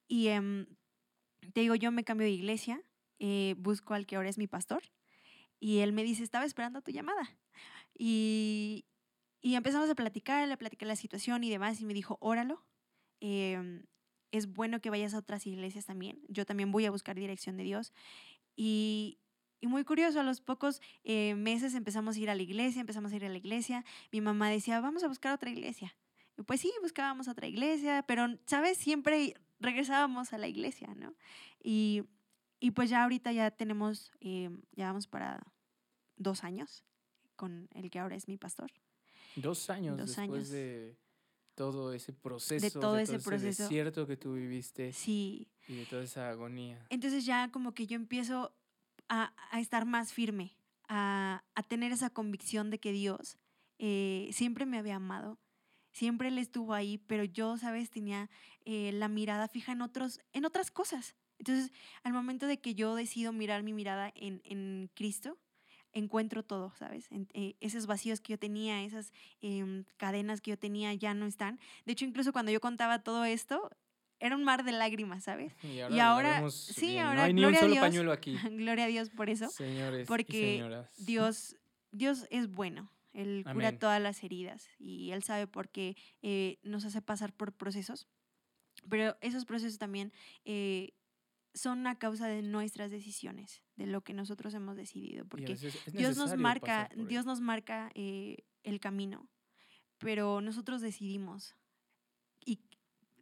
Y 0.08 0.28
em, 0.28 0.66
te 1.52 1.60
digo, 1.60 1.74
yo 1.74 1.92
me 1.92 2.04
cambio 2.04 2.26
de 2.26 2.32
iglesia, 2.32 2.82
eh, 3.18 3.54
busco 3.58 3.94
al 3.94 4.06
que 4.06 4.16
ahora 4.16 4.28
es 4.28 4.38
mi 4.38 4.46
pastor, 4.46 4.82
y 5.60 5.78
él 5.78 5.92
me 5.92 6.04
dice, 6.04 6.22
estaba 6.22 6.44
esperando 6.44 6.82
tu 6.82 6.90
llamada. 6.90 7.36
Y, 7.96 8.86
y 9.40 9.54
empezamos 9.54 9.88
a 9.90 9.94
platicar, 9.94 10.46
le 10.48 10.56
platiqué 10.56 10.86
la 10.86 10.96
situación 10.96 11.44
y 11.44 11.50
demás, 11.50 11.80
y 11.80 11.84
me 11.86 11.94
dijo, 11.94 12.18
óralo, 12.20 12.64
em, 13.20 13.84
es 14.30 14.52
bueno 14.52 14.80
que 14.80 14.90
vayas 14.90 15.14
a 15.14 15.18
otras 15.18 15.46
iglesias 15.46 15.86
también. 15.86 16.20
Yo 16.28 16.44
también 16.44 16.70
voy 16.70 16.84
a 16.86 16.90
buscar 16.90 17.16
dirección 17.16 17.56
de 17.56 17.64
Dios. 17.64 17.92
Y, 18.56 19.18
y 19.60 19.66
muy 19.66 19.84
curioso, 19.84 20.20
a 20.20 20.22
los 20.22 20.40
pocos 20.40 20.80
eh, 21.04 21.34
meses 21.34 21.74
empezamos 21.74 22.16
a 22.16 22.20
ir 22.20 22.30
a 22.30 22.34
la 22.34 22.42
iglesia, 22.42 22.80
empezamos 22.80 23.12
a 23.12 23.16
ir 23.16 23.24
a 23.24 23.28
la 23.28 23.38
iglesia. 23.38 23.84
Mi 24.12 24.20
mamá 24.20 24.50
decía, 24.50 24.80
vamos 24.80 25.02
a 25.04 25.08
buscar 25.08 25.34
otra 25.34 25.50
iglesia. 25.50 25.94
Y 26.36 26.42
pues 26.42 26.60
sí, 26.60 26.72
buscábamos 26.82 27.26
otra 27.28 27.46
iglesia, 27.48 28.04
pero, 28.06 28.26
¿sabes? 28.46 28.78
Siempre 28.78 29.34
regresábamos 29.58 30.32
a 30.32 30.38
la 30.38 30.46
iglesia, 30.46 30.94
¿no? 30.94 31.14
Y, 31.62 32.04
y 32.60 32.70
pues 32.70 32.90
ya 32.90 33.02
ahorita 33.02 33.32
ya 33.32 33.50
tenemos, 33.50 34.12
eh, 34.20 34.50
ya 34.72 34.86
vamos 34.86 35.06
para 35.08 35.40
dos 36.16 36.44
años 36.44 36.84
con 37.34 37.68
el 37.74 37.90
que 37.90 37.98
ahora 37.98 38.16
es 38.16 38.28
mi 38.28 38.36
pastor. 38.36 38.70
Dos 39.36 39.70
años 39.70 39.96
Dos 39.96 40.08
después 40.08 40.30
años. 40.30 40.48
de 40.50 40.96
todo 41.54 41.92
ese 41.92 42.12
proceso, 42.12 42.78
todo 42.80 42.98
ese 42.98 43.18
proceso. 43.18 43.64
desierto 43.64 44.06
que 44.06 44.16
tú 44.16 44.34
viviste 44.34 44.92
Sí, 44.92 45.48
y 45.66 45.74
de 45.76 45.86
toda 45.86 46.04
esa 46.04 46.28
agonía. 46.30 46.86
Entonces 46.90 47.24
ya 47.24 47.50
como 47.50 47.74
que 47.74 47.86
yo 47.88 47.96
empiezo 47.96 48.52
a, 49.08 49.32
estar 49.58 49.84
más 49.84 50.12
firme, 50.12 50.56
a, 50.88 51.42
tener 51.68 51.92
esa 51.92 52.10
convicción 52.10 52.70
de 52.70 52.78
que 52.78 52.92
Dios 52.92 53.38
eh, 53.78 54.28
siempre 54.32 54.66
me 54.66 54.78
había 54.78 54.96
amado, 54.96 55.38
siempre 55.92 56.28
Él 56.28 56.38
estuvo 56.38 56.74
ahí, 56.74 56.98
pero 56.98 57.24
yo, 57.24 57.56
¿sabes? 57.58 57.90
Tenía 57.90 58.30
eh, 58.64 58.92
la 58.92 59.08
mirada 59.08 59.48
fija 59.48 59.72
en, 59.72 59.82
otros, 59.82 60.20
en 60.32 60.44
otras 60.44 60.70
cosas. 60.70 61.16
Entonces, 61.38 61.72
al 62.02 62.12
momento 62.12 62.46
de 62.46 62.60
que 62.60 62.74
yo 62.74 62.94
decido 62.94 63.32
mirar 63.32 63.62
mi 63.62 63.72
mirada 63.72 64.12
en, 64.14 64.40
en 64.44 64.90
Cristo, 64.94 65.38
encuentro 65.92 66.44
todo, 66.44 66.72
¿sabes? 66.78 67.10
En- 67.10 67.28
eh, 67.32 67.56
esos 67.60 67.86
vacíos 67.86 68.20
que 68.20 68.32
yo 68.34 68.38
tenía, 68.38 68.82
esas 68.82 69.12
em, 69.40 69.84
cadenas 69.96 70.40
que 70.40 70.50
yo 70.50 70.58
tenía 70.58 70.92
ya 70.94 71.14
no 71.14 71.26
están. 71.26 71.58
De 71.84 71.92
hecho, 71.92 72.04
incluso 72.04 72.32
cuando 72.32 72.52
yo 72.52 72.60
contaba 72.60 73.02
todo 73.02 73.24
esto, 73.24 73.70
era 74.20 74.36
un 74.36 74.44
mar 74.44 74.64
de 74.64 74.72
lágrimas, 74.72 75.24
¿sabes? 75.24 75.54
Y 75.62 75.68
Y 75.68 75.80
ahora- 76.00 76.28
lo 76.30 76.34
vemos 76.36 76.54
sí, 76.54 76.86
bien. 76.88 77.06
ahora, 77.06 77.16
no 77.16 77.22
hay 77.24 77.34
ni 77.34 77.44
un 77.44 77.54
solo 77.54 77.72
Dios. 77.72 77.80
pañuelo 77.84 78.12
aquí. 78.12 78.32
Gloria 78.52 78.84
a 78.84 78.88
Dios 78.88 79.10
por 79.10 79.30
eso. 79.30 79.48
Señores 79.50 80.04
y 80.04 80.06
porque 80.06 80.56
señoras. 80.56 80.90
Dios, 81.06 81.56
Dios 81.92 82.26
es 82.30 82.48
bueno. 82.50 82.90
Él 83.12 83.42
cura 83.44 83.68
Amén. 83.68 83.78
todas 83.78 84.00
las 84.00 84.22
heridas 84.22 84.68
y 84.78 85.10
Él 85.10 85.22
sabe 85.22 85.46
por 85.46 85.70
qué 85.70 85.96
eh, 86.22 86.58
nos 86.62 86.84
hace 86.84 87.00
pasar 87.02 87.32
por 87.32 87.52
procesos. 87.52 88.06
Pero 88.88 89.16
esos 89.20 89.44
procesos 89.44 89.78
también 89.78 90.12
eh, 90.44 90.92
son 91.54 91.86
a 91.86 91.98
causa 91.98 92.28
de 92.28 92.42
nuestras 92.42 92.90
decisiones, 92.92 93.62
de 93.76 93.86
lo 93.86 94.02
que 94.02 94.12
nosotros 94.12 94.54
hemos 94.54 94.76
decidido. 94.76 95.24
Y 95.24 95.28
Porque 95.28 95.56
Dios 95.92 96.16
nos 96.16 96.36
marca, 96.36 96.88
por 96.94 97.06
Dios 97.08 97.24
nos 97.26 97.40
marca 97.40 97.90
eh, 97.94 98.36
el 98.62 98.78
camino, 98.78 99.28
pero 99.98 100.40
nosotros 100.40 100.80
decidimos 100.80 101.56
y 101.56 101.67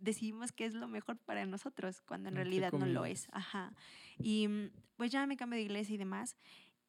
decidimos 0.07 0.53
qué 0.53 0.65
es 0.65 0.73
lo 0.75 0.89
mejor 0.89 1.19
para 1.19 1.45
nosotros 1.45 2.01
cuando 2.01 2.31
en 2.31 2.37
realidad 2.37 2.73
no 2.73 2.87
lo 2.87 3.05
es. 3.05 3.29
Ajá. 3.33 3.73
Y 4.19 4.49
mm, 4.49 4.71
pues 4.97 5.11
ya 5.13 5.27
me 5.27 5.37
cambio 5.37 5.59
de 5.59 5.65
iglesia 5.65 5.95
y 5.95 5.99
demás 5.99 6.37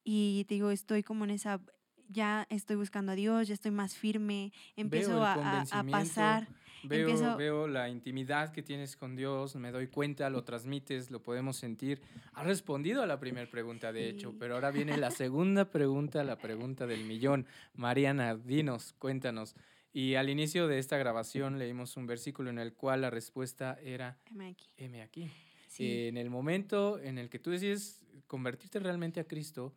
y 0.04 0.44
te 0.48 0.54
digo, 0.54 0.70
estoy 0.70 1.02
como 1.02 1.24
en 1.24 1.30
esa, 1.30 1.60
ya 2.08 2.46
estoy 2.48 2.76
buscando 2.76 3.12
a 3.12 3.14
Dios, 3.14 3.48
ya 3.48 3.54
estoy 3.54 3.72
más 3.72 3.94
firme, 3.96 4.52
empiezo 4.76 5.22
a, 5.22 5.60
a- 5.70 5.84
pasar. 5.84 6.48
Veo, 6.84 7.08
empiezo- 7.08 7.36
veo 7.36 7.66
la 7.66 7.88
intimidad 7.88 8.52
que 8.52 8.62
tienes 8.62 8.96
con 8.96 9.16
Dios, 9.16 9.56
me 9.56 9.72
doy 9.72 9.88
cuenta, 9.88 10.30
lo 10.30 10.44
transmites, 10.44 11.10
lo 11.10 11.20
podemos 11.20 11.56
sentir. 11.56 12.00
Has 12.34 12.46
respondido 12.46 13.02
a 13.02 13.06
la 13.06 13.18
primera 13.18 13.50
pregunta, 13.50 13.92
de 13.92 14.08
hecho, 14.08 14.30
Sí. 14.30 14.36
pero 14.38 14.54
ahora 14.54 14.70
viene 14.70 14.96
la 14.96 15.10
segunda 15.10 15.64
pregunta, 15.70 16.22
la 16.22 16.36
pregunta 16.38 16.86
del 16.86 17.04
millón. 17.04 17.46
Mariana, 17.74 18.36
dinos, 18.36 18.94
cuéntanos. 19.00 19.56
Y 19.92 20.14
al 20.14 20.28
inicio 20.28 20.68
de 20.68 20.78
esta 20.78 20.98
grabación 20.98 21.58
leímos 21.58 21.96
un 21.96 22.06
versículo 22.06 22.50
en 22.50 22.58
el 22.58 22.74
cual 22.74 23.00
la 23.00 23.10
respuesta 23.10 23.78
era, 23.82 24.18
Heme 24.26 24.48
aquí. 24.48 24.70
heme 24.76 25.02
aquí. 25.02 25.30
Sí. 25.68 26.08
En 26.08 26.16
el 26.16 26.30
momento 26.30 26.98
en 26.98 27.18
el 27.18 27.28
que 27.30 27.38
tú 27.38 27.50
decides 27.50 28.00
convertirte 28.26 28.78
realmente 28.78 29.20
a 29.20 29.24
Cristo, 29.24 29.74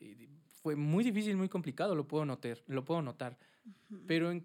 eh, 0.00 0.28
fue 0.62 0.76
muy 0.76 1.04
difícil, 1.04 1.36
muy 1.36 1.48
complicado, 1.48 1.94
lo 1.94 2.06
puedo 2.06 2.24
notar, 2.24 2.62
lo 2.66 2.84
puedo 2.84 3.00
notar. 3.02 3.38
Ujú. 3.90 4.04
Pero 4.06 4.30
¿en 4.30 4.44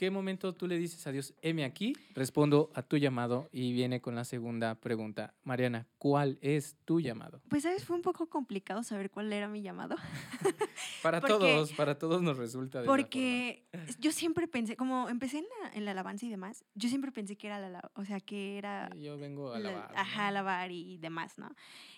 qué 0.00 0.10
momento 0.10 0.54
tú 0.54 0.66
le 0.66 0.78
dices 0.78 1.06
a 1.06 1.12
Dios, 1.12 1.34
heme 1.42 1.62
aquí? 1.62 1.92
Respondo 2.14 2.70
a 2.74 2.80
tu 2.82 2.96
llamado 2.96 3.50
y 3.52 3.74
viene 3.74 4.00
con 4.00 4.14
la 4.14 4.24
segunda 4.24 4.74
pregunta. 4.76 5.34
Mariana, 5.44 5.86
¿cuál 5.98 6.38
es 6.40 6.78
tu 6.86 7.00
llamado? 7.02 7.42
Pues, 7.50 7.64
¿sabes? 7.64 7.84
Fue 7.84 7.96
un 7.96 8.00
poco 8.00 8.26
complicado 8.30 8.82
saber 8.82 9.10
cuál 9.10 9.30
era 9.30 9.46
mi 9.46 9.60
llamado. 9.60 9.96
Para 11.02 11.20
Porque- 11.20 11.34
todos, 11.34 11.72
para 11.74 11.98
todos 11.98 12.22
nos 12.22 12.38
resulta 12.38 12.80
de 12.80 12.86
Porque 12.86 13.66
yo 13.98 14.10
siempre 14.10 14.48
pensé, 14.48 14.74
como 14.74 15.10
empecé 15.10 15.38
en 15.40 15.44
la, 15.62 15.70
en 15.74 15.84
la 15.84 15.90
alabanza 15.90 16.24
y 16.24 16.30
demás, 16.30 16.64
yo 16.74 16.88
siempre 16.88 17.12
pensé 17.12 17.36
que 17.36 17.48
era 17.48 17.58
la, 17.68 17.90
o 17.94 18.04
sea, 18.06 18.20
que 18.20 18.56
era 18.56 18.88
Yo 18.96 19.18
vengo 19.18 19.52
a 19.52 19.58
la- 19.58 19.68
alabar. 19.68 19.92
ajá, 19.96 20.22
¿no? 20.22 20.28
alabar 20.28 20.70
y 20.72 20.96
demás, 20.96 21.36
¿no? 21.36 21.54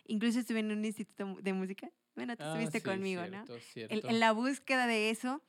Incluso 0.07 0.41
estuve 0.41 0.59
en 0.59 0.73
un 0.73 0.85
instituto 0.85 1.37
de 1.41 1.53
música. 1.53 1.89
Bueno, 2.17 2.37
tú 2.37 2.43
Ah, 2.43 2.49
estuviste 2.55 2.79
sí, 2.81 2.85
conmigo, 2.85 3.23
¿no? 3.23 3.47
cierto, 3.47 3.55
El- 3.55 3.61
cierto. 3.63 4.09
en 4.09 4.19
la 4.19 4.33
búsqueda 4.33 4.89
de 4.89 5.11
eso, 5.11 5.41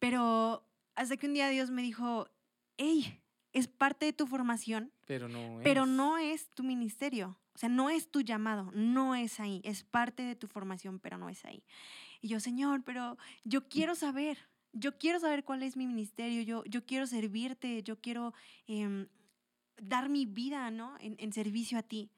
pero 0.00 0.64
hasta 0.94 1.16
que 1.16 1.26
un 1.26 1.34
día 1.34 1.48
Dios 1.48 1.70
me 1.70 1.82
dijo, 1.82 2.28
hey, 2.76 3.20
es 3.52 3.68
parte 3.68 4.06
de 4.06 4.12
tu 4.12 4.26
formación, 4.26 4.92
Pero 5.06 5.28
no 5.28 5.60
pero 5.62 5.82
es. 5.84 5.88
no 5.88 6.18
es 6.18 6.48
tu 6.50 6.62
ministerio. 6.62 7.38
O 7.54 7.58
sea, 7.58 7.68
no 7.68 7.88
es 7.88 8.10
tu 8.10 8.20
llamado, 8.20 8.72
no 8.74 9.14
es 9.14 9.38
ahí. 9.38 9.60
Es 9.64 9.84
parte 9.84 10.24
de 10.24 10.34
tu 10.34 10.48
formación, 10.48 10.98
pero 10.98 11.18
no 11.18 11.28
es 11.28 11.44
ahí. 11.44 11.62
Y 12.20 12.28
yo, 12.28 12.40
Señor, 12.40 12.82
pero 12.84 13.16
yo 13.44 13.68
quiero 13.68 13.94
saber, 13.94 14.38
yo 14.72 14.98
quiero 14.98 15.20
saber 15.20 15.44
cuál 15.44 15.62
es 15.62 15.76
mi 15.76 15.86
ministerio, 15.86 16.42
yo, 16.42 16.64
yo 16.64 16.84
quiero 16.84 17.06
servirte, 17.06 17.82
yo 17.84 18.00
quiero 18.00 18.34
em, 18.66 19.06
dar 19.80 20.08
mi 20.08 20.26
vida, 20.26 20.70
¿no? 20.72 20.96
En, 20.98 21.14
en 21.20 21.32
servicio 21.32 21.78
a 21.78 21.82
ti. 21.84 22.10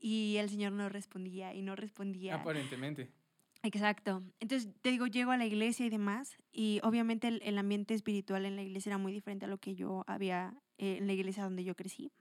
Y 0.00 0.36
el 0.38 0.50
Señor 0.50 0.72
no 0.72 0.88
respondía 0.88 1.54
y 1.54 1.62
no 1.62 1.76
respondía. 1.76 2.34
Aparentemente. 2.34 3.12
Exacto. 3.64 4.22
Entonces, 4.40 4.70
te 4.82 4.90
digo, 4.90 5.06
llego 5.06 5.30
a 5.32 5.36
la 5.38 5.46
iglesia 5.46 5.86
y 5.86 5.90
demás, 5.90 6.36
y 6.52 6.80
obviamente 6.82 7.28
el, 7.28 7.40
el 7.42 7.56
ambiente 7.58 7.94
espiritual 7.94 8.44
en 8.44 8.56
la 8.56 8.62
iglesia 8.62 8.90
era 8.90 8.98
muy 8.98 9.10
diferente 9.12 9.46
a 9.46 9.48
lo 9.48 9.58
que 9.58 9.74
yo 9.74 10.04
había 10.06 10.54
eh, 10.78 10.98
en 10.98 11.06
la 11.06 11.14
iglesia 11.14 11.42
donde 11.44 11.64
yo 11.64 11.74
crecí. 11.74 12.12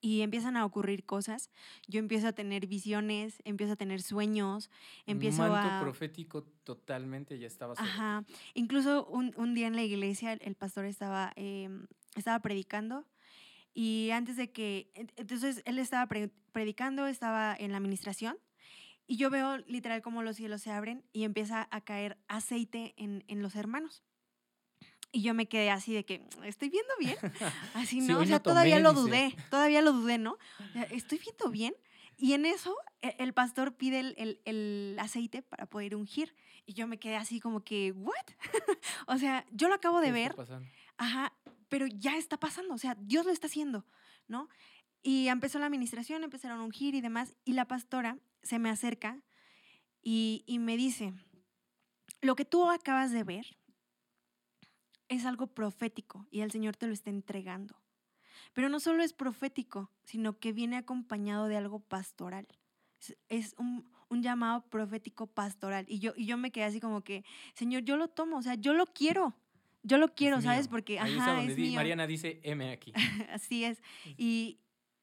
Y 0.00 0.22
empiezan 0.22 0.56
a 0.56 0.64
ocurrir 0.64 1.04
cosas. 1.04 1.50
Yo 1.86 1.98
empiezo 1.98 2.28
a 2.28 2.32
tener 2.32 2.66
visiones, 2.66 3.42
empiezo 3.44 3.72
a 3.72 3.76
tener 3.76 4.00
sueños, 4.00 4.70
empiezo 5.06 5.42
Manto 5.42 5.56
a... 5.68 5.80
profético 5.80 6.44
totalmente 6.64 7.38
ya 7.38 7.46
estaba 7.48 7.74
sobre. 7.74 7.90
Ajá. 7.90 8.24
Incluso 8.54 9.04
un, 9.06 9.34
un 9.36 9.54
día 9.54 9.66
en 9.66 9.74
la 9.76 9.82
iglesia 9.82 10.32
el, 10.34 10.54
pastor 10.54 10.84
estaba, 10.86 11.32
em, 11.36 11.88
estaba 12.14 12.38
predicando 12.38 13.04
y 13.74 14.10
antes 14.12 14.36
de 14.36 14.50
que, 14.52 14.90
ent- 14.94 15.12
entonces 15.16 15.62
él 15.66 15.78
estaba 15.78 16.06
pre- 16.06 16.30
predicando, 16.52 17.06
estaba 17.08 17.54
en 17.58 17.72
la 17.72 17.78
administración 17.78 18.38
y 19.08 19.16
yo 19.16 19.28
veo 19.30 19.56
literal 19.66 20.00
como 20.02 20.22
los 20.22 20.36
cielos 20.36 20.62
se 20.62 20.70
abren 20.70 21.02
y 21.12 21.24
empieza 21.24 21.66
a 21.72 21.80
caer 21.80 22.16
aceite 22.28 22.94
en, 22.96 23.24
en 23.26 23.42
los 23.42 23.56
hermanos. 23.56 24.04
Y 25.10 25.22
yo 25.22 25.32
me 25.32 25.48
quedé 25.48 25.70
así 25.70 25.94
de 25.94 26.04
que, 26.04 26.22
¿estoy 26.44 26.68
viendo 26.68 26.92
bien? 27.00 27.16
Así, 27.74 28.02
Sí, 28.02 28.08
¿no? 28.08 28.18
hoy 28.18 28.24
o 28.24 28.26
sea, 28.28 28.40
tomé, 28.40 28.52
todavía 28.54 28.78
lo 28.78 28.90
dice. 28.90 29.00
dudé, 29.02 29.36
todavía 29.50 29.80
lo 29.80 29.92
dudé, 29.94 30.18
¿no? 30.18 30.32
O 30.32 30.72
sea, 30.74 30.82
¿Estoy 30.82 31.18
viendo 31.18 31.48
bien? 31.50 31.74
Y 32.18 32.34
en 32.34 32.44
eso 32.44 32.76
e- 33.00 33.16
el 33.18 33.32
pastor 33.32 33.74
pide 33.74 34.00
el, 34.00 34.14
el- 34.18 34.40
el 34.44 34.96
aceite 35.00 35.40
para 35.40 35.64
poder 35.64 35.96
ungir. 35.96 36.34
Y 36.66 36.74
yo 36.74 36.86
me 36.86 36.98
quedé 36.98 37.16
así 37.16 37.40
como 37.40 37.64
que, 37.64 37.92
¿what? 37.92 38.14
o 39.06 39.16
sea, 39.16 39.46
yo 39.50 39.68
lo 39.68 39.74
acabo 39.76 40.00
de 40.02 40.12
¿Qué 40.12 40.24
está 40.24 40.28
ver, 40.28 40.36
pasando? 40.36 40.68
ajá, 40.98 41.32
pero 41.70 41.86
ya 41.86 42.16
está 42.18 42.38
pasando, 42.38 42.74
o 42.74 42.78
sea, 42.78 42.94
Dios 43.00 43.24
lo 43.24 43.32
está 43.32 43.46
haciendo, 43.46 43.86
¿no? 44.26 44.50
Y 45.02 45.28
empezó 45.28 45.58
la 45.58 45.66
administración, 45.66 46.24
empezaron 46.24 46.60
a 46.60 46.64
ungir 46.64 46.94
y 46.94 47.00
demás, 47.00 47.34
y 47.44 47.52
la 47.52 47.66
pastora 47.66 48.18
se 48.42 48.58
me 48.58 48.68
acerca 48.70 49.22
y, 50.02 50.42
y 50.46 50.58
me 50.58 50.76
dice, 50.76 51.12
lo 52.20 52.34
que 52.36 52.44
tú 52.44 52.68
acabas 52.68 53.10
de 53.12 53.22
ver 53.24 53.56
es 55.08 55.24
algo 55.24 55.46
profético 55.46 56.26
y 56.30 56.40
el 56.40 56.50
Señor 56.50 56.76
te 56.76 56.86
lo 56.86 56.92
está 56.92 57.10
entregando. 57.10 57.80
Pero 58.52 58.68
no 58.68 58.80
solo 58.80 59.02
es 59.02 59.12
profético, 59.12 59.90
sino 60.04 60.38
que 60.38 60.52
viene 60.52 60.76
acompañado 60.76 61.46
de 61.48 61.56
algo 61.56 61.80
pastoral. 61.80 62.46
Es, 63.00 63.16
es 63.28 63.54
un, 63.58 63.88
un 64.08 64.22
llamado 64.22 64.62
profético 64.68 65.26
pastoral. 65.26 65.84
Y 65.88 65.98
yo, 66.00 66.12
y 66.16 66.26
yo 66.26 66.36
me 66.36 66.50
quedé 66.50 66.64
así 66.64 66.80
como 66.80 67.02
que, 67.02 67.24
Señor, 67.54 67.82
yo 67.84 67.96
lo 67.96 68.08
tomo, 68.08 68.38
o 68.38 68.42
sea, 68.42 68.54
yo 68.54 68.72
lo 68.74 68.86
quiero. 68.86 69.34
Yo 69.82 69.96
lo 69.98 70.14
quiero, 70.14 70.38
Es 70.38 70.44
¿sabes? 70.44 70.62
mío. 70.66 70.70
Porque, 70.70 70.98
Ahí 70.98 71.16
ajá, 71.16 71.42
es 71.42 71.56
di- 71.56 71.62
mío. 71.62 71.74
Mariana 71.76 72.06
dice, 72.06 72.40
heme 72.42 72.72
aquí. 72.72 72.92
Así 73.30 73.64
es. 73.64 73.80
Y, 74.16 74.58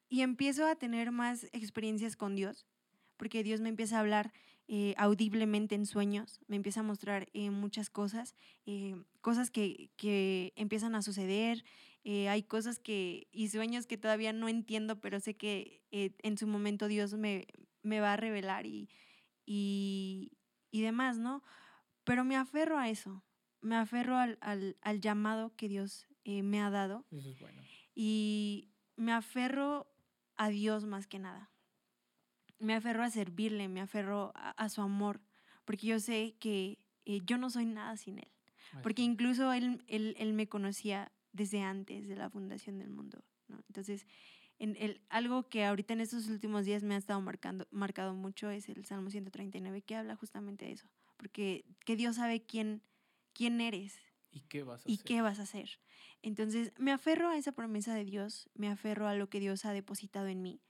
y 0.08 0.22
empiezo 0.22 0.66
a 0.66 0.76
tener 0.76 1.10
más 1.12 1.44
experiencias 1.52 2.16
con 2.16 2.34
Dios, 2.36 2.66
porque 3.16 3.42
Dios 3.42 3.60
me 3.60 3.68
empieza 3.68 3.96
a 3.96 4.00
hablar 4.00 4.32
eh, 4.68 4.94
audiblemente 4.98 5.74
en 5.74 5.86
sueños, 5.86 6.40
me 6.48 6.56
empieza 6.56 6.80
a 6.80 6.82
mostrar 6.82 7.28
eh, 7.32 7.50
muchas 7.50 7.88
cosas, 7.90 8.34
eh, 8.66 8.96
cosas 9.20 9.50
que, 9.50 9.90
que 9.96 10.52
empiezan 10.56 10.94
a 10.94 11.02
suceder, 11.02 11.64
hay 12.28 12.44
cosas 12.44 12.78
que 12.78 13.26
y 13.32 13.48
sueños 13.48 13.88
que 13.88 13.98
todavía 13.98 14.32
no 14.32 14.48
entiendo, 14.48 15.00
pero 15.00 15.18
sé 15.18 15.34
que 15.36 15.82
en 15.90 16.38
su 16.38 16.46
momento 16.46 16.86
Dios 16.86 17.14
me, 17.14 17.48
me 17.82 17.98
va 17.98 18.12
a 18.12 18.16
revelar 18.16 18.64
y, 18.64 18.88
y, 19.44 20.30
y 20.70 20.82
demás, 20.82 21.18
¿no? 21.18 21.42
Pero 22.04 22.24
me 22.24 22.36
aferro 22.36 22.78
a 22.78 22.88
eso, 22.88 23.24
me 23.60 23.74
aferro 23.76 24.16
al, 24.16 24.38
al- 24.40 24.76
al 24.82 25.00
llamado 25.00 25.54
que 25.56 25.68
Dios 25.68 26.06
me 26.24 26.60
ha 26.60 26.70
dado 26.70 27.06
Eso 27.10 27.30
es 27.30 27.38
bueno. 27.40 27.60
y, 27.94 28.70
me 28.96 29.12
aferro 29.12 29.86
a 30.36 30.48
Dios 30.48 30.84
más 30.84 31.06
que 31.06 31.18
nada. 31.18 31.50
Me 32.58 32.74
aferro 32.74 33.02
a 33.02 33.10
servirle, 33.10 33.68
me 33.68 33.80
aferro 33.80 34.32
a, 34.34 34.68
su 34.68 34.80
amor, 34.80 35.20
porque 35.64 35.86
yo 35.86 36.00
sé 36.00 36.36
que 36.40 36.78
eh, 37.04 37.20
yo 37.24 37.38
no 37.38 37.50
soy 37.50 37.66
nada 37.66 37.96
sin 37.96 38.18
Él. 38.18 38.32
Porque 38.82 39.02
incluso 39.02 39.52
él, 39.52 39.84
él, 39.86 40.14
él, 40.18 40.32
me 40.32 40.48
conocía 40.48 41.12
desde 41.32 41.62
antes 41.62 42.08
de 42.08 42.16
la 42.16 42.28
fundación 42.28 42.78
del 42.78 42.90
mundo. 42.90 43.22
¿no? 43.48 43.58
Entonces, 43.68 44.06
en 44.58 44.76
el, 44.78 45.00
algo 45.08 45.48
que 45.48 45.64
ahorita 45.64 45.92
en 45.92 46.00
estos 46.00 46.28
últimos 46.28 46.64
días 46.64 46.82
me 46.82 46.94
ha 46.94 46.98
estado 46.98 47.20
marcando, 47.20 47.66
marcado 47.70 48.14
mucho 48.14 48.50
es 48.50 48.68
el 48.68 48.84
Salmo 48.84 49.10
139, 49.10 49.82
que 49.82 49.96
habla 49.96 50.16
justamente 50.16 50.64
de 50.64 50.72
eso. 50.72 50.88
Porque 51.16 51.64
que 51.84 51.96
Dios 51.96 52.16
sabe 52.16 52.42
quién, 52.42 52.82
quién 53.32 53.60
eres. 53.60 53.98
¿Y 54.36 54.40
qué 54.42 54.62
vas 54.64 54.84
a 54.84 54.90
y 54.90 54.94
hacer? 54.94 55.06
qué 55.06 55.22
vas 55.22 55.38
a 55.38 55.44
hacer. 55.44 55.70
Entonces, 56.20 56.72
me 56.76 56.92
aferro 56.92 57.30
a 57.30 57.38
esa 57.38 57.52
promesa 57.52 57.94
de 57.94 58.04
Dios, 58.04 58.50
me 58.54 58.68
aferro 58.68 59.08
a 59.08 59.14
lo 59.14 59.30
que 59.30 59.40
Dios 59.40 59.64
ha 59.64 59.72
depositado 59.72 60.26
en 60.26 60.42
mí. 60.42 60.60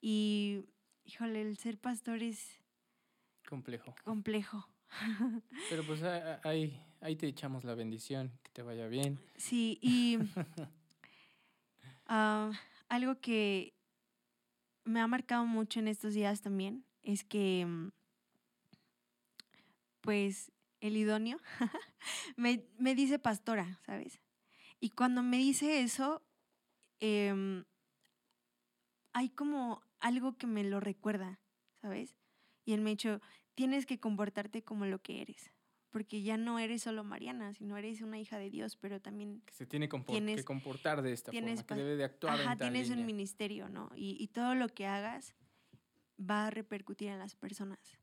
Y, 0.00 0.60
híjole, 1.04 1.42
el 1.42 1.56
ser 1.58 1.78
pastor 1.78 2.22
es... 2.22 2.62
Complejo. 3.48 3.96
Complejo. 4.04 4.68
Pero 5.68 5.84
pues 5.84 6.00
ahí, 6.44 6.80
ahí 7.00 7.16
te 7.16 7.26
echamos 7.26 7.64
la 7.64 7.74
bendición, 7.74 8.38
que 8.44 8.52
te 8.52 8.62
vaya 8.62 8.86
bien. 8.86 9.18
Sí, 9.36 9.80
y 9.82 10.18
ah, 12.06 12.52
algo 12.88 13.18
que 13.20 13.74
me 14.84 15.00
ha 15.00 15.08
marcado 15.08 15.44
mucho 15.44 15.80
en 15.80 15.88
estos 15.88 16.14
días 16.14 16.40
también 16.40 16.84
es 17.02 17.24
que, 17.24 17.66
pues, 20.02 20.52
el 20.80 20.96
idóneo 20.96 21.38
me, 22.36 22.64
me, 22.78 22.94
dice 22.94 23.18
pastora, 23.18 23.80
¿sabes? 23.84 24.20
Y 24.80 24.90
cuando 24.90 25.22
me 25.22 25.38
dice 25.38 25.80
eso, 25.80 26.22
em, 27.00 27.64
hay 29.12 29.30
como 29.30 29.82
algo 30.00 30.36
que 30.36 30.46
me 30.46 30.64
lo 30.64 30.80
recuerda, 30.80 31.40
¿sabes? 31.80 32.16
Y 32.64 32.72
él 32.72 32.80
me 32.80 32.90
ha 32.90 32.92
dicho, 32.92 33.20
tienes 33.54 33.86
que 33.86 33.98
comportarte 33.98 34.62
como 34.62 34.86
lo 34.86 35.00
que 35.00 35.22
eres. 35.22 35.50
Porque 35.90 36.22
ya 36.22 36.36
no 36.36 36.58
eres 36.58 36.82
solo 36.82 37.02
Mariana, 37.02 37.54
sino 37.54 37.76
eres 37.78 38.02
una 38.02 38.18
hija 38.18 38.38
de 38.38 38.50
Dios, 38.50 38.76
pero 38.76 39.00
también... 39.00 39.40
Que 39.46 39.54
se 39.54 39.66
tiene 39.66 39.86
que 39.86 40.44
comportar 40.44 41.00
de 41.00 41.12
esta 41.14 41.32
forma, 41.32 41.66
que 41.66 41.74
debe 41.74 41.96
de 41.96 42.04
actuar 42.04 42.34
Ajá, 42.34 42.56
tienes 42.56 42.90
un 42.90 43.06
ministerio, 43.06 43.70
¿no? 43.70 43.90
Y, 43.96 44.16
y 44.20 44.28
todo 44.28 44.54
lo 44.54 44.68
que 44.68 44.86
hagas 44.86 45.34
va 46.20 46.46
a 46.46 46.50
repercutir 46.50 47.08
en 47.08 47.18
las 47.18 47.36
personas. 47.36 47.98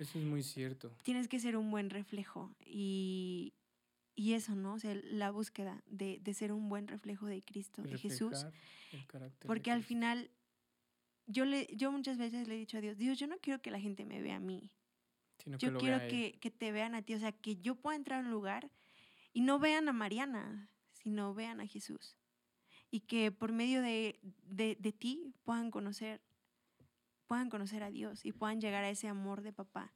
Eso 0.00 0.18
es 0.18 0.24
muy 0.24 0.42
cierto. 0.42 0.90
Tienes 1.04 1.28
que 1.28 1.38
ser 1.38 1.56
un 1.56 1.70
buen 1.70 1.90
reflejo 1.90 2.52
y, 2.66 3.54
y 4.16 4.32
eso, 4.32 4.56
¿no? 4.56 4.74
O 4.74 4.78
sea, 4.80 4.94
la 5.04 5.30
búsqueda 5.30 5.82
de, 5.86 6.18
de 6.20 6.34
ser 6.34 6.50
un 6.52 6.68
buen 6.68 6.88
reflejo 6.88 7.26
de 7.26 7.42
Cristo, 7.42 7.82
de 7.82 7.96
Jesús. 7.96 8.46
Porque 9.46 9.70
al 9.70 9.84
final, 9.84 10.30
yo, 11.26 11.44
le, 11.44 11.68
yo 11.76 11.92
muchas 11.92 12.18
veces 12.18 12.48
le 12.48 12.56
he 12.56 12.58
dicho 12.58 12.78
a 12.78 12.80
Dios, 12.80 12.96
Dios, 12.96 13.18
yo 13.18 13.28
no 13.28 13.38
quiero 13.38 13.62
que 13.62 13.70
la 13.70 13.78
gente 13.78 14.04
me 14.04 14.20
vea 14.20 14.36
a 14.36 14.40
mí 14.40 14.72
yo 15.58 15.76
quiero 15.78 15.98
que, 16.08 16.38
que, 16.40 16.50
te 16.50 16.72
vean 16.72 16.94
a 16.94 17.02
ti, 17.02 17.14
o 17.14 17.18
sea, 17.18 17.32
que 17.32 17.56
yo 17.56 17.74
pueda 17.74 17.96
entrar 17.96 18.20
a 18.20 18.22
un 18.24 18.30
lugar 18.30 18.70
y 19.32 19.40
no 19.40 19.58
vean 19.58 19.88
a 19.88 19.92
Mariana, 19.92 20.70
sino 20.92 21.34
vean 21.34 21.60
a 21.60 21.66
Jesús. 21.66 22.16
Y 22.90 23.00
que 23.00 23.30
por 23.30 23.52
medio 23.52 23.82
de, 23.82 24.18
de, 24.44 24.76
de 24.78 24.92
ti 24.92 25.32
puedan 25.44 25.70
conocer, 25.70 26.20
puedan 27.30 27.48
conocer 27.48 27.84
a 27.84 27.92
Dios 27.92 28.24
y 28.24 28.32
puedan 28.32 28.60
llegar 28.60 28.82
a 28.82 28.90
ese 28.90 29.06
amor 29.06 29.42
de 29.42 29.52
papá. 29.52 29.94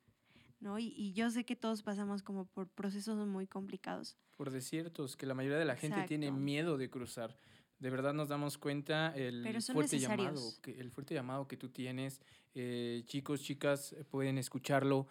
¿no? 0.60 0.78
Y, 0.78 0.94
y, 0.96 1.14
yo 1.14 1.28
sé 1.30 1.44
que 1.44 1.56
todos 1.56 1.82
pasamos 1.82 2.22
como 2.22 2.44
por 2.44 2.68
procesos 2.68 3.26
muy 3.26 3.48
complicados. 3.48 4.16
Por 4.36 4.52
desiertos, 4.52 5.16
que 5.16 5.26
la 5.26 5.34
mayoría 5.34 5.58
de 5.58 5.64
la 5.64 5.74
gente 5.74 6.04
tiene 6.06 6.30
miedo 6.30 6.78
de 6.78 6.88
cruzar. 6.88 7.36
De 7.80 7.90
verdad 7.90 8.14
nos 8.14 8.28
damos 8.28 8.56
cuenta 8.56 9.12
el 9.16 9.60
fuerte 9.60 9.98
llamado, 9.98 10.40
que, 10.62 10.78
el 10.78 10.92
fuerte 10.92 11.12
llamado 11.12 11.48
que 11.48 11.56
tú 11.56 11.70
tienes. 11.70 12.20
Eh, 12.54 13.02
chicos, 13.06 13.42
chicas, 13.42 13.96
pueden 14.10 14.38
escucharlo 14.38 15.08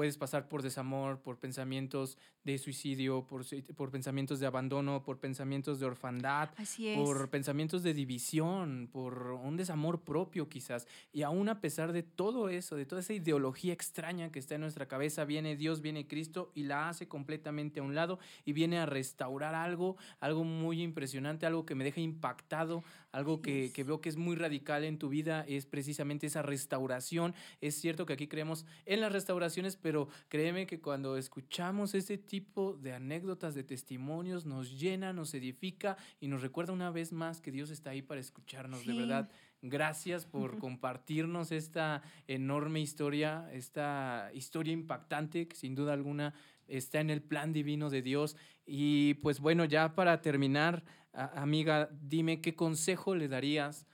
puedes 0.00 0.16
pasar 0.16 0.48
por 0.48 0.62
desamor, 0.62 1.20
por 1.20 1.38
pensamientos 1.38 2.16
de 2.42 2.56
suicidio, 2.56 3.26
por, 3.26 3.44
por 3.76 3.90
pensamientos 3.90 4.40
de 4.40 4.46
abandono, 4.46 5.02
por 5.02 5.18
pensamientos 5.18 5.78
de 5.78 5.84
orfandad, 5.84 6.48
por 6.96 7.28
pensamientos 7.28 7.82
de 7.82 7.92
división, 7.92 8.88
por 8.90 9.32
un 9.32 9.58
desamor 9.58 10.00
propio 10.00 10.48
quizás. 10.48 10.86
Y 11.12 11.20
aún 11.20 11.50
a 11.50 11.60
pesar 11.60 11.92
de 11.92 12.02
todo 12.02 12.48
eso, 12.48 12.76
de 12.76 12.86
toda 12.86 13.02
esa 13.02 13.12
ideología 13.12 13.74
extraña 13.74 14.32
que 14.32 14.38
está 14.38 14.54
en 14.54 14.62
nuestra 14.62 14.88
cabeza, 14.88 15.26
viene 15.26 15.54
Dios, 15.54 15.82
viene 15.82 16.06
Cristo 16.06 16.50
y 16.54 16.62
la 16.62 16.88
hace 16.88 17.06
completamente 17.06 17.80
a 17.80 17.82
un 17.82 17.94
lado 17.94 18.18
y 18.46 18.54
viene 18.54 18.78
a 18.78 18.86
restaurar 18.86 19.54
algo, 19.54 19.98
algo 20.18 20.44
muy 20.44 20.80
impresionante, 20.80 21.44
algo 21.44 21.66
que 21.66 21.74
me 21.74 21.84
deja 21.84 22.00
impactado, 22.00 22.82
algo 23.12 23.42
que, 23.42 23.72
que 23.72 23.84
veo 23.84 24.00
que 24.00 24.08
es 24.08 24.16
muy 24.16 24.36
radical 24.36 24.84
en 24.84 24.98
tu 24.98 25.08
vida, 25.08 25.44
es 25.48 25.66
precisamente 25.66 26.26
esa 26.26 26.42
restauración. 26.42 27.34
Es 27.60 27.74
cierto 27.80 28.06
que 28.06 28.12
aquí 28.12 28.28
creemos 28.28 28.66
en 28.86 29.00
las 29.00 29.12
restauraciones, 29.12 29.76
pero 29.76 30.08
créeme 30.28 30.66
que 30.66 30.80
cuando 30.80 31.16
escuchamos 31.16 31.94
ese 31.94 32.18
tipo 32.18 32.74
de 32.74 32.92
anécdotas, 32.92 33.54
de 33.54 33.64
testimonios, 33.64 34.46
nos 34.46 34.78
llena, 34.78 35.12
nos 35.12 35.34
edifica 35.34 35.96
y 36.20 36.28
nos 36.28 36.42
recuerda 36.42 36.72
una 36.72 36.90
vez 36.90 37.12
más 37.12 37.40
que 37.40 37.50
Dios 37.50 37.70
está 37.70 37.90
ahí 37.90 38.02
para 38.02 38.20
escucharnos, 38.20 38.86
de 38.86 38.94
verdad. 38.94 39.30
Gracias 39.62 40.24
por 40.24 40.58
compartirnos 40.58 41.52
esta 41.52 42.02
enorme 42.26 42.80
historia, 42.80 43.46
esta 43.52 44.30
historia 44.32 44.72
impactante 44.72 45.48
que 45.48 45.56
sin 45.56 45.74
duda 45.74 45.92
alguna 45.92 46.32
está 46.66 47.00
en 47.00 47.10
el 47.10 47.20
plan 47.20 47.52
divino 47.52 47.90
de 47.90 48.00
Dios. 48.00 48.36
Y 48.64 49.14
pues 49.14 49.40
bueno, 49.40 49.64
ya 49.66 49.94
para 49.94 50.22
terminar, 50.22 50.82
amiga, 51.12 51.88
dime 51.92 52.40
qué 52.40 52.54
consejo 52.54 53.14
le 53.14 53.28
darías 53.28 53.86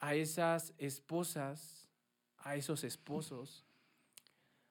a 0.00 0.14
esas 0.14 0.74
esposas, 0.78 1.88
a 2.38 2.56
esos 2.56 2.84
esposos 2.84 3.68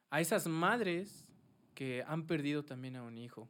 a 0.10 0.22
esas 0.22 0.48
madres 0.48 1.26
que 1.74 2.04
han 2.08 2.26
perdido 2.26 2.64
también 2.64 2.96
a 2.96 3.04
un 3.04 3.18
hijo, 3.18 3.50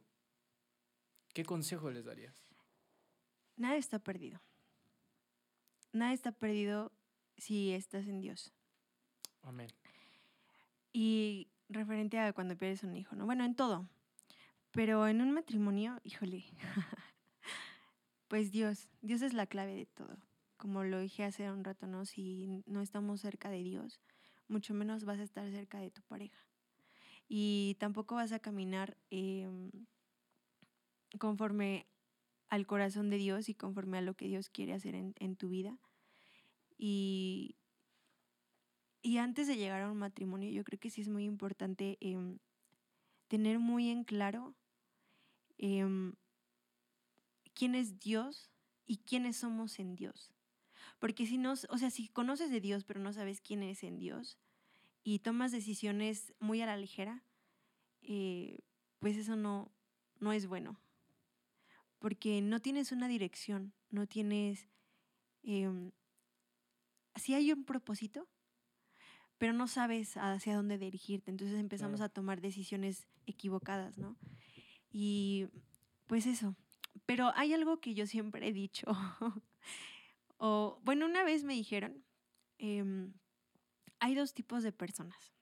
¿qué 1.32 1.44
consejo 1.44 1.90
les 1.90 2.04
darías? 2.04 2.34
Nada 3.56 3.76
está 3.76 3.98
perdido. 3.98 4.40
Nada 5.92 6.12
está 6.12 6.32
perdido 6.32 6.92
si 7.36 7.72
estás 7.72 8.06
en 8.06 8.20
Dios. 8.20 8.52
Amén. 9.42 9.70
Y 10.92 11.48
referente 11.68 12.18
a 12.18 12.32
cuando 12.32 12.56
pierdes 12.56 12.82
un 12.82 12.96
hijo, 12.96 13.16
¿no? 13.16 13.24
Bueno, 13.24 13.44
en 13.44 13.54
todo. 13.54 13.88
Pero 14.72 15.08
en 15.08 15.22
un 15.22 15.32
matrimonio, 15.32 15.98
híjole, 16.04 16.44
pues 18.28 18.52
Dios, 18.52 18.88
Dios 19.02 19.22
es 19.22 19.32
la 19.32 19.46
clave 19.46 19.74
de 19.74 19.86
todo. 19.86 20.16
Como 20.56 20.84
lo 20.84 21.00
dije 21.00 21.24
hace 21.24 21.50
un 21.50 21.64
rato, 21.64 21.86
¿no? 21.86 22.04
Si 22.04 22.62
no 22.66 22.80
estamos 22.80 23.20
cerca 23.20 23.50
de 23.50 23.62
Dios, 23.62 24.00
mucho 24.48 24.74
menos 24.74 25.04
vas 25.04 25.18
a 25.18 25.24
estar 25.24 25.50
cerca 25.50 25.78
de 25.78 25.90
tu 25.90 26.02
pareja 26.02 26.48
y 27.28 27.76
tampoco 27.78 28.14
vas 28.14 28.32
a 28.32 28.38
caminar 28.38 28.96
em, 29.10 29.70
conforme 31.18 31.86
al 32.48 32.66
corazón 32.66 33.10
de 33.10 33.18
Dios 33.18 33.50
y 33.50 33.54
conforme 33.54 33.98
a 33.98 34.02
lo 34.02 34.14
que 34.14 34.26
Dios 34.26 34.48
quiere 34.48 34.72
hacer 34.72 34.94
en, 34.94 35.36
tu 35.36 35.50
vida. 35.50 35.78
Y, 36.78 37.56
y, 39.02 39.18
antes 39.18 39.46
de 39.46 39.56
llegar 39.56 39.82
a 39.82 39.92
un 39.92 39.98
matrimonio, 39.98 40.48
yo 40.50 40.64
creo 40.64 40.80
que 40.80 40.88
sí 40.88 41.02
es 41.02 41.08
muy 41.10 41.24
importante 41.24 41.98
em, 42.00 42.38
tener 43.28 43.58
muy 43.58 43.90
en 43.90 44.04
claro 44.04 44.54
em, 45.58 46.14
quién 47.58 47.74
es 47.74 47.98
Dios 47.98 48.50
y 48.86 48.98
quiénes 48.98 49.36
somos 49.36 49.78
en 49.80 49.96
Dios. 49.96 50.32
Porque 50.98 51.26
si 51.26 51.38
no, 51.38 51.52
o 51.52 51.78
sea, 51.78 51.90
si 51.90 52.08
conoces 52.08 52.50
de 52.50 52.60
Dios 52.60 52.84
pero 52.84 53.00
no 53.00 53.12
sabes 53.12 53.40
quién 53.40 53.62
es 53.62 53.82
en 53.82 53.98
Dios, 53.98 54.38
y 55.02 55.20
tomas 55.20 55.52
decisiones 55.52 56.34
muy 56.38 56.60
a 56.60 56.66
la 56.66 56.76
ligera, 56.76 57.24
eh, 58.02 58.58
pues 58.98 59.16
eso 59.16 59.36
no, 59.36 59.72
no 60.20 60.32
es 60.32 60.46
bueno. 60.46 60.78
Porque 61.98 62.42
no 62.42 62.60
tienes 62.60 62.92
una 62.92 63.08
dirección, 63.08 63.72
no 63.90 64.06
tienes... 64.06 64.68
Eh, 65.42 65.90
sí 67.16 67.34
hay 67.34 67.52
un 67.52 67.64
propósito, 67.64 68.28
pero 69.38 69.52
no 69.52 69.66
sabes 69.66 70.16
hacia 70.16 70.54
dónde 70.54 70.78
dirigirte. 70.78 71.30
Entonces 71.30 71.58
empezamos 71.58 72.00
a 72.00 72.08
tomar 72.08 72.40
decisiones 72.40 73.08
equivocadas, 73.26 73.98
¿no? 73.98 74.16
Y 74.90 75.48
pues 76.06 76.26
eso. 76.26 76.54
Pero 77.06 77.32
hay 77.34 77.52
algo 77.54 77.80
que 77.80 77.94
yo 77.94 78.06
siempre 78.06 78.48
he 78.48 78.52
dicho. 78.52 78.86
o, 80.38 80.80
bueno, 80.82 81.06
una 81.06 81.24
vez 81.24 81.44
me 81.44 81.54
dijeron, 81.54 82.04
em, 82.58 83.14
hay 84.00 84.14
dos 84.14 84.34
tipos 84.34 84.62
de 84.62 84.72
personas. 84.72 85.32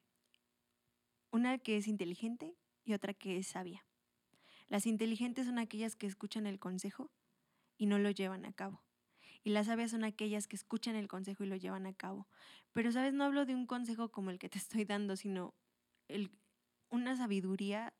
Una 1.30 1.58
que 1.58 1.76
es 1.76 1.88
inteligente 1.88 2.56
y 2.84 2.94
otra 2.94 3.14
que 3.14 3.38
es 3.38 3.48
sabia. 3.48 3.84
Las 4.68 4.86
inteligentes 4.86 5.46
son 5.46 5.58
aquellas 5.58 5.96
que 5.96 6.06
escuchan 6.06 6.46
el 6.46 6.58
consejo 6.58 7.10
y 7.76 7.86
no 7.86 7.98
lo 7.98 8.10
llevan 8.10 8.44
a 8.44 8.52
cabo. 8.52 8.82
Y 9.44 9.50
las 9.50 9.66
sabias 9.66 9.92
son 9.92 10.02
aquellas 10.02 10.48
que 10.48 10.56
escuchan 10.56 10.96
el 10.96 11.06
consejo 11.06 11.44
y 11.44 11.46
lo 11.46 11.56
llevan 11.56 11.86
a 11.86 11.94
cabo. 11.94 12.26
Pero, 12.72 12.90
¿sabes? 12.90 13.12
No 13.12 13.24
hablo 13.24 13.46
de 13.46 13.54
un 13.54 13.66
consejo 13.66 14.10
como 14.10 14.30
el 14.30 14.38
que 14.38 14.48
te 14.48 14.58
estoy 14.58 14.84
dando, 14.84 15.14
sino 15.14 15.54
el, 16.08 16.32
una 16.90 17.16
sabiduría 17.16 17.94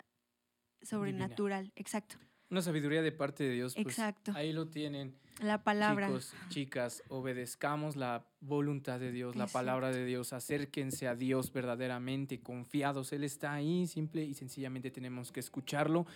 sobrenatural. 0.83 1.73
Exacto. 1.77 2.19
Una 2.51 2.63
sabiduría 2.63 3.03
de 3.03 3.13
parte 3.13 3.45
de 3.45 3.51
Dios. 3.51 3.75
Pues, 3.75 3.87
Exacto. 3.87 4.33
Ahí 4.35 4.53
lo 4.53 4.69
tienen. 4.69 5.15
La 5.41 5.63
palabra. 5.63 6.07
Chicos, 6.07 6.35
chicas, 6.49 7.03
obedezcamos 7.09 7.97
la 7.97 8.25
voluntad 8.41 8.99
de 8.99 9.13
Dios, 9.13 9.37
la 9.37 9.47
palabra 9.47 9.91
de 9.91 10.07
Dios, 10.07 10.33
acérquense 10.33 11.09
a 11.09 11.15
Dios 11.15 11.53
verdaderamente 11.53 12.41
confiados. 12.41 13.13
Él 13.13 13.25
está 13.25 13.53
ahí, 13.53 13.87
simple 13.87 14.25
y 14.25 14.33
sencillamente 14.33 14.91
tenemos 14.91 15.33
que 15.33 15.41
escucharlo. 15.41 16.07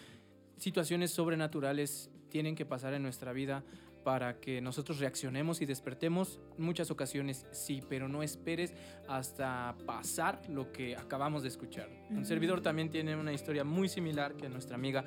Situaciones 0.56 1.10
sobrenaturales 1.10 2.10
tienen 2.30 2.54
que 2.54 2.64
pasar 2.64 2.94
en 2.94 3.02
nuestra 3.02 3.32
vida 3.32 3.62
para 4.04 4.40
que 4.40 4.60
nosotros 4.60 4.98
reaccionemos 4.98 5.60
y 5.60 5.66
despertemos. 5.66 6.40
En 6.56 6.64
muchas 6.64 6.90
ocasiones 6.90 7.46
sí, 7.50 7.82
pero 7.88 8.08
no 8.08 8.22
esperes 8.22 8.72
hasta 9.08 9.76
pasar 9.86 10.40
lo 10.48 10.72
que 10.72 10.96
acabamos 10.96 11.42
de 11.42 11.48
escuchar. 11.48 11.90
Un 12.08 12.24
servidor 12.24 12.62
también 12.62 12.90
tiene 12.90 13.16
una 13.16 13.32
historia 13.32 13.64
muy 13.64 13.88
similar 13.88 14.34
que 14.34 14.48
nuestra 14.48 14.76
amiga 14.76 15.04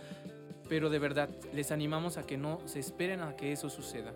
pero 0.74 0.90
de 0.90 0.98
verdad 0.98 1.30
les 1.54 1.72
animamos 1.72 2.18
a 2.18 2.24
que 2.24 2.36
no 2.36 2.60
se 2.66 2.80
esperen 2.80 3.22
a 3.22 3.36
que 3.36 3.52
eso 3.52 3.70
suceda. 3.70 4.12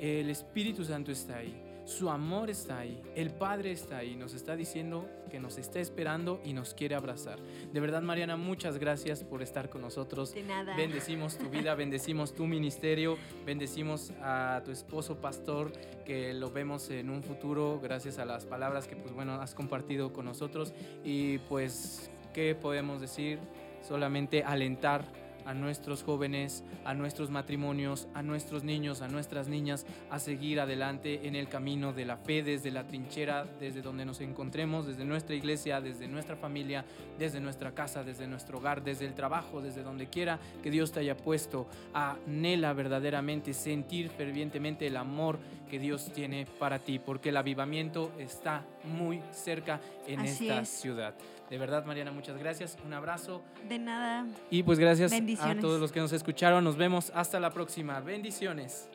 El 0.00 0.30
Espíritu 0.30 0.84
Santo 0.84 1.12
está 1.12 1.36
ahí, 1.36 1.62
su 1.84 2.10
amor 2.10 2.50
está 2.50 2.80
ahí, 2.80 3.00
el 3.14 3.30
Padre 3.30 3.70
está 3.70 3.98
ahí, 3.98 4.16
nos 4.16 4.34
está 4.34 4.56
diciendo 4.56 5.08
que 5.30 5.38
nos 5.38 5.58
está 5.58 5.78
esperando 5.78 6.40
y 6.44 6.54
nos 6.54 6.74
quiere 6.74 6.96
abrazar. 6.96 7.38
De 7.72 7.78
verdad, 7.78 8.02
Mariana, 8.02 8.36
muchas 8.36 8.78
gracias 8.78 9.22
por 9.22 9.42
estar 9.42 9.70
con 9.70 9.80
nosotros. 9.80 10.34
De 10.34 10.42
nada. 10.42 10.74
Bendecimos 10.74 11.38
tu 11.38 11.48
vida, 11.48 11.72
bendecimos 11.76 12.34
tu 12.34 12.48
ministerio, 12.48 13.16
bendecimos 13.46 14.10
a 14.22 14.60
tu 14.64 14.72
esposo 14.72 15.20
pastor, 15.20 15.70
que 16.04 16.34
lo 16.34 16.50
vemos 16.50 16.90
en 16.90 17.10
un 17.10 17.22
futuro 17.22 17.78
gracias 17.80 18.18
a 18.18 18.24
las 18.24 18.44
palabras 18.44 18.88
que, 18.88 18.96
pues 18.96 19.14
bueno, 19.14 19.34
has 19.34 19.54
compartido 19.54 20.12
con 20.12 20.24
nosotros. 20.24 20.74
Y 21.04 21.38
pues, 21.38 22.10
¿qué 22.34 22.56
podemos 22.56 23.00
decir? 23.00 23.38
Solamente 23.82 24.42
alentar 24.42 25.21
a 25.46 25.54
nuestros 25.54 26.02
jóvenes, 26.02 26.64
a 26.84 26.94
nuestros 26.94 27.30
matrimonios, 27.30 28.08
a 28.14 28.22
nuestros 28.22 28.64
niños, 28.64 29.02
a 29.02 29.08
nuestras 29.08 29.48
niñas, 29.48 29.86
a 30.10 30.18
seguir 30.18 30.60
adelante 30.60 31.26
en 31.26 31.36
el 31.36 31.48
camino 31.48 31.92
de 31.92 32.04
la 32.04 32.16
fe 32.16 32.42
desde 32.42 32.70
la 32.70 32.86
trinchera, 32.86 33.46
desde 33.58 33.82
donde 33.82 34.04
nos 34.04 34.20
encontremos, 34.20 34.86
desde 34.86 35.04
nuestra 35.04 35.34
iglesia, 35.34 35.80
desde 35.80 36.08
nuestra 36.08 36.36
familia, 36.36 36.84
desde 37.18 37.40
nuestra 37.40 37.72
casa, 37.72 38.04
desde 38.04 38.26
nuestro 38.26 38.58
hogar, 38.58 38.82
desde 38.82 39.06
el 39.06 39.14
trabajo, 39.14 39.60
desde 39.60 39.82
donde 39.82 40.08
quiera 40.08 40.38
que 40.62 40.70
Dios 40.70 40.92
te 40.92 41.00
haya 41.00 41.16
puesto. 41.16 41.66
Anhela 41.92 42.72
verdaderamente 42.72 43.54
sentir 43.54 44.10
fervientemente 44.10 44.86
el 44.86 44.96
amor 44.96 45.38
que 45.70 45.78
Dios 45.78 46.12
tiene 46.12 46.46
para 46.58 46.78
ti, 46.78 46.98
porque 46.98 47.30
el 47.30 47.36
avivamiento 47.36 48.12
está 48.18 48.64
muy 48.84 49.22
cerca 49.30 49.80
en 50.06 50.20
esta 50.20 50.64
ciudad. 50.64 51.14
De 51.52 51.58
verdad, 51.58 51.84
Mariana, 51.84 52.12
muchas 52.12 52.38
gracias. 52.38 52.78
Un 52.82 52.94
abrazo. 52.94 53.42
De 53.68 53.78
nada. 53.78 54.24
Y 54.48 54.62
pues 54.62 54.78
gracias 54.78 55.12
a 55.12 55.54
todos 55.60 55.78
los 55.78 55.92
que 55.92 56.00
nos 56.00 56.10
escucharon. 56.14 56.64
Nos 56.64 56.78
vemos 56.78 57.12
hasta 57.14 57.38
la 57.40 57.50
próxima. 57.50 58.00
Bendiciones. 58.00 58.88